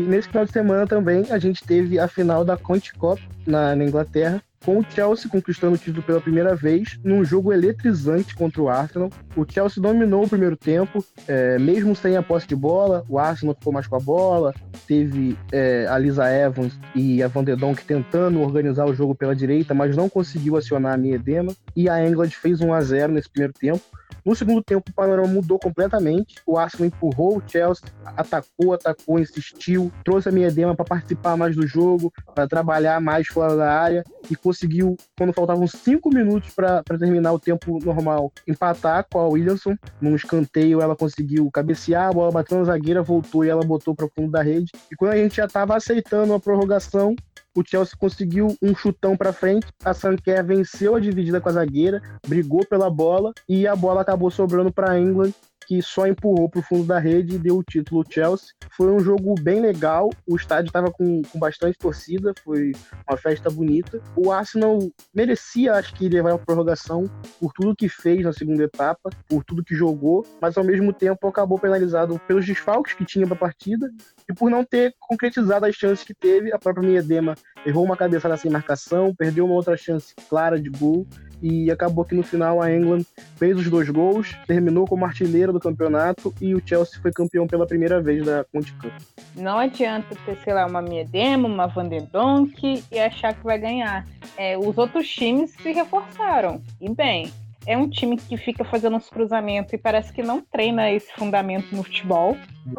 Nesse 0.10 0.28
final 0.28 0.46
de 0.46 0.52
semana 0.52 0.88
também 0.88 1.26
a 1.30 1.38
gente 1.38 1.64
teve 1.64 2.00
a 2.00 2.08
final 2.08 2.44
da 2.44 2.58
Conte 2.58 2.94
Cup 2.94 3.20
na, 3.46 3.76
na 3.76 3.86
Inglaterra, 3.86 4.42
com 4.66 4.80
o 4.80 4.86
Chelsea 4.90 5.30
conquistando 5.30 5.76
o 5.76 5.78
título 5.78 6.04
pela 6.04 6.20
primeira 6.20 6.56
vez 6.56 7.00
num 7.04 7.24
jogo 7.24 7.54
eletrizante 7.54 8.36
contra 8.36 8.62
o 8.62 8.68
Arsenal. 8.68 9.10
O 9.36 9.46
Chelsea 9.50 9.82
dominou 9.82 10.26
o 10.26 10.30
primeiro 10.30 10.58
tempo, 10.58 11.04
é, 11.28 11.58
mesmo 11.58 11.96
sem 11.96 12.18
a 12.18 12.24
posse 12.24 12.48
de 12.48 12.56
bola, 12.56 13.06
o 13.08 13.18
Arsenal 13.18 13.56
ficou 13.56 13.72
mais 13.72 13.88
com 13.88 13.96
a 13.96 14.00
bola, 14.00 14.54
teve 14.88 15.38
é, 15.52 15.88
a 15.88 15.98
Lisa 15.98 16.30
Evans 16.30 16.78
e 16.94 17.24
a 17.24 17.28
Van 17.28 17.44
de 17.44 17.56
Donk 17.56 17.84
tentando 17.86 18.42
organizar 18.42 18.86
o 18.86 18.94
jogo 18.94 19.16
pela 19.16 19.36
direita, 19.36 19.74
mas 19.74 19.96
não 19.96 20.10
conseguiu 20.10 20.58
acionar 20.58 20.94
a 20.94 20.98
Miedema, 20.98 21.54
e 21.76 21.88
a 21.88 22.06
England 22.06 22.32
fez 22.32 22.60
1 22.60 22.74
a 22.74 22.82
0 22.82 23.14
nesse 23.14 23.30
primeiro 23.30 23.54
tempo. 23.54 23.82
No 24.30 24.36
segundo 24.36 24.62
tempo, 24.62 24.92
o 24.92 24.94
panorama 24.94 25.28
mudou 25.28 25.58
completamente. 25.58 26.36
O 26.46 26.56
Arsenal 26.56 26.86
empurrou 26.86 27.40
o 27.40 27.44
Chelsea, 27.48 27.90
atacou, 28.06 28.74
atacou, 28.74 29.18
insistiu, 29.18 29.92
trouxe 30.06 30.30
a 30.30 30.32
Miedema 30.32 30.76
para 30.76 30.86
participar 30.86 31.36
mais 31.36 31.56
do 31.56 31.66
jogo, 31.66 32.14
para 32.36 32.48
trabalhar 32.48 33.02
mais 33.02 33.26
fora 33.26 33.56
da 33.56 33.74
área 33.74 34.04
e 34.30 34.36
conseguiu, 34.36 34.96
quando 35.18 35.34
faltavam 35.34 35.66
cinco 35.66 36.14
minutos 36.14 36.54
para 36.54 36.84
terminar 36.84 37.34
o 37.34 37.40
tempo 37.40 37.84
normal, 37.84 38.32
empatar 38.48 39.04
com 39.12 39.18
a 39.18 39.28
Williamson. 39.28 39.76
Num 40.00 40.16
escanteio, 40.16 40.80
ela 40.80 40.96
conseguiu 40.96 41.50
cabecear, 41.50 42.10
a 42.10 42.14
bola 42.14 42.32
bateu 42.32 42.60
na 42.60 42.66
zagueira, 42.66 43.02
voltou 43.02 43.44
e 43.44 43.50
ela 43.50 43.66
botou 43.66 43.96
para 43.96 44.06
o 44.06 44.12
fundo 44.16 44.30
da 44.30 44.44
rede. 44.44 44.72
E 44.92 44.96
quando 44.96 45.14
a 45.14 45.18
gente 45.18 45.38
já 45.38 45.46
estava 45.46 45.76
aceitando 45.76 46.36
a 46.36 46.40
prorrogação, 46.40 47.16
o 47.56 47.64
Chelsea 47.66 47.96
conseguiu 47.98 48.48
um 48.62 48.76
chutão 48.76 49.18
para 49.18 49.34
frente, 49.34 49.68
a 49.84 49.94
Sanker 49.94 50.46
venceu 50.46 50.96
a 50.96 51.00
dividida 51.00 51.42
com 51.42 51.50
a 51.50 51.54
zagueira, 51.54 52.02
brigou 52.28 52.66
pela 52.66 52.90
bola 52.90 53.34
e 53.48 53.68
a 53.68 53.76
bola 53.76 54.02
acabou 54.02 54.30
sobrando 54.30 54.72
para 54.72 54.92
a 54.92 55.00
England 55.00 55.34
que 55.70 55.84
só 55.84 56.08
empurrou 56.08 56.50
para 56.50 56.62
o 56.62 56.64
fundo 56.64 56.84
da 56.84 56.98
rede 56.98 57.36
e 57.36 57.38
deu 57.38 57.60
o 57.60 57.64
título 57.64 58.02
ao 58.02 58.12
Chelsea. 58.12 58.48
Foi 58.76 58.92
um 58.92 59.00
jogo 59.00 59.36
bem 59.40 59.62
legal, 59.62 60.10
o 60.28 60.36
estádio 60.36 60.70
estava 60.70 60.92
com, 60.92 61.22
com 61.22 61.38
bastante 61.38 61.78
torcida, 61.78 62.34
foi 62.44 62.72
uma 63.08 63.16
festa 63.16 63.52
bonita. 63.52 64.02
O 64.16 64.32
Arsenal 64.32 64.80
merecia, 65.14 65.74
acho 65.74 65.94
que, 65.94 66.10
levar 66.10 66.34
a 66.34 66.40
prorrogação 66.40 67.04
por 67.40 67.54
tudo 67.54 67.76
que 67.76 67.88
fez 67.88 68.24
na 68.24 68.34
segunda 68.34 68.64
etapa, 68.64 69.12
por 69.28 69.44
tudo 69.44 69.64
que 69.64 69.76
jogou, 69.76 70.26
mas 70.42 70.58
ao 70.58 70.64
mesmo 70.64 70.92
tempo 70.92 71.28
acabou 71.28 71.60
penalizado 71.60 72.20
pelos 72.28 72.48
desfalques 72.48 72.96
que 72.96 73.06
tinha 73.06 73.28
para 73.28 73.36
a 73.36 73.40
partida 73.40 73.92
e 74.28 74.34
por 74.34 74.50
não 74.50 74.66
ter 74.66 74.96
concretizado 75.00 75.68
as 75.68 75.76
chances 75.76 76.04
que 76.04 76.16
teve. 76.16 76.52
A 76.52 76.58
própria 76.58 76.90
Miedema 76.90 77.36
errou 77.64 77.86
uma 77.86 77.96
cabeçada 77.96 78.36
sem 78.38 78.50
marcação, 78.50 79.14
perdeu 79.14 79.46
uma 79.46 79.54
outra 79.54 79.78
chance 79.78 80.16
clara 80.28 80.60
de 80.60 80.72
gol 80.72 81.06
e 81.42 81.72
acabou 81.72 82.06
que 82.06 82.16
no 82.16 82.24
final 82.24 82.62
a 82.62 82.74
England 82.74 83.04
fez 83.38 83.58
os 83.58 83.70
dois 83.70 83.90
gols, 83.90 84.36
terminou 84.48 84.86
como 84.86 85.06
artilheira 85.06 85.52
do 85.52 85.60
campeonato 85.60 86.34
e 86.42 86.54
o 86.54 86.62
Chelsea 86.66 87.00
foi 87.02 87.12
campeão 87.12 87.48
pela 87.48 87.66
primeira 87.66 88.02
vez 88.02 88.26
da 88.26 88.44
Conte 88.46 88.74
Cup. 88.74 88.92
Não 89.36 89.58
adianta 89.58 90.16
ter, 90.26 90.38
sei 90.44 90.54
lá, 90.54 90.66
uma 90.66 90.82
Miedema, 90.82 91.48
uma 91.48 91.68
Van 91.68 91.88
den 91.88 92.08
Donk 92.12 92.84
e 92.92 93.00
achar 93.00 93.34
que 93.34 93.44
vai 93.44 93.58
ganhar. 93.58 94.06
É, 94.38 94.58
os 94.58 94.78
outros 94.78 95.08
times 95.08 95.52
se 95.52 95.72
reforçaram, 95.72 96.62
e 96.80 96.90
bem. 96.94 97.32
É 97.70 97.78
um 97.78 97.88
time 97.88 98.18
que 98.18 98.36
fica 98.36 98.66
fazendo 98.66 98.96
uns 98.96 99.08
cruzamentos 99.10 99.72
e 99.74 99.78
parece 99.78 100.12
que 100.12 100.24
não 100.24 100.42
treina 100.42 100.90
esse 100.90 101.14
fundamento 101.14 101.76
no 101.76 101.84
futebol. 101.84 102.36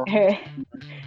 É, 0.08 0.38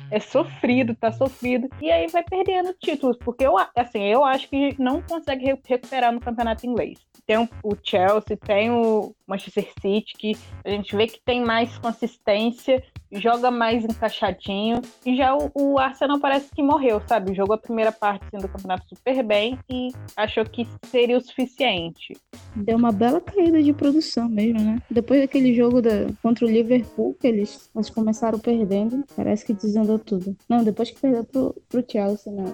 é 0.09 0.19
sofrido, 0.21 0.95
tá 0.95 1.11
sofrido. 1.11 1.67
E 1.81 1.91
aí 1.91 2.07
vai 2.07 2.23
perdendo 2.23 2.73
títulos, 2.79 3.17
porque 3.17 3.45
eu, 3.45 3.55
assim, 3.75 4.03
eu 4.03 4.23
acho 4.23 4.47
que 4.49 4.73
não 4.81 5.01
consegue 5.01 5.59
recuperar 5.65 6.13
no 6.13 6.21
campeonato 6.21 6.65
inglês 6.65 6.97
tem 7.25 7.37
o 7.37 7.75
Chelsea, 7.81 8.37
tem 8.37 8.69
o 8.69 9.15
Manchester 9.25 9.71
City, 9.81 10.13
que 10.17 10.37
a 10.63 10.69
gente 10.69 10.95
vê 10.95 11.07
que 11.07 11.21
tem 11.23 11.43
mais 11.43 11.77
consistência, 11.77 12.83
joga 13.13 13.51
mais 13.51 13.83
encaixadinho. 13.83 14.81
E 15.05 15.15
já 15.15 15.35
o, 15.35 15.51
o 15.53 15.79
Arsenal 15.79 16.19
parece 16.19 16.49
que 16.53 16.61
morreu, 16.61 17.01
sabe? 17.07 17.33
Jogou 17.33 17.55
a 17.55 17.57
primeira 17.57 17.91
parte 17.91 18.25
assim, 18.25 18.37
do 18.37 18.51
campeonato 18.51 18.83
super 18.89 19.23
bem 19.23 19.57
e 19.69 19.91
achou 20.15 20.43
que 20.45 20.67
seria 20.85 21.17
o 21.17 21.21
suficiente. 21.21 22.15
Deu 22.55 22.77
uma 22.77 22.91
bela 22.91 23.19
caída 23.19 23.61
de 23.61 23.73
produção 23.73 24.29
mesmo, 24.29 24.59
né? 24.59 24.81
Depois 24.89 25.21
daquele 25.21 25.53
jogo 25.53 25.81
da, 25.81 26.07
contra 26.21 26.45
o 26.45 26.49
Liverpool, 26.49 27.15
que 27.19 27.27
eles, 27.27 27.69
eles 27.75 27.89
começaram 27.89 28.39
perdendo, 28.39 29.03
parece 29.15 29.45
que 29.45 29.53
desandou 29.53 29.99
tudo. 29.99 30.35
Não, 30.47 30.63
depois 30.63 30.91
que 30.91 30.99
perdeu 30.99 31.23
pro, 31.23 31.55
pro 31.69 31.83
Chelsea, 31.89 32.31
né? 32.31 32.45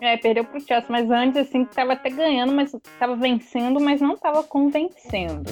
É, 0.00 0.16
perdeu 0.16 0.44
pro 0.44 0.60
Chelsea, 0.60 0.88
mas 0.90 1.10
antes, 1.10 1.36
assim, 1.36 1.64
tava 1.64 1.92
até 1.92 2.10
ganhando, 2.10 2.52
mas 2.52 2.74
tava 2.98 3.16
vencendo, 3.16 3.80
mas 3.80 4.00
não 4.00 4.16
tava 4.16 4.42
convencendo. 4.42 5.44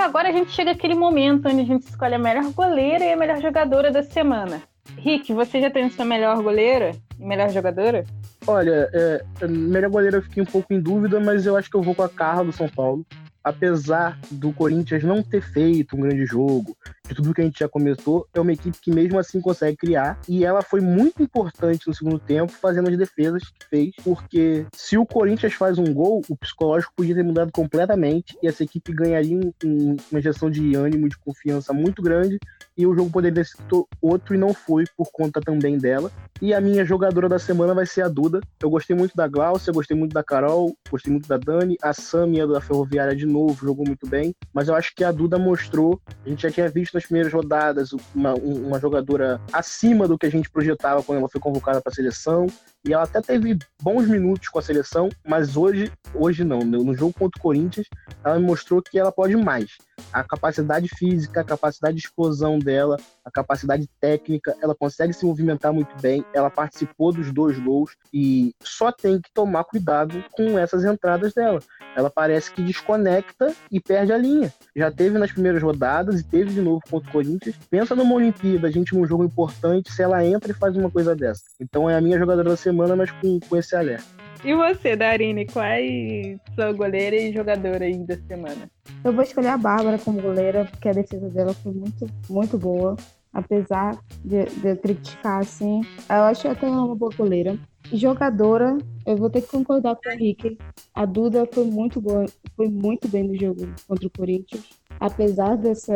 Agora 0.00 0.28
a 0.28 0.32
gente 0.32 0.50
chega 0.50 0.72
àquele 0.72 0.94
momento 0.94 1.48
onde 1.48 1.60
a 1.60 1.64
gente 1.64 1.82
escolhe 1.82 2.14
a 2.14 2.18
melhor 2.18 2.52
goleira 2.52 3.04
e 3.04 3.12
a 3.12 3.16
melhor 3.16 3.40
jogadora 3.40 3.90
da 3.90 4.02
semana. 4.02 4.62
Rick, 4.96 5.32
você 5.32 5.60
já 5.60 5.70
tem 5.70 5.90
sua 5.90 6.04
melhor 6.04 6.42
goleira 6.42 6.92
e 7.18 7.24
melhor 7.24 7.50
jogadora? 7.50 8.04
Olha, 8.46 8.88
é, 8.92 9.24
melhor 9.46 9.90
goleira 9.90 10.16
eu 10.18 10.22
fiquei 10.22 10.42
um 10.42 10.46
pouco 10.46 10.72
em 10.72 10.80
dúvida, 10.80 11.20
mas 11.20 11.46
eu 11.46 11.56
acho 11.56 11.70
que 11.70 11.76
eu 11.76 11.82
vou 11.82 11.94
com 11.94 12.02
a 12.02 12.08
Carla 12.08 12.44
do 12.44 12.52
São 12.52 12.68
Paulo 12.68 13.04
apesar 13.48 14.18
do 14.30 14.52
Corinthians 14.52 15.02
não 15.02 15.22
ter 15.22 15.40
feito 15.40 15.96
um 15.96 16.00
grande 16.00 16.26
jogo, 16.26 16.76
de 17.08 17.14
tudo 17.14 17.34
que 17.34 17.40
a 17.40 17.44
gente 17.44 17.58
já 17.58 17.68
comentou, 17.68 18.26
é 18.34 18.40
uma 18.40 18.52
equipe 18.52 18.78
que 18.80 18.92
mesmo 18.92 19.18
assim 19.18 19.40
consegue 19.40 19.76
criar. 19.76 20.20
E 20.28 20.44
ela 20.44 20.62
foi 20.62 20.80
muito 20.80 21.22
importante 21.22 21.88
no 21.88 21.94
segundo 21.94 22.18
tempo, 22.18 22.52
fazendo 22.52 22.88
as 22.88 22.96
defesas 22.96 23.42
que 23.44 23.66
fez, 23.68 23.94
porque 24.04 24.66
se 24.74 24.98
o 24.98 25.06
Corinthians 25.06 25.54
faz 25.54 25.78
um 25.78 25.92
gol, 25.92 26.22
o 26.28 26.36
psicológico 26.36 26.92
podia 26.94 27.14
ter 27.14 27.24
mudado 27.24 27.50
completamente 27.50 28.36
e 28.42 28.48
essa 28.48 28.62
equipe 28.62 28.92
ganharia 28.92 29.36
um, 29.64 29.96
uma 30.10 30.18
injeção 30.18 30.50
de 30.50 30.74
ânimo, 30.74 31.08
de 31.08 31.18
confiança 31.18 31.72
muito 31.72 32.02
grande. 32.02 32.38
E 32.76 32.86
o 32.86 32.94
jogo 32.94 33.10
poderia 33.10 33.42
sido 33.44 33.88
outro 34.00 34.34
e 34.36 34.38
não 34.38 34.54
foi 34.54 34.84
por 34.96 35.10
conta 35.10 35.40
também 35.40 35.76
dela. 35.76 36.12
E 36.40 36.54
a 36.54 36.60
minha 36.60 36.84
jogadora 36.84 37.28
da 37.28 37.38
semana 37.38 37.74
vai 37.74 37.84
ser 37.84 38.02
a 38.02 38.08
Duda. 38.08 38.40
Eu 38.62 38.70
gostei 38.70 38.94
muito 38.94 39.16
da 39.16 39.26
Glaucia, 39.26 39.72
gostei 39.72 39.96
muito 39.96 40.12
da 40.12 40.22
Carol, 40.22 40.76
gostei 40.88 41.12
muito 41.12 41.26
da 41.26 41.36
Dani. 41.36 41.76
A 41.82 41.92
Samia 41.92 42.46
da 42.46 42.60
Ferroviária 42.60 43.16
de 43.16 43.26
novo 43.26 43.66
jogou 43.66 43.84
muito 43.84 44.06
bem. 44.06 44.32
Mas 44.54 44.68
eu 44.68 44.76
acho 44.76 44.94
que 44.94 45.02
a 45.02 45.10
Duda 45.10 45.38
mostrou, 45.38 46.00
a 46.24 46.28
gente 46.28 46.42
já 46.42 46.50
tinha 46.50 46.68
visto 46.68 46.97
nas 46.98 47.06
primeiras 47.06 47.32
rodadas 47.32 47.92
uma, 48.14 48.34
uma 48.34 48.78
jogadora 48.80 49.40
acima 49.52 50.08
do 50.08 50.18
que 50.18 50.26
a 50.26 50.30
gente 50.30 50.50
projetava 50.50 51.02
quando 51.02 51.18
ela 51.18 51.28
foi 51.28 51.40
convocada 51.40 51.80
para 51.80 51.92
a 51.92 51.94
seleção. 51.94 52.46
E 52.86 52.92
ela 52.92 53.02
até 53.02 53.20
teve 53.20 53.58
bons 53.82 54.06
minutos 54.06 54.48
com 54.48 54.58
a 54.58 54.62
seleção, 54.62 55.08
mas 55.26 55.56
hoje, 55.56 55.92
hoje 56.14 56.44
não. 56.44 56.60
No 56.60 56.94
jogo 56.94 57.12
contra 57.12 57.38
o 57.38 57.42
Corinthians, 57.42 57.86
ela 58.24 58.38
mostrou 58.38 58.80
que 58.80 58.98
ela 58.98 59.12
pode 59.12 59.36
mais. 59.36 59.76
A 60.12 60.22
capacidade 60.22 60.88
física, 60.96 61.40
a 61.40 61.44
capacidade 61.44 61.96
de 61.96 62.02
explosão 62.06 62.58
dela, 62.58 62.96
a 63.24 63.30
capacidade 63.30 63.88
técnica, 64.00 64.56
ela 64.62 64.74
consegue 64.74 65.12
se 65.12 65.26
movimentar 65.26 65.72
muito 65.72 65.94
bem. 66.00 66.24
Ela 66.32 66.50
participou 66.50 67.12
dos 67.12 67.32
dois 67.32 67.58
gols 67.58 67.96
e 68.12 68.54
só 68.62 68.92
tem 68.92 69.20
que 69.20 69.30
tomar 69.32 69.64
cuidado 69.64 70.24
com 70.32 70.58
essas 70.58 70.84
entradas 70.84 71.34
dela. 71.34 71.60
Ela 71.96 72.10
parece 72.10 72.52
que 72.52 72.62
desconecta 72.62 73.52
e 73.70 73.80
perde 73.80 74.12
a 74.12 74.18
linha. 74.18 74.52
Já 74.74 74.90
teve 74.90 75.18
nas 75.18 75.32
primeiras 75.32 75.62
rodadas 75.62 76.20
e 76.20 76.24
teve 76.24 76.52
de 76.52 76.60
novo 76.60 76.80
contra 76.88 77.08
o 77.08 77.12
Corinthians. 77.12 77.56
Pensa 77.68 77.94
numa 77.94 78.14
Olimpíada, 78.14 78.68
a 78.68 78.70
gente 78.70 78.94
num 78.94 79.06
jogo 79.06 79.24
importante, 79.24 79.92
se 79.92 80.02
ela 80.02 80.24
entra 80.24 80.52
e 80.52 80.54
faz 80.54 80.76
uma 80.76 80.90
coisa 80.90 81.14
dessa. 81.14 81.42
Então 81.60 81.90
é 81.90 81.96
a 81.96 82.00
minha 82.00 82.18
jogadora 82.18 82.50
da 82.50 82.56
semana, 82.68 82.94
mas 82.94 83.10
com, 83.10 83.40
com 83.40 83.56
esse 83.56 83.74
alerta. 83.74 84.18
E 84.44 84.54
você, 84.54 84.94
Darine, 84.94 85.46
qual 85.46 85.64
é 85.64 86.36
sua 86.54 86.72
goleira 86.72 87.16
e 87.16 87.32
jogadora 87.32 87.84
aí 87.84 87.98
da 87.98 88.16
semana? 88.16 88.70
Eu 89.02 89.12
vou 89.12 89.24
escolher 89.24 89.48
a 89.48 89.58
Bárbara 89.58 89.98
como 89.98 90.22
goleira, 90.22 90.64
porque 90.64 90.88
a 90.88 90.92
defesa 90.92 91.28
dela 91.28 91.52
foi 91.54 91.72
muito, 91.72 92.06
muito 92.30 92.56
boa. 92.56 92.96
Apesar 93.32 93.98
de, 94.24 94.44
de 94.44 94.76
criticar, 94.76 95.40
assim, 95.40 95.82
eu 96.08 96.22
acho 96.22 96.48
até 96.48 96.66
ela 96.66 96.84
uma 96.84 96.94
boa 96.94 97.12
goleira. 97.16 97.58
Jogadora, 97.92 98.78
eu 99.06 99.16
vou 99.16 99.28
ter 99.28 99.42
que 99.42 99.48
concordar 99.48 99.96
com 99.96 100.08
o 100.08 100.12
Henrique. 100.12 100.56
A 100.94 101.04
Duda 101.04 101.46
foi 101.52 101.64
muito 101.64 102.00
boa, 102.00 102.24
foi 102.56 102.68
muito 102.68 103.08
bem 103.08 103.24
no 103.24 103.36
jogo 103.36 103.68
contra 103.86 104.06
o 104.06 104.10
Corinthians. 104.10 104.64
Apesar 105.00 105.56
desse 105.56 105.92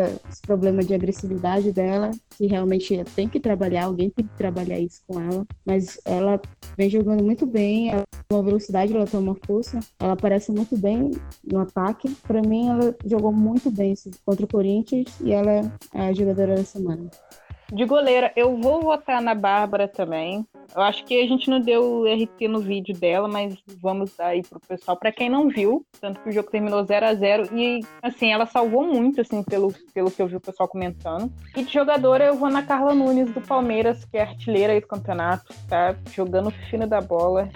problema 0.46 0.82
de 0.82 0.94
agressividade 0.94 1.72
dela, 1.72 2.11
que 2.36 2.46
realmente 2.46 3.03
tem 3.14 3.28
que 3.28 3.40
trabalhar, 3.40 3.84
alguém 3.84 4.11
tem 4.11 4.26
que 4.26 4.36
trabalhar 4.36 4.78
isso 4.78 5.03
com 5.07 5.20
ela. 5.20 5.46
Mas 5.64 6.00
ela 6.05 6.40
vem 6.76 6.88
jogando 6.88 7.24
muito 7.24 7.46
bem, 7.46 7.90
ela 7.90 8.05
tem 8.28 8.38
uma 8.38 8.44
velocidade, 8.44 8.94
ela 8.94 9.07
tem 9.07 9.20
uma 9.20 9.36
força, 9.46 9.78
ela 10.00 10.12
aparece 10.12 10.50
muito 10.53 10.76
bem 10.76 11.11
no 11.44 11.59
ataque. 11.59 12.09
Para 12.26 12.40
mim, 12.42 12.68
ela 12.68 12.94
jogou 13.05 13.32
muito 13.32 13.70
bem 13.70 13.94
contra 14.24 14.44
o 14.44 14.48
Corinthians 14.48 15.20
e 15.20 15.32
ela 15.32 15.50
é 15.50 15.62
a 15.92 16.12
jogadora 16.12 16.57
da 16.57 16.64
semana. 16.64 17.11
De 17.73 17.87
goleira, 17.87 18.31
eu 18.37 18.55
vou 18.59 18.83
votar 18.83 19.23
na 19.23 19.35
Bárbara 19.35 19.89
também. 19.89 20.47
Eu 20.77 20.83
acho 20.83 21.07
que 21.07 21.18
a 21.18 21.27
gente 21.27 21.49
não 21.49 21.59
deu 21.59 22.05
RT 22.05 22.47
no 22.47 22.61
vídeo 22.61 22.95
dela, 22.95 23.27
mas 23.27 23.57
vamos 23.81 24.14
dar 24.14 24.27
aí 24.27 24.43
pro 24.43 24.61
pessoal. 24.61 24.95
Para 24.95 25.11
quem 25.11 25.31
não 25.31 25.49
viu, 25.49 25.83
tanto 25.99 26.20
que 26.20 26.29
o 26.29 26.33
jogo 26.33 26.51
terminou 26.51 26.85
0 26.85 27.07
a 27.07 27.14
0 27.14 27.49
e 27.57 27.81
assim, 28.03 28.31
ela 28.31 28.45
salvou 28.45 28.87
muito 28.87 29.23
assim 29.23 29.43
pelo, 29.43 29.73
pelo 29.95 30.11
que 30.11 30.20
eu 30.20 30.27
vi 30.27 30.37
o 30.37 30.41
pessoal 30.41 30.68
comentando. 30.68 31.33
E 31.57 31.62
de 31.62 31.73
jogadora 31.73 32.27
eu 32.27 32.35
vou 32.35 32.51
na 32.51 32.62
Carla 32.62 32.95
Nunes 32.95 33.33
do 33.33 33.41
Palmeiras, 33.41 34.05
que 34.05 34.18
é 34.18 34.20
artilheira 34.20 34.75
aí 34.75 34.81
do 34.81 34.87
campeonato, 34.87 35.55
tá 35.66 35.97
jogando 36.14 36.51
fino 36.68 36.87
da 36.87 37.01
bola. 37.01 37.49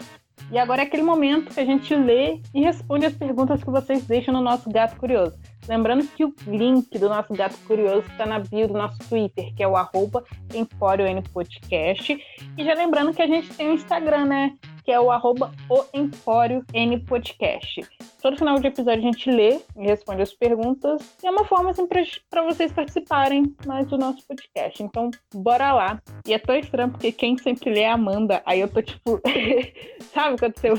E 0.51 0.59
agora 0.59 0.81
é 0.81 0.87
aquele 0.87 1.03
momento 1.03 1.53
que 1.53 1.61
a 1.61 1.65
gente 1.65 1.95
lê 1.95 2.41
e 2.55 2.63
responde 2.63 3.05
as 3.05 3.15
perguntas 3.15 3.63
que 3.63 3.71
vocês 3.71 4.07
deixam 4.07 4.33
no 4.33 4.41
nosso 4.41 4.71
Gato 4.71 4.97
Curioso. 4.97 5.37
Lembrando 5.69 6.07
que 6.07 6.25
o 6.25 6.35
link 6.47 6.99
do 6.99 7.09
nosso 7.09 7.33
Gato 7.33 7.57
Curioso 7.67 8.07
está 8.09 8.25
na 8.25 8.39
bio 8.39 8.69
do 8.69 8.75
nosso 8.75 8.99
Twitter, 9.09 9.53
que 9.55 9.63
é 9.63 9.69
o 9.69 9.77
arroba 9.77 10.25
Empório 10.55 11.07
N 11.07 11.23
Podcast. 11.23 12.19
E 12.57 12.65
já 12.65 12.75
lembrando 12.75 13.13
que 13.13 13.23
a 13.23 13.27
gente 13.27 13.53
tem 13.55 13.71
o 13.71 13.75
Instagram, 13.75 14.27
né? 14.27 14.57
Que 14.85 14.93
é 14.93 15.01
o 15.01 15.11
arroba 15.11 15.53
o 15.69 15.85
Empório 15.93 16.65
N 16.73 17.01
Podcast. 17.01 17.81
Todo 18.23 18.39
final 18.39 18.59
de 18.61 18.69
episódio 18.69 19.01
a 19.01 19.13
gente 19.13 19.31
lê 19.31 19.61
e 19.77 19.87
responde 19.87 20.23
as 20.23 20.33
perguntas. 20.33 21.17
E 21.23 21.27
é 21.27 21.31
uma 21.31 21.45
forma 21.45 21.71
assim 21.71 21.87
para 21.87 22.43
vocês 22.45 22.73
participarem 22.73 23.55
mais 23.67 23.87
do 23.87 23.99
nosso 23.99 24.25
podcast. 24.27 24.83
Então, 24.83 25.11
bora 25.35 25.73
lá. 25.73 26.01
E 26.27 26.33
é 26.33 26.39
tão 26.39 26.57
estranho 26.57 26.91
porque 26.91 27.11
quem 27.11 27.37
sempre 27.37 27.71
lê 27.71 27.81
é 27.81 27.91
a 27.91 27.95
Amanda. 27.95 28.43
Aí 28.47 28.61
eu 28.61 28.69
tô 28.69 28.81
tipo. 28.81 29.21
Sabe 30.15 30.39
quando 30.39 30.55
você. 30.57 30.71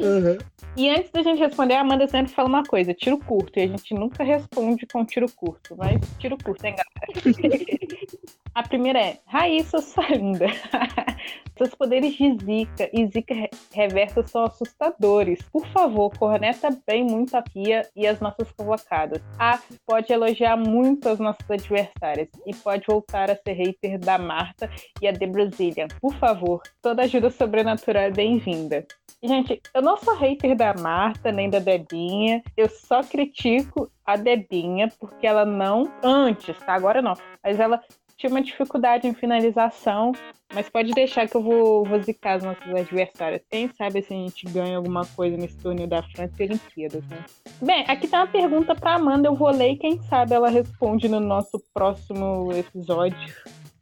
Uhum. 0.00 0.38
E 0.76 0.88
antes 0.88 1.10
da 1.10 1.22
gente 1.22 1.38
responder, 1.38 1.74
a 1.74 1.80
Amanda 1.80 2.06
sempre 2.06 2.32
fala 2.32 2.48
uma 2.48 2.62
coisa: 2.64 2.94
tiro 2.94 3.18
curto. 3.18 3.58
E 3.58 3.62
a 3.62 3.66
gente 3.66 3.94
nunca 4.08 4.24
responde 4.24 4.86
com 4.86 5.04
tiro 5.04 5.30
curto. 5.30 5.76
Mas 5.76 6.00
tiro 6.18 6.36
curto, 6.42 6.64
hein, 6.64 6.74
galera? 6.74 7.22
a 8.58 8.62
primeira 8.64 8.98
é: 8.98 9.18
Raíssa, 9.24 9.78
sua 9.78 10.08
linda. 10.08 10.46
Seus 11.56 11.74
poderes 11.74 12.14
de 12.16 12.36
Zika 12.44 12.88
e 12.92 13.06
Zika 13.06 13.34
reversa 13.72 14.24
são 14.26 14.44
assustadores. 14.44 15.40
Por 15.52 15.66
favor, 15.68 16.10
corneta 16.16 16.68
bem 16.86 17.04
muito 17.04 17.36
a 17.36 17.42
Pia 17.42 17.88
e 17.96 18.06
as 18.06 18.20
nossas 18.20 18.50
convocadas. 18.52 19.22
Ah, 19.38 19.60
pode 19.86 20.12
elogiar 20.12 20.56
muito 20.56 21.08
as 21.08 21.18
nossas 21.18 21.48
adversárias 21.50 22.28
e 22.46 22.54
pode 22.54 22.84
voltar 22.86 23.30
a 23.30 23.36
ser 23.36 23.52
hater 23.54 23.98
da 23.98 24.18
Marta 24.18 24.70
e 25.00 25.08
a 25.08 25.12
The 25.12 25.26
Brazilian. 25.26 25.88
Por 26.00 26.14
favor, 26.14 26.62
toda 26.80 27.02
ajuda 27.02 27.30
sobrenatural 27.30 28.04
é 28.04 28.10
bem-vinda. 28.10 28.86
Gente, 29.20 29.60
eu 29.74 29.82
não 29.82 29.96
sou 29.96 30.14
hater 30.14 30.56
da 30.56 30.74
Marta 30.74 31.32
nem 31.32 31.50
da 31.50 31.58
Debinha. 31.58 32.40
Eu 32.56 32.68
só 32.68 33.02
critico 33.02 33.90
a 34.06 34.16
Debinha 34.16 34.88
porque 35.00 35.26
ela 35.26 35.44
não, 35.44 35.90
antes, 36.04 36.56
tá? 36.58 36.74
Agora 36.74 37.02
não, 37.02 37.14
mas 37.42 37.58
ela 37.58 37.82
tinha 38.18 38.30
uma 38.30 38.42
dificuldade 38.42 39.06
em 39.06 39.14
finalização, 39.14 40.12
mas 40.52 40.68
pode 40.68 40.92
deixar 40.92 41.28
que 41.28 41.36
eu 41.36 41.42
vou, 41.42 41.84
vou 41.84 42.02
zicar 42.02 42.34
as 42.34 42.42
nossas 42.42 42.68
adversárias. 42.68 43.42
Quem 43.48 43.68
sabe 43.68 44.02
se 44.02 44.12
a 44.12 44.16
gente 44.16 44.44
ganha 44.46 44.76
alguma 44.76 45.06
coisa 45.06 45.36
nesse 45.36 45.56
torneio 45.58 45.88
da 45.88 46.02
França 46.02 46.34
e 46.40 46.46
Olimpíadas, 46.46 47.06
né? 47.06 47.24
Bem, 47.62 47.84
aqui 47.86 48.08
tá 48.08 48.18
uma 48.18 48.26
pergunta 48.26 48.74
para 48.74 48.94
Amanda, 48.94 49.28
eu 49.28 49.36
vou 49.36 49.50
ler 49.50 49.72
e 49.72 49.76
quem 49.76 50.02
sabe 50.02 50.34
ela 50.34 50.50
responde 50.50 51.08
no 51.08 51.20
nosso 51.20 51.62
próximo 51.72 52.52
episódio. 52.52 53.32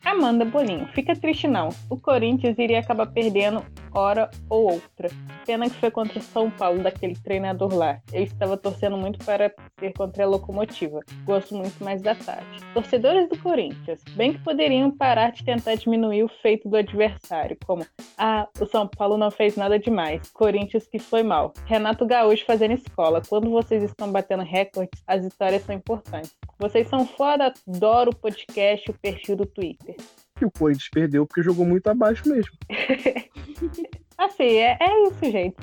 Amanda 0.05 0.45
Boninho, 0.45 0.87
fica 0.89 1.17
triste 1.17 1.49
não. 1.49 1.71
O 1.89 1.99
Corinthians 1.99 2.59
iria 2.59 2.79
acabar 2.79 3.07
perdendo 3.07 3.65
hora 3.97 4.31
ou 4.49 4.73
outra. 4.73 5.09
Pena 5.45 5.69
que 5.71 5.77
foi 5.77 5.91
contra 5.91 6.19
o 6.19 6.23
São 6.23 6.51
Paulo, 6.51 6.83
daquele 6.83 7.15
treinador 7.15 7.75
lá. 7.75 8.01
Eu 8.13 8.23
estava 8.23 8.57
torcendo 8.57 8.97
muito 8.97 9.25
para 9.25 9.53
ser 9.79 9.93
contra 9.93 10.25
a 10.25 10.27
locomotiva. 10.27 11.01
Gosto 11.25 11.55
muito 11.55 11.83
mais 11.83 12.03
da 12.03 12.15
Tati. 12.15 12.65
Torcedores 12.75 13.29
do 13.29 13.39
Corinthians, 13.39 14.03
bem 14.15 14.33
que 14.33 14.43
poderiam 14.43 14.91
parar 14.91 15.31
de 15.31 15.45
tentar 15.45 15.75
diminuir 15.77 16.25
o 16.25 16.29
feito 16.29 16.69
do 16.69 16.77
adversário, 16.77 17.57
como 17.67 17.87
ah, 18.19 18.49
o 18.61 18.67
São 18.67 18.87
Paulo 18.87 19.17
não 19.17 19.31
fez 19.31 19.57
nada 19.57 19.79
demais. 19.79 20.31
Corinthians 20.31 20.87
que 20.87 20.99
foi 20.99 21.23
mal. 21.23 21.53
Renato 21.65 22.07
Gaúcho 22.07 22.45
fazendo 22.45 22.75
escola. 22.75 23.23
Quando 23.27 23.51
vocês 23.51 23.83
estão 23.83 24.11
batendo 24.11 24.43
recordes, 24.43 25.03
as 25.07 25.25
vitórias 25.25 25.63
são 25.63 25.75
importantes. 25.75 26.35
Vocês 26.59 26.89
são 26.89 27.07
foda, 27.07 27.53
adoro 27.69 28.11
o 28.11 28.17
podcast 28.17 28.91
o 28.91 28.95
perfil 28.95 29.37
do 29.37 29.47
Twitter. 29.47 29.97
E 30.41 30.45
o 30.45 30.51
Corinthians 30.51 30.89
perdeu 30.91 31.27
porque 31.27 31.43
jogou 31.43 31.65
muito 31.65 31.87
abaixo 31.89 32.29
mesmo. 32.29 32.53
assim, 34.19 34.57
é, 34.57 34.77
é 34.81 35.09
isso, 35.09 35.31
gente. 35.31 35.57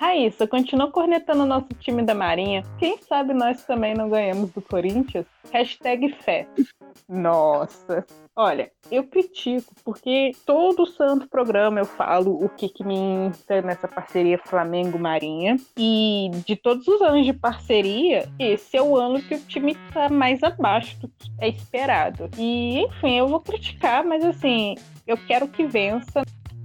Raíssa, 0.00 0.46
continua 0.46 0.90
cornetando 0.90 1.44
nosso 1.44 1.68
time 1.78 2.02
da 2.02 2.14
Marinha. 2.14 2.62
Quem 2.78 2.96
sabe 3.02 3.34
nós 3.34 3.62
também 3.66 3.92
não 3.92 4.08
ganhamos 4.08 4.50
do 4.50 4.62
Corinthians? 4.62 5.26
Hashtag 5.52 6.08
fé. 6.22 6.48
Nossa. 7.06 8.06
Olha, 8.34 8.72
eu 8.90 9.04
critico, 9.04 9.74
porque 9.84 10.32
todo 10.46 10.86
santo 10.86 11.28
programa 11.28 11.80
eu 11.80 11.84
falo 11.84 12.42
o 12.42 12.48
que, 12.48 12.70
que 12.70 12.82
me 12.82 12.96
entra 12.96 13.60
nessa 13.60 13.86
parceria 13.86 14.38
Flamengo-Marinha. 14.38 15.58
E 15.76 16.30
de 16.46 16.56
todos 16.56 16.88
os 16.88 17.02
anos 17.02 17.26
de 17.26 17.34
parceria, 17.34 18.26
esse 18.38 18.78
é 18.78 18.82
o 18.82 18.96
ano 18.96 19.20
que 19.20 19.34
o 19.34 19.40
time 19.40 19.74
tá 19.92 20.08
mais 20.08 20.42
abaixo 20.42 20.98
do 20.98 21.08
que 21.08 21.30
é 21.38 21.48
esperado. 21.50 22.30
E, 22.38 22.78
enfim, 22.78 23.18
eu 23.18 23.28
vou 23.28 23.40
criticar, 23.40 24.02
mas 24.02 24.24
assim, 24.24 24.76
eu 25.06 25.18
quero 25.26 25.46
que 25.46 25.66
vença. 25.66 26.22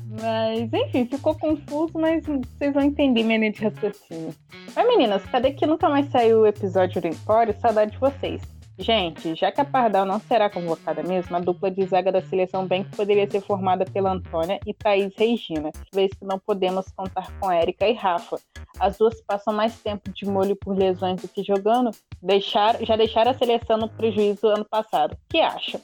Mas, 0.07 0.71
enfim, 0.71 1.05
ficou 1.05 1.35
confuso, 1.35 1.97
mas 1.97 2.25
vocês 2.25 2.73
vão 2.73 2.83
entender 2.83 3.23
minha 3.23 3.39
linha 3.39 3.51
de 3.51 3.63
raciocínio. 3.63 4.33
Mas, 4.75 4.87
meninas, 4.87 5.25
cadê 5.25 5.51
que 5.51 5.65
nunca 5.65 5.89
mais 5.89 6.09
saiu 6.09 6.41
o 6.41 6.47
episódio 6.47 7.01
do 7.01 7.07
Empório? 7.07 7.55
Saudade 7.59 7.91
de 7.91 7.97
vocês. 7.97 8.41
Gente, 8.77 9.35
já 9.35 9.53
que 9.53 9.61
a 9.61 9.65
Pardal 9.65 10.05
não 10.05 10.19
será 10.19 10.49
convocada 10.49 11.01
mesmo, 11.01 11.35
a 11.35 11.39
dupla 11.39 11.71
de 11.71 11.85
zaga 11.85 12.11
da 12.11 12.21
seleção 12.21 12.67
bem 12.67 12.83
que 12.83 12.95
poderia 12.95 13.29
ser 13.29 13.39
formada 13.39 13.85
pela 13.85 14.11
Antônia 14.11 14.59
e 14.65 14.73
Thaís 14.73 15.13
Regina, 15.17 15.71
vez 15.93 16.11
que 16.13 16.25
não 16.25 16.37
podemos 16.37 16.85
contar 16.91 17.31
com 17.39 17.49
Érica 17.49 17.87
e 17.87 17.93
Rafa. 17.93 18.37
As 18.77 18.97
duas 18.97 19.21
passam 19.21 19.53
mais 19.53 19.79
tempo 19.79 20.11
de 20.11 20.25
molho 20.25 20.57
por 20.57 20.77
lesões 20.77 21.21
do 21.21 21.27
que 21.29 21.41
jogando, 21.41 21.91
deixar, 22.21 22.83
já 22.83 22.97
deixaram 22.97 23.31
a 23.31 23.37
seleção 23.37 23.77
no 23.77 23.87
prejuízo 23.87 24.47
ano 24.47 24.65
passado. 24.65 25.17
Que 25.29 25.39
acham? 25.39 25.79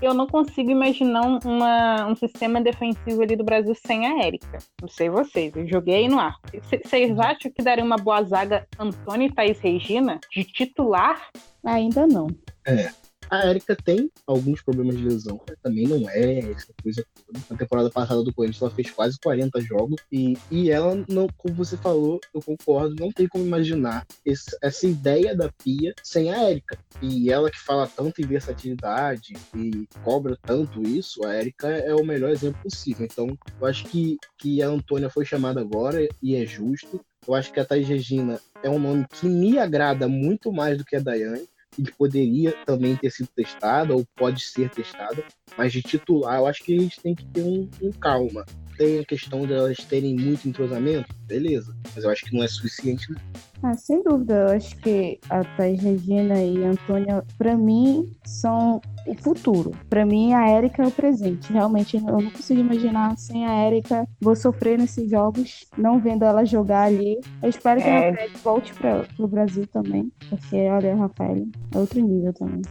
Eu 0.00 0.14
não 0.14 0.26
consigo 0.26 0.70
imaginar 0.70 1.22
uma, 1.44 2.06
um 2.06 2.16
sistema 2.16 2.60
defensivo 2.60 3.22
ali 3.22 3.36
do 3.36 3.44
Brasil 3.44 3.74
sem 3.74 4.06
a 4.06 4.24
Érica. 4.24 4.58
Não 4.80 4.88
sei 4.88 5.10
vocês, 5.10 5.54
eu 5.54 5.66
joguei 5.68 6.08
no 6.08 6.18
ar. 6.18 6.36
Vocês 6.84 7.18
acham 7.18 7.50
que 7.50 7.62
daria 7.62 7.84
uma 7.84 7.96
boa 7.96 8.22
zaga 8.22 8.66
Antônio 8.78 9.26
e 9.26 9.32
Thaís 9.32 9.58
Regina 9.60 10.20
de 10.30 10.44
titular? 10.44 11.30
Ainda 11.64 12.06
não. 12.06 12.28
É. 12.66 12.90
A 13.32 13.46
Erika 13.48 13.74
tem 13.74 14.10
alguns 14.26 14.60
problemas 14.60 14.94
de 14.94 15.04
lesão, 15.04 15.40
também 15.62 15.86
não 15.88 16.06
é 16.10 16.40
essa 16.50 16.70
coisa 16.82 17.02
toda. 17.14 17.40
Na 17.48 17.56
temporada 17.56 17.88
passada 17.88 18.22
do 18.22 18.30
Corinthians 18.30 18.60
ela 18.60 18.70
fez 18.70 18.90
quase 18.90 19.18
40 19.18 19.58
jogos 19.62 20.02
e, 20.12 20.36
e 20.50 20.70
ela, 20.70 21.02
não, 21.08 21.26
como 21.38 21.54
você 21.54 21.74
falou, 21.78 22.20
eu 22.34 22.42
concordo, 22.42 22.94
não 23.00 23.10
tem 23.10 23.26
como 23.26 23.42
imaginar 23.42 24.06
esse, 24.22 24.54
essa 24.60 24.86
ideia 24.86 25.34
da 25.34 25.50
Pia 25.50 25.94
sem 26.02 26.30
a 26.30 26.50
Erika. 26.50 26.78
E 27.00 27.32
ela 27.32 27.50
que 27.50 27.58
fala 27.58 27.86
tanto 27.86 28.20
em 28.20 28.26
versatilidade 28.26 29.32
e 29.56 29.88
cobra 30.04 30.36
tanto 30.42 30.82
isso, 30.82 31.24
a 31.24 31.34
Erika 31.34 31.68
é 31.68 31.94
o 31.94 32.04
melhor 32.04 32.28
exemplo 32.28 32.60
possível. 32.62 33.08
Então, 33.10 33.34
eu 33.58 33.66
acho 33.66 33.86
que, 33.86 34.18
que 34.36 34.62
a 34.62 34.68
Antônia 34.68 35.08
foi 35.08 35.24
chamada 35.24 35.58
agora 35.58 36.06
e 36.22 36.36
é 36.36 36.44
justo. 36.44 37.02
Eu 37.26 37.34
acho 37.34 37.50
que 37.50 37.60
a 37.60 37.64
Thais 37.64 37.88
Regina 37.88 38.38
é 38.62 38.68
um 38.68 38.78
nome 38.78 39.06
que 39.08 39.26
me 39.26 39.58
agrada 39.58 40.06
muito 40.06 40.52
mais 40.52 40.76
do 40.76 40.84
que 40.84 40.96
a 40.96 41.00
Daiane 41.00 41.48
que 41.72 41.90
poderia 41.92 42.52
também 42.64 42.96
ter 42.96 43.10
sido 43.10 43.28
testada 43.34 43.94
ou 43.94 44.06
pode 44.14 44.42
ser 44.42 44.68
testada, 44.70 45.24
mas 45.56 45.72
de 45.72 45.82
titular 45.82 46.38
eu 46.38 46.46
acho 46.46 46.62
que 46.62 46.76
a 46.76 46.80
gente 46.80 47.00
tem 47.00 47.14
que 47.14 47.24
ter 47.26 47.42
um, 47.42 47.68
um 47.80 47.90
calma. 47.92 48.44
Tem 48.82 48.98
a 48.98 49.04
questão 49.04 49.46
de 49.46 49.52
elas 49.52 49.76
terem 49.84 50.16
muito 50.16 50.48
entrosamento, 50.48 51.14
beleza, 51.28 51.72
mas 51.94 52.02
eu 52.02 52.10
acho 52.10 52.24
que 52.24 52.34
não 52.34 52.42
é 52.42 52.48
suficiente. 52.48 53.14
Ah, 53.62 53.74
sem 53.74 54.02
dúvida, 54.02 54.34
eu 54.34 54.56
acho 54.56 54.76
que 54.78 55.20
a 55.30 55.44
Thais 55.44 55.80
Regina 55.80 56.42
e 56.42 56.64
a 56.64 56.70
Antônia, 56.70 57.24
para 57.38 57.56
mim, 57.56 58.12
são 58.24 58.80
o 59.06 59.14
futuro. 59.14 59.70
Para 59.88 60.04
mim, 60.04 60.34
a 60.34 60.48
Érica 60.48 60.82
é 60.82 60.86
o 60.88 60.90
presente. 60.90 61.52
Realmente, 61.52 61.96
eu 61.96 62.02
não 62.02 62.28
consigo 62.32 62.58
imaginar 62.58 63.16
sem 63.16 63.46
a 63.46 63.52
Érica. 63.52 64.04
Vou 64.20 64.34
sofrer 64.34 64.76
nesses 64.76 65.08
jogos, 65.08 65.64
não 65.78 66.00
vendo 66.00 66.24
ela 66.24 66.44
jogar 66.44 66.86
ali. 66.88 67.20
Eu 67.40 67.50
espero 67.50 67.80
que 67.80 67.86
é. 67.86 68.08
a 68.08 68.10
Rafael 68.10 68.30
volte 68.42 68.74
para 68.74 69.06
o 69.16 69.28
Brasil 69.28 69.64
também, 69.68 70.10
porque, 70.28 70.56
olha, 70.56 70.94
a 70.94 70.96
Rafael 70.96 71.46
é 71.72 71.78
outro 71.78 72.00
nível 72.00 72.32
também. 72.32 72.62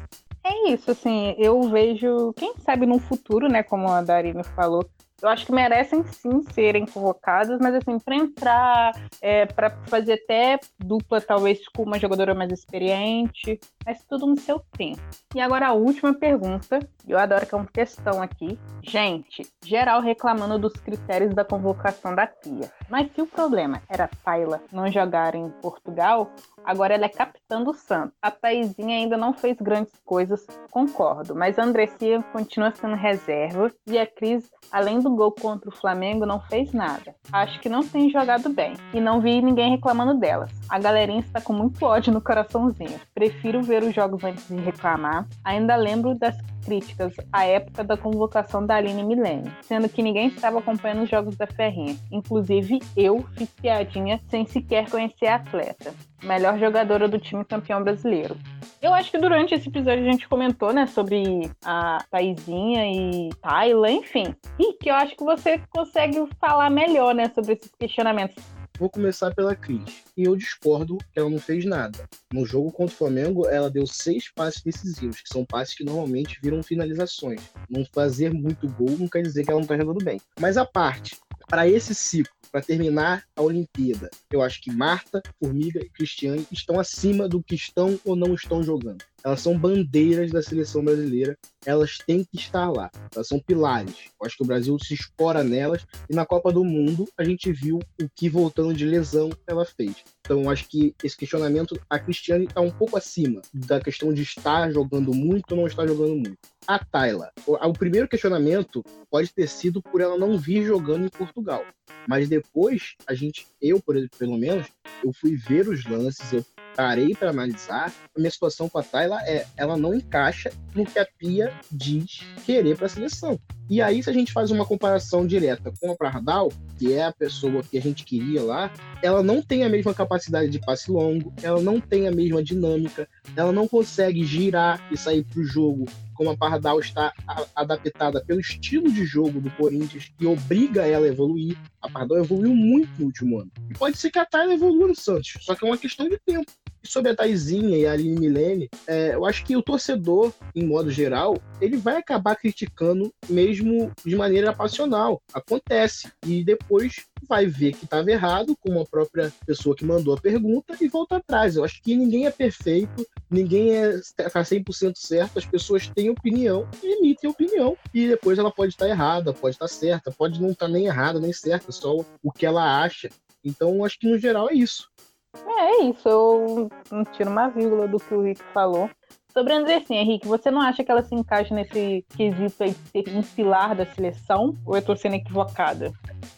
É 0.44 0.74
isso, 0.74 0.92
assim, 0.92 1.36
eu 1.38 1.62
vejo, 1.70 2.34
quem 2.34 2.54
sabe 2.58 2.86
no 2.86 3.00
futuro, 3.00 3.48
né, 3.48 3.64
como 3.64 3.88
a 3.88 4.02
Darina 4.02 4.44
falou, 4.44 4.84
eu 5.22 5.30
acho 5.30 5.46
que 5.46 5.52
merecem 5.52 6.04
sim 6.04 6.42
serem 6.52 6.86
convocados, 6.86 7.58
mas 7.60 7.76
assim, 7.76 8.00
para 8.00 8.16
entrar, 8.16 8.92
é, 9.22 9.46
para 9.46 9.70
fazer 9.88 10.14
até 10.14 10.60
dupla, 10.80 11.22
talvez 11.22 11.68
com 11.70 11.84
uma 11.84 12.00
jogadora 12.00 12.34
mais 12.34 12.52
experiente, 12.52 13.60
mas 13.86 14.04
tudo 14.06 14.26
no 14.26 14.38
seu 14.38 14.60
tempo. 14.78 15.02
E 15.36 15.40
agora 15.40 15.68
a 15.68 15.74
última 15.74 16.14
pergunta, 16.14 16.80
eu 17.08 17.18
adoro 17.18 17.46
que 17.46 17.54
é 17.54 17.58
um 17.58 17.66
textão 17.66 18.22
aqui. 18.22 18.60
Gente, 18.84 19.48
geral 19.64 20.02
reclamando 20.02 20.58
dos 20.58 20.74
critérios 20.74 21.34
da 21.34 21.46
convocação 21.46 22.16
da 22.16 22.28
Pia. 22.28 22.72
Mas 22.90 23.12
se 23.14 23.22
o 23.22 23.28
problema 23.28 23.82
era 23.90 24.10
Paila 24.24 24.62
não 24.72 24.92
jogar 24.92 25.36
em 25.36 25.50
Portugal, 25.62 26.32
agora 26.64 26.94
ela 26.94 27.06
é 27.06 27.10
capitã 27.10 27.62
do 27.62 27.74
Santos. 27.74 28.16
A 28.22 28.32
Thaisinha 28.32 28.98
ainda 28.98 29.18
não 29.18 29.34
fez 29.34 29.58
grandes 29.58 29.94
coisas, 30.06 30.46
concordo, 30.70 31.36
mas 31.36 31.58
a 31.58 31.64
Andressia 31.64 32.22
continua 32.32 32.72
sendo 32.72 32.96
reserva 32.96 33.72
e 33.88 33.98
a 33.98 34.08
Cris, 34.08 34.50
além 34.72 35.00
do 35.00 35.16
gol 35.16 35.32
contra 35.32 35.70
o 35.70 35.76
Flamengo, 35.76 36.26
não 36.26 36.40
fez 36.42 36.74
nada. 36.74 37.16
Acho 37.32 37.60
que 37.60 37.70
não 37.70 37.82
tem 37.82 38.10
jogado 38.10 38.50
bem 38.50 38.74
e 38.94 39.00
não 39.00 39.22
vi 39.22 39.42
ninguém 39.42 39.72
reclamando 39.72 40.20
delas. 40.20 40.52
A 40.70 40.80
galerinha 40.80 41.22
está 41.22 41.42
com 41.42 41.54
muito 41.54 41.84
ódio 41.86 42.14
no 42.14 42.22
coraçãozinho. 42.22 43.00
Prefiro 43.14 43.62
ver 43.62 43.84
os 43.84 43.94
jogos 43.94 44.24
antes 44.24 44.48
de 44.48 44.56
reclamar. 44.56 45.28
Ainda 45.44 45.76
lembro 45.76 46.16
das 46.16 46.36
críticas 46.64 47.14
à 47.32 47.46
época 47.46 47.84
da 47.84 47.98
convocação 47.98 48.66
da 48.66 48.76
Aline 48.76 49.04
Milene, 49.04 49.52
sendo 49.62 49.90
que 49.90 50.02
ninguém 50.02 50.28
estava 50.28 50.60
acompanhando 50.60 51.04
os 51.04 51.10
jogos 51.10 51.36
da 51.36 51.48
Ferrinha. 51.48 51.96
Inclusive, 52.12 52.80
eu 52.96 53.26
fiz 53.36 53.50
piadinha 53.50 54.22
sem 54.30 54.46
sequer 54.46 54.90
conhecer 54.90 55.28
a 55.28 55.36
atleta. 55.36 55.94
Melhor 56.24 56.58
jogadora 56.60 57.08
do 57.08 57.20
time 57.20 57.44
campeão 57.44 57.84
brasileiro. 57.84 58.38
Eu 58.82 58.94
acho 58.94 59.12
que 59.12 59.18
durante 59.18 59.54
esse 59.54 59.70
episódio 59.70 60.04
a 60.04 60.12
gente 60.12 60.28
comentou, 60.28 60.74
né, 60.74 60.88
sobre 60.88 61.52
a 61.64 62.00
Taizinha 62.10 62.86
e 62.86 63.30
Tayla, 63.42 63.92
enfim. 63.92 64.36
E 64.58 64.74
que 64.74 64.90
eu 64.90 64.96
acho 64.96 65.16
que 65.16 65.24
você 65.24 65.62
consegue 65.70 66.28
falar 66.40 66.70
melhor, 66.70 67.14
né, 67.14 67.30
sobre 67.36 67.54
esses 67.54 67.72
questionamentos. 67.78 68.61
Vou 68.82 68.90
começar 68.90 69.32
pela 69.36 69.56
Cris. 69.56 70.02
E 70.18 70.24
eu 70.24 70.36
discordo 70.36 70.98
que 70.98 71.20
ela 71.20 71.30
não 71.30 71.38
fez 71.38 71.64
nada. 71.66 72.10
No 72.34 72.48
jogo 72.48 72.72
contra 72.72 72.96
o 72.96 72.98
Flamengo, 72.98 73.48
ela 73.48 73.70
deu 73.70 73.86
seis 73.86 74.32
passes 74.34 74.64
decisivos, 74.64 75.22
que 75.22 75.30
são 75.32 75.46
passes 75.46 75.76
que 75.76 75.84
normalmente 75.84 76.40
viram 76.42 76.64
finalizações. 76.64 77.42
Não 77.70 77.86
fazer 77.94 78.34
muito 78.34 78.68
gol 78.70 78.98
não 78.98 79.08
quer 79.08 79.22
dizer 79.22 79.44
que 79.44 79.52
ela 79.52 79.60
não 79.60 79.66
está 79.66 79.78
jogando 79.78 80.04
bem. 80.04 80.20
Mas 80.40 80.58
a 80.58 80.66
parte, 80.66 81.16
para 81.48 81.68
esse 81.68 81.94
ciclo, 81.94 82.34
para 82.52 82.64
terminar 82.64 83.24
a 83.36 83.44
Olimpíada, 83.44 84.10
eu 84.32 84.42
acho 84.42 84.60
que 84.60 84.72
Marta, 84.72 85.22
Formiga 85.38 85.80
e 85.80 85.90
Cristiane 85.90 86.48
estão 86.52 86.80
acima 86.80 87.30
do 87.30 87.44
que 87.44 87.54
estão 87.54 88.00
ou 88.04 88.16
não 88.16 88.34
estão 88.34 88.64
jogando. 88.64 89.06
Elas 89.24 89.42
são 89.42 89.58
bandeiras 89.58 90.32
da 90.32 90.42
seleção 90.42 90.84
brasileira, 90.84 91.38
elas 91.66 91.98
têm 91.98 92.24
que 92.24 92.38
estar 92.38 92.70
lá, 92.70 92.90
elas 93.14 93.28
são 93.28 93.40
pilares. 93.40 94.10
Eu 94.20 94.26
acho 94.26 94.38
que 94.38 94.44
o 94.44 94.48
Brasil 94.48 94.78
se 94.80 94.94
espora 94.94 95.44
nelas 95.44 95.86
e 96.10 96.16
na 96.16 96.26
Copa 96.26 96.52
do 96.52 96.64
Mundo 96.64 97.08
a 97.18 97.24
gente 97.24 97.52
viu 97.52 97.80
o 98.02 98.10
que 98.16 98.30
voltando 98.30 98.74
de 98.74 98.86
lesão 98.86 99.30
ela 99.48 99.66
fez. 99.66 100.04
Então, 100.32 100.44
eu 100.44 100.50
acho 100.50 100.68
que 100.70 100.96
esse 101.04 101.18
questionamento, 101.18 101.80
a 101.90 102.00
Cristiane 102.00 102.46
está 102.46 102.62
um 102.62 102.72
pouco 102.72 102.96
acima 102.96 103.42
da 103.54 103.82
questão 103.82 104.14
de 104.14 104.22
estar 104.22 104.72
jogando 104.72 105.14
muito 105.14 105.52
ou 105.52 105.58
não 105.58 105.68
estar 105.68 105.86
jogando 105.88 106.16
muito. 106.16 106.38
A 106.68 106.80
Tayla, 106.80 107.32
o, 107.46 107.74
primeiro 107.74 108.08
questionamento 108.08 108.84
pode 109.10 109.34
ter 109.34 109.50
sido 109.50 109.82
por 109.82 110.00
ela 110.00 110.18
não 110.18 110.38
vir 110.38 110.64
jogando 110.66 111.06
em 111.06 111.10
Portugal. 111.10 111.66
Mas 112.08 112.30
depois, 112.30 112.96
a 113.08 113.14
gente, 113.14 113.48
eu, 113.62 113.82
pelo 114.18 114.38
menos, 114.38 114.68
eu 115.04 115.12
fui 115.12 115.36
ver 115.36 115.68
os 115.68 115.86
lances, 115.86 116.32
eu 116.32 116.46
parei 116.76 117.16
para 117.16 117.30
analisar, 117.30 117.92
a 118.16 118.20
minha 118.20 118.32
situação 118.32 118.70
com 118.70 118.78
a 118.78 118.84
Tayla 118.84 119.22
é 119.24 119.46
ela 119.58 119.78
não 119.78 119.94
encaixa 119.94 120.52
no 120.74 120.86
que 120.86 121.00
a 121.00 121.06
Pia 121.06 121.54
diz 121.72 122.22
querer 122.46 122.78
para 122.78 122.86
a 122.86 122.90
seleção. 122.90 123.40
E 123.72 123.82
aí, 123.82 124.04
se 124.04 124.10
a 124.10 124.14
gente 124.14 124.34
faz 124.34 124.52
uma 124.52 124.66
comparação 124.66 125.26
direta 125.26 125.72
com 125.80 125.94
a 125.94 125.96
Pardal, 125.96 126.52
que 126.78 126.92
é 126.92 127.06
a 127.06 127.14
pessoa 127.14 127.64
que 127.64 127.78
a 127.78 127.82
gente 127.82 128.04
queria 128.04 128.44
lá, 128.44 128.70
ela 129.02 129.24
não 129.24 129.42
tem 129.42 129.64
a 129.64 129.70
mesma 129.70 129.94
capacidade 129.94 130.50
de 130.50 130.60
passe 130.60 130.92
longo, 130.92 131.34
ela 131.42 131.62
não 131.62 131.80
tem 131.80 132.06
a 132.06 132.12
mesma 132.12 132.44
dinâmica, 132.44 133.08
ela 133.34 133.54
não 133.54 133.70
consegue 133.70 134.26
girar 134.26 134.86
e 134.92 134.98
sair 134.98 135.24
para 135.24 135.40
o 135.40 135.46
jogo 135.46 135.86
como 136.16 136.32
a 136.32 136.38
Pardal 136.38 136.82
está 136.82 137.14
adaptada 137.56 138.22
pelo 138.26 138.42
estilo 138.42 138.92
de 138.92 139.06
jogo 139.06 139.40
do 139.40 139.50
Corinthians 139.52 140.12
que 140.18 140.26
obriga 140.26 140.86
ela 140.86 141.06
a 141.06 141.10
evoluir. 141.10 141.58
A 141.82 141.90
Pardal 141.90 142.18
evoluiu 142.18 142.54
muito 142.54 142.92
no 143.00 143.06
último 143.06 143.40
ano. 143.40 143.52
E 143.70 143.74
pode 143.74 143.98
ser 143.98 144.12
que 144.12 144.20
a 144.20 144.26
Tayla 144.26 144.54
evolua 144.54 144.90
no 144.90 144.96
Santos, 144.96 145.38
só 145.40 145.56
que 145.56 145.66
é 145.66 145.68
uma 145.68 145.78
questão 145.78 146.10
de 146.10 146.20
tempo. 146.20 146.52
E 146.84 146.88
sobre 146.88 147.12
a 147.12 147.16
Taizinha 147.16 147.78
e 147.78 147.86
a 147.86 147.94
Aline 147.94 148.20
Milene, 148.20 148.70
é, 148.88 149.14
eu 149.14 149.26
acho 149.26 149.46
que 149.46 149.56
o 149.56 149.62
torcedor, 149.62 150.34
em 150.56 150.66
modo 150.66 150.90
geral, 150.90 151.38
ele 151.60 151.78
vai 151.78 151.98
acabar 151.98 152.36
criticando 152.36 153.14
mesmo 153.30 153.92
de 154.06 154.16
maneira 154.16 154.54
passional. 154.54 155.22
Acontece. 155.34 156.12
E 156.26 156.44
depois 156.44 157.06
vai 157.28 157.46
ver 157.46 157.74
que 157.74 157.86
estava 157.86 158.12
errado, 158.12 158.56
como 158.60 158.82
a 158.82 158.86
própria 158.86 159.32
pessoa 159.46 159.76
que 159.76 159.86
mandou 159.86 160.14
a 160.14 160.22
pergunta, 160.22 160.76
e 160.82 160.88
volta 160.88 161.18
atrás. 161.18 161.56
Eu 161.56 161.64
acho 161.64 161.82
que 161.82 161.96
ninguém 161.96 162.26
é 162.26 162.32
perfeito, 162.32 163.06
ninguém 163.30 163.76
é, 163.76 163.96
está 163.96 164.42
100% 164.42 164.94
certo, 164.96 165.38
as 165.38 165.46
pessoas 165.46 165.88
têm 165.88 166.10
opinião 166.10 166.68
e 166.84 166.98
emitem 166.98 167.30
opinião. 167.30 167.78
E 167.94 168.08
depois 168.08 168.40
ela 168.40 168.52
pode 168.52 168.74
estar 168.74 168.88
errada, 168.88 169.34
pode 169.34 169.56
estar 169.56 169.68
certa, 169.68 170.12
pode 170.12 170.42
não 170.42 170.52
estar 170.52 170.68
nem 170.68 170.86
errada 170.86 171.20
nem 171.20 171.32
certa, 171.32 171.72
só 171.72 172.04
o 172.24 172.32
que 172.32 172.46
ela 172.46 172.82
acha. 172.82 173.10
Então, 173.44 173.84
acho 173.84 174.00
que 174.00 174.10
no 174.10 174.18
geral 174.18 174.50
é 174.50 174.54
isso. 174.54 174.90
É, 175.36 175.82
é 175.82 175.84
isso, 175.86 176.08
eu 176.08 176.70
não 176.92 177.04
tiro 177.06 177.30
uma 177.30 177.48
vírgula 177.50 177.88
do 177.88 177.98
que 177.98 178.14
o 178.14 178.22
Rick 178.22 178.42
falou. 178.54 178.90
Sobre 179.34 179.54
a 179.54 179.60
Andressinha, 179.60 180.02
Henrique, 180.02 180.28
você 180.28 180.52
não 180.52 180.60
acha 180.60 180.84
que 180.84 180.92
ela 180.92 181.02
se 181.02 181.16
encaixa 181.16 181.56
nesse 181.56 182.06
quesito 182.10 182.64
aí 182.64 182.72
de 182.72 182.92
ser 182.92 183.16
um 183.16 183.24
pilar 183.24 183.74
da 183.74 183.86
seleção? 183.86 184.58
Ou 184.66 184.76
eu 184.76 184.82
tô 184.82 184.94
sendo 184.94 185.16
equivocada? 185.16 185.94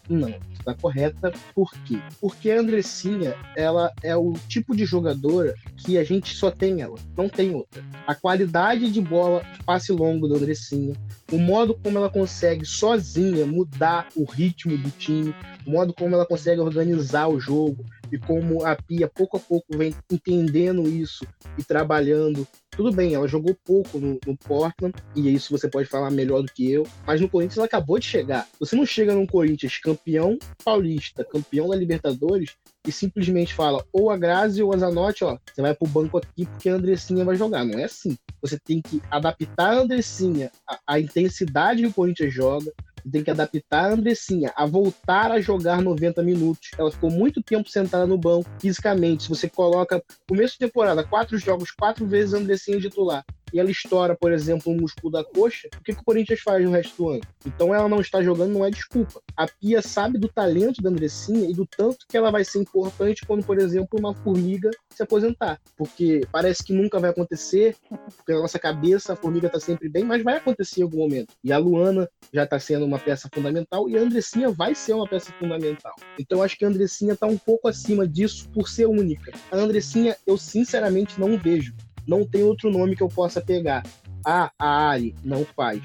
Não, 0.07 0.29
está 0.51 0.75
correta. 0.75 1.31
Por 1.55 1.73
quê? 1.85 1.99
Porque 2.21 2.51
a 2.51 2.59
Andressinha, 2.59 3.35
ela 3.55 3.91
é 4.03 4.15
o 4.15 4.33
tipo 4.47 4.75
de 4.75 4.85
jogadora 4.85 5.55
que 5.75 5.97
a 5.97 6.03
gente 6.03 6.35
só 6.35 6.51
tem 6.51 6.81
ela, 6.81 6.95
não 7.17 7.27
tem 7.27 7.55
outra. 7.55 7.83
A 8.05 8.13
qualidade 8.13 8.91
de 8.91 9.01
bola, 9.01 9.43
passe 9.65 9.91
longo 9.91 10.27
da 10.27 10.35
Andressinha, 10.35 10.93
o 11.31 11.39
modo 11.39 11.75
como 11.83 11.97
ela 11.97 12.11
consegue 12.11 12.63
sozinha 12.63 13.45
mudar 13.47 14.07
o 14.15 14.23
ritmo 14.23 14.77
do 14.77 14.91
time, 14.91 15.33
o 15.65 15.71
modo 15.71 15.95
como 15.95 16.13
ela 16.13 16.27
consegue 16.27 16.61
organizar 16.61 17.27
o 17.27 17.39
jogo, 17.39 17.83
e 18.13 18.19
como 18.19 18.63
a 18.63 18.75
Pia 18.75 19.07
pouco 19.07 19.37
a 19.37 19.39
pouco 19.39 19.75
vem 19.75 19.93
entendendo 20.11 20.87
isso 20.87 21.25
e 21.57 21.63
trabalhando. 21.63 22.47
Tudo 22.69 22.91
bem, 22.91 23.15
ela 23.15 23.27
jogou 23.27 23.55
pouco 23.65 23.99
no, 23.99 24.19
no, 24.25 24.37
Portland, 24.37 24.93
e 25.15 25.33
isso 25.33 25.55
você 25.55 25.67
pode 25.67 25.87
falar 25.87 26.11
melhor 26.11 26.43
do 26.43 26.51
que 26.51 26.71
eu, 26.71 26.83
mas 27.05 27.19
no 27.19 27.29
Corinthians 27.29 27.57
ela 27.57 27.65
acabou 27.65 27.97
de 27.97 28.05
chegar. 28.05 28.47
Você 28.59 28.75
não 28.75 28.85
chega 28.85 29.13
num 29.13 29.25
Corinthians 29.25 29.77
campeão 29.77 30.37
paulista, 30.63 31.23
campeão 31.23 31.69
da 31.69 31.75
Libertadores, 31.75 32.55
e 32.85 32.91
simplesmente 32.91 33.53
fala 33.53 33.83
ou 33.91 34.11
a 34.11 34.17
Grazi 34.17 34.61
ou 34.61 34.73
a 34.73 34.77
Zanotti, 34.77 35.23
ó, 35.23 35.37
você 35.53 35.61
vai 35.61 35.73
pro 35.73 35.87
banco 35.87 36.17
aqui 36.17 36.45
porque 36.45 36.69
a 36.69 36.75
Andressinha 36.75 37.23
vai 37.23 37.35
jogar. 37.35 37.63
Não 37.63 37.79
é 37.79 37.85
assim. 37.85 38.17
Você 38.41 38.59
tem 38.59 38.81
que 38.81 39.01
adaptar 39.09 39.71
a 39.71 39.79
Andressinha 39.79 40.51
à, 40.67 40.79
à 40.85 40.99
intensidade 40.99 41.81
que 41.81 41.87
o 41.87 41.93
Corinthians 41.93 42.33
joga, 42.33 42.71
tem 43.11 43.23
que 43.23 43.31
adaptar 43.31 43.91
a 43.91 43.93
Andressinha 43.93 44.51
a 44.55 44.65
voltar 44.65 45.31
a 45.31 45.39
jogar 45.39 45.81
90 45.81 46.21
minutos. 46.23 46.71
Ela 46.77 46.91
ficou 46.91 47.09
muito 47.09 47.41
tempo 47.41 47.69
sentada 47.69 48.05
no 48.05 48.17
banco, 48.17 48.49
fisicamente. 48.59 49.23
Se 49.23 49.29
você 49.29 49.49
coloca 49.49 50.03
começo 50.27 50.53
de 50.53 50.59
temporada, 50.59 51.03
quatro 51.03 51.37
jogos, 51.37 51.71
quatro 51.71 52.05
vezes 52.05 52.33
a 52.33 52.37
Andressinha 52.37 52.79
titular, 52.79 53.23
e 53.53 53.59
ela 53.59 53.69
estoura, 53.69 54.15
por 54.15 54.31
exemplo, 54.31 54.71
o 54.71 54.75
músculo 54.75 55.11
da 55.11 55.23
coxa, 55.23 55.69
o 55.79 55.83
que, 55.83 55.93
que 55.93 56.01
o 56.01 56.03
Corinthians 56.03 56.39
faz 56.41 56.63
no 56.65 56.71
resto 56.71 56.97
do 56.97 57.09
ano? 57.09 57.21
Então 57.45 57.73
ela 57.73 57.87
não 57.87 58.01
está 58.01 58.21
jogando 58.21 58.53
não 58.53 58.65
é 58.65 58.69
desculpa. 58.69 59.21
A 59.37 59.47
Pia 59.47 59.81
sabe 59.81 60.17
do 60.17 60.27
talento 60.27 60.81
da 60.81 60.89
Andressinha 60.89 61.49
e 61.49 61.53
do 61.53 61.65
tanto 61.65 62.05
que 62.07 62.17
ela 62.17 62.31
vai 62.31 62.43
ser 62.43 62.59
importante 62.59 63.25
quando, 63.25 63.45
por 63.45 63.59
exemplo, 63.59 63.99
uma 63.99 64.13
formiga 64.13 64.71
se 64.89 65.03
aposentar. 65.03 65.59
Porque 65.77 66.21
parece 66.31 66.63
que 66.63 66.73
nunca 66.73 66.99
vai 66.99 67.09
acontecer, 67.09 67.75
porque 67.89 68.33
na 68.33 68.41
nossa 68.41 68.59
cabeça 68.59 69.13
a 69.13 69.15
formiga 69.15 69.47
está 69.47 69.59
sempre 69.59 69.89
bem, 69.89 70.03
mas 70.03 70.23
vai 70.23 70.37
acontecer 70.37 70.81
em 70.81 70.83
algum 70.83 70.99
momento. 70.99 71.33
E 71.43 71.51
a 71.51 71.57
Luana 71.57 72.09
já 72.33 72.43
está 72.43 72.59
sendo 72.59 72.85
uma 72.85 72.99
peça 72.99 73.29
fundamental 73.33 73.89
e 73.89 73.97
a 73.97 74.01
Andressinha 74.01 74.49
vai 74.49 74.73
ser 74.73 74.93
uma 74.93 75.07
peça 75.07 75.31
fundamental. 75.33 75.93
Então 76.19 76.41
acho 76.41 76.57
que 76.57 76.65
a 76.65 76.67
Andressinha 76.67 77.13
está 77.13 77.27
um 77.27 77.37
pouco 77.37 77.67
acima 77.67 78.07
disso 78.07 78.49
por 78.49 78.69
ser 78.69 78.87
única. 78.87 79.31
A 79.51 79.57
Andressinha 79.57 80.15
eu 80.25 80.37
sinceramente 80.37 81.19
não 81.19 81.37
vejo 81.37 81.73
não 82.07 82.25
tem 82.25 82.43
outro 82.43 82.71
nome 82.71 82.95
que 82.95 83.03
eu 83.03 83.09
possa 83.09 83.41
pegar. 83.41 83.83
A 84.25 84.51
Ari 84.57 85.13
não 85.23 85.43
faz. 85.43 85.81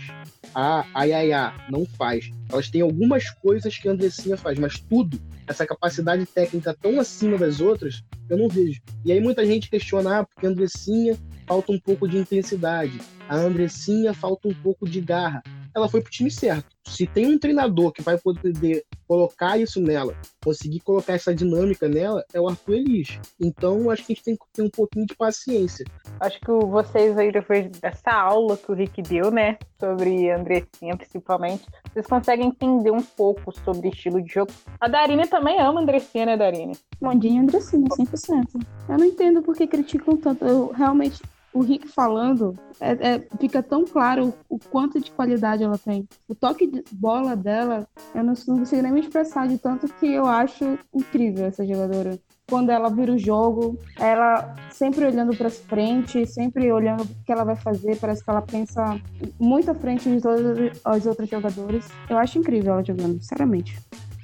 A 0.55 1.05
Yaya 1.05 1.53
não 1.71 1.85
faz. 1.85 2.31
Elas 2.51 2.71
têm 2.71 2.81
algumas 2.81 3.31
coisas 3.31 3.77
que 3.77 3.89
a 3.89 3.93
Andressinha 3.93 4.37
faz, 4.37 4.59
mas 4.59 4.79
tudo, 4.79 5.21
essa 5.47 5.67
capacidade 5.67 6.25
técnica 6.27 6.77
tão 6.81 7.01
acima 7.01 7.37
das 7.37 7.61
outras, 7.61 8.03
eu 8.29 8.39
não 8.39 8.49
vejo. 8.49 8.81
E 9.05 9.13
aí 9.13 9.21
muita 9.21 9.45
gente 9.45 9.69
questiona, 9.69 10.21
ah, 10.21 10.25
porque 10.25 10.47
a 10.47 10.51
Andressinha 10.51 11.19
falta 11.47 11.73
um 11.73 11.79
pouco 11.79 12.07
de 12.07 12.19
intensidade. 12.19 13.01
A 13.29 13.37
Andressinha 13.37 14.15
falta 14.15 14.49
um 14.49 14.55
pouco 14.55 14.89
de 14.89 15.01
garra 15.01 15.43
ela 15.79 15.89
foi 15.89 16.01
pro 16.01 16.11
time 16.11 16.31
certo. 16.31 16.77
Se 16.87 17.07
tem 17.07 17.27
um 17.27 17.39
treinador 17.39 17.93
que 17.93 18.03
vai 18.03 18.19
poder 18.19 18.85
colocar 19.07 19.59
isso 19.59 19.81
nela, 19.81 20.15
conseguir 20.43 20.81
colocar 20.81 21.15
essa 21.15 21.35
dinâmica 21.35 21.89
nela, 21.89 22.25
é 22.33 22.41
o 22.41 22.49
Arthur 22.49 22.75
Elias. 22.75 23.19
Então, 23.41 23.91
acho 23.91 24.05
que 24.05 24.13
a 24.13 24.15
gente 24.15 24.25
tem 24.25 24.37
que 24.37 24.45
ter 24.53 24.63
um 24.63 24.71
pouquinho 24.71 25.07
de 25.07 25.15
paciência. 25.15 25.85
Acho 26.21 26.41
que 26.41 26.51
vocês 26.51 27.17
aí, 27.17 27.31
depois 27.31 27.69
dessa 27.79 28.11
aula 28.11 28.57
que 28.57 28.71
o 28.71 28.75
Rick 28.75 29.03
deu, 29.03 29.31
né, 29.31 29.59
sobre 29.79 30.31
Andressinha 30.31 30.97
principalmente, 30.97 31.65
vocês 31.93 32.07
conseguem 32.07 32.49
entender 32.49 32.91
um 32.91 33.03
pouco 33.03 33.53
sobre 33.65 33.89
estilo 33.89 34.23
de 34.23 34.33
jogo. 34.33 34.53
A 34.81 34.89
Darine 34.89 35.27
também 35.27 35.61
ama 35.61 35.81
Andressinha, 35.81 36.27
né, 36.27 36.37
Darine? 36.37 36.77
Mondinho 37.01 37.43
Andressinha, 37.43 37.87
100%. 37.89 38.67
Eu 38.89 38.99
não 38.99 39.05
entendo 39.05 39.43
por 39.43 39.55
que 39.55 39.67
criticam 39.67 40.17
tanto. 40.17 40.45
Eu 40.45 40.73
realmente 40.73 41.23
o 41.59 41.63
Rick 41.63 41.89
falando, 41.89 42.55
é, 42.81 43.15
é, 43.15 43.29
fica 43.41 43.61
tão 43.61 43.85
claro 43.85 44.33
o 44.49 44.61
quanto 44.61 45.01
de 45.01 45.11
qualidade 45.11 45.65
ela 45.65 45.77
tem. 45.77 46.09
O 46.29 46.35
toque 46.35 46.69
de 46.69 46.85
bola 46.93 47.35
dela, 47.35 47.85
eu 48.15 48.23
não, 48.23 48.35
não 48.47 48.59
consigo 48.59 48.81
nem 48.81 48.93
me 48.93 49.01
expressar 49.01 49.49
de 49.49 49.59
tanto 49.59 49.93
que 49.95 50.07
eu 50.07 50.25
acho 50.25 50.79
incrível 50.95 51.47
essa 51.47 51.67
jogadora. 51.67 52.17
Quando 52.49 52.71
ela 52.71 52.89
vira 52.89 53.13
o 53.13 53.19
jogo, 53.19 53.77
ela 53.99 54.55
sempre 54.71 55.05
olhando 55.05 55.37
para 55.37 55.51
frente, 55.51 56.25
sempre 56.27 56.71
olhando 56.71 57.03
o 57.03 57.25
que 57.25 57.33
ela 57.33 57.45
vai 57.45 57.57
fazer, 57.57 57.99
parece 57.99 58.25
que 58.25 58.31
ela 58.31 58.41
pensa 58.41 58.99
muito 59.39 59.71
à 59.71 59.75
frente 59.75 60.09
de 60.09 60.21
todos 60.21 60.41
os 60.87 61.07
outros 61.07 61.29
jogadores. 61.29 61.89
Eu 62.09 62.17
acho 62.17 62.39
incrível 62.39 62.75
ela 62.75 62.85
jogando, 62.85 63.21
sinceramente. 63.21 63.79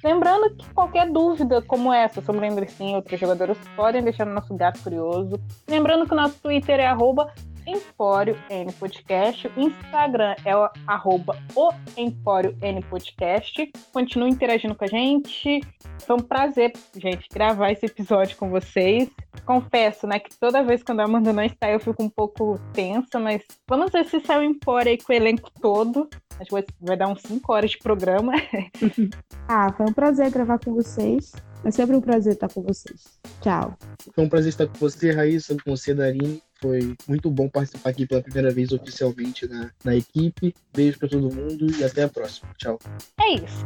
Lembrando 0.04 0.54
que 0.54 0.68
qualquer 0.74 1.10
dúvida 1.10 1.62
como 1.62 1.90
essa 1.90 2.20
sobre 2.20 2.46
Andressinha 2.46 2.92
e 2.92 2.96
outros 2.96 3.18
jogadores 3.18 3.56
podem 3.74 4.02
deixar 4.02 4.26
no 4.26 4.34
nosso 4.34 4.54
gato 4.54 4.82
curioso. 4.82 5.40
Lembrando 5.66 6.06
que 6.06 6.12
o 6.12 6.16
nosso 6.16 6.38
Twitter 6.40 6.78
é 6.78 6.86
arroba 6.86 7.32
Empório 7.66 8.38
N 8.50 8.70
Podcast. 8.74 9.48
O 9.56 9.60
Instagram 9.60 10.34
é 10.44 10.54
o, 10.54 10.68
arroba 10.86 11.34
o 11.56 11.70
Empório 11.96 12.54
N 12.60 12.82
Podcast. 12.82 13.72
Continue 13.94 14.30
interagindo 14.30 14.74
com 14.74 14.84
a 14.84 14.88
gente. 14.88 15.62
Foi 16.06 16.16
um 16.16 16.20
prazer, 16.20 16.74
gente, 16.94 17.26
gravar 17.32 17.72
esse 17.72 17.86
episódio 17.86 18.36
com 18.36 18.50
vocês. 18.50 19.08
Confesso, 19.46 20.06
né, 20.06 20.18
que 20.18 20.38
toda 20.38 20.62
vez 20.62 20.82
que 20.82 20.92
a 20.92 21.02
Amanda 21.02 21.32
não 21.32 21.42
está, 21.42 21.70
eu 21.70 21.80
fico 21.80 22.02
um 22.02 22.10
pouco 22.10 22.58
tensa, 22.74 23.18
mas 23.18 23.42
vamos 23.66 23.90
ver 23.90 24.04
se 24.04 24.20
sai 24.20 24.40
o 24.40 24.42
Empório 24.42 24.90
aí 24.90 24.98
com 24.98 25.12
o 25.12 25.16
elenco 25.16 25.50
todo. 25.62 26.08
Acho 26.40 26.50
que 26.50 26.64
vai 26.80 26.96
dar 26.96 27.08
uns 27.08 27.22
5 27.22 27.52
horas 27.52 27.70
de 27.70 27.78
programa. 27.78 28.32
ah, 29.48 29.72
foi 29.72 29.86
um 29.86 29.92
prazer 29.92 30.30
gravar 30.30 30.58
com 30.58 30.74
vocês. 30.74 31.32
É 31.64 31.70
sempre 31.70 31.96
um 31.96 32.00
prazer 32.00 32.34
estar 32.34 32.48
com 32.48 32.62
vocês. 32.62 33.18
Tchau. 33.40 33.76
Foi 34.12 34.24
um 34.24 34.28
prazer 34.28 34.50
estar 34.50 34.66
com 34.66 34.78
você, 34.78 35.12
Raíssa, 35.12 35.56
com 35.64 35.70
você, 35.70 35.94
Darine. 35.94 36.42
Foi 36.60 36.94
muito 37.08 37.30
bom 37.30 37.48
participar 37.48 37.90
aqui 37.90 38.06
pela 38.06 38.22
primeira 38.22 38.50
vez 38.50 38.70
oficialmente 38.72 39.46
na, 39.48 39.70
na 39.82 39.96
equipe. 39.96 40.54
Beijo 40.74 40.98
para 40.98 41.08
todo 41.08 41.34
mundo 41.34 41.70
e 41.78 41.84
até 41.84 42.02
a 42.02 42.08
próxima. 42.08 42.48
Tchau. 42.58 42.78
É 43.20 43.34
isso. 43.34 43.64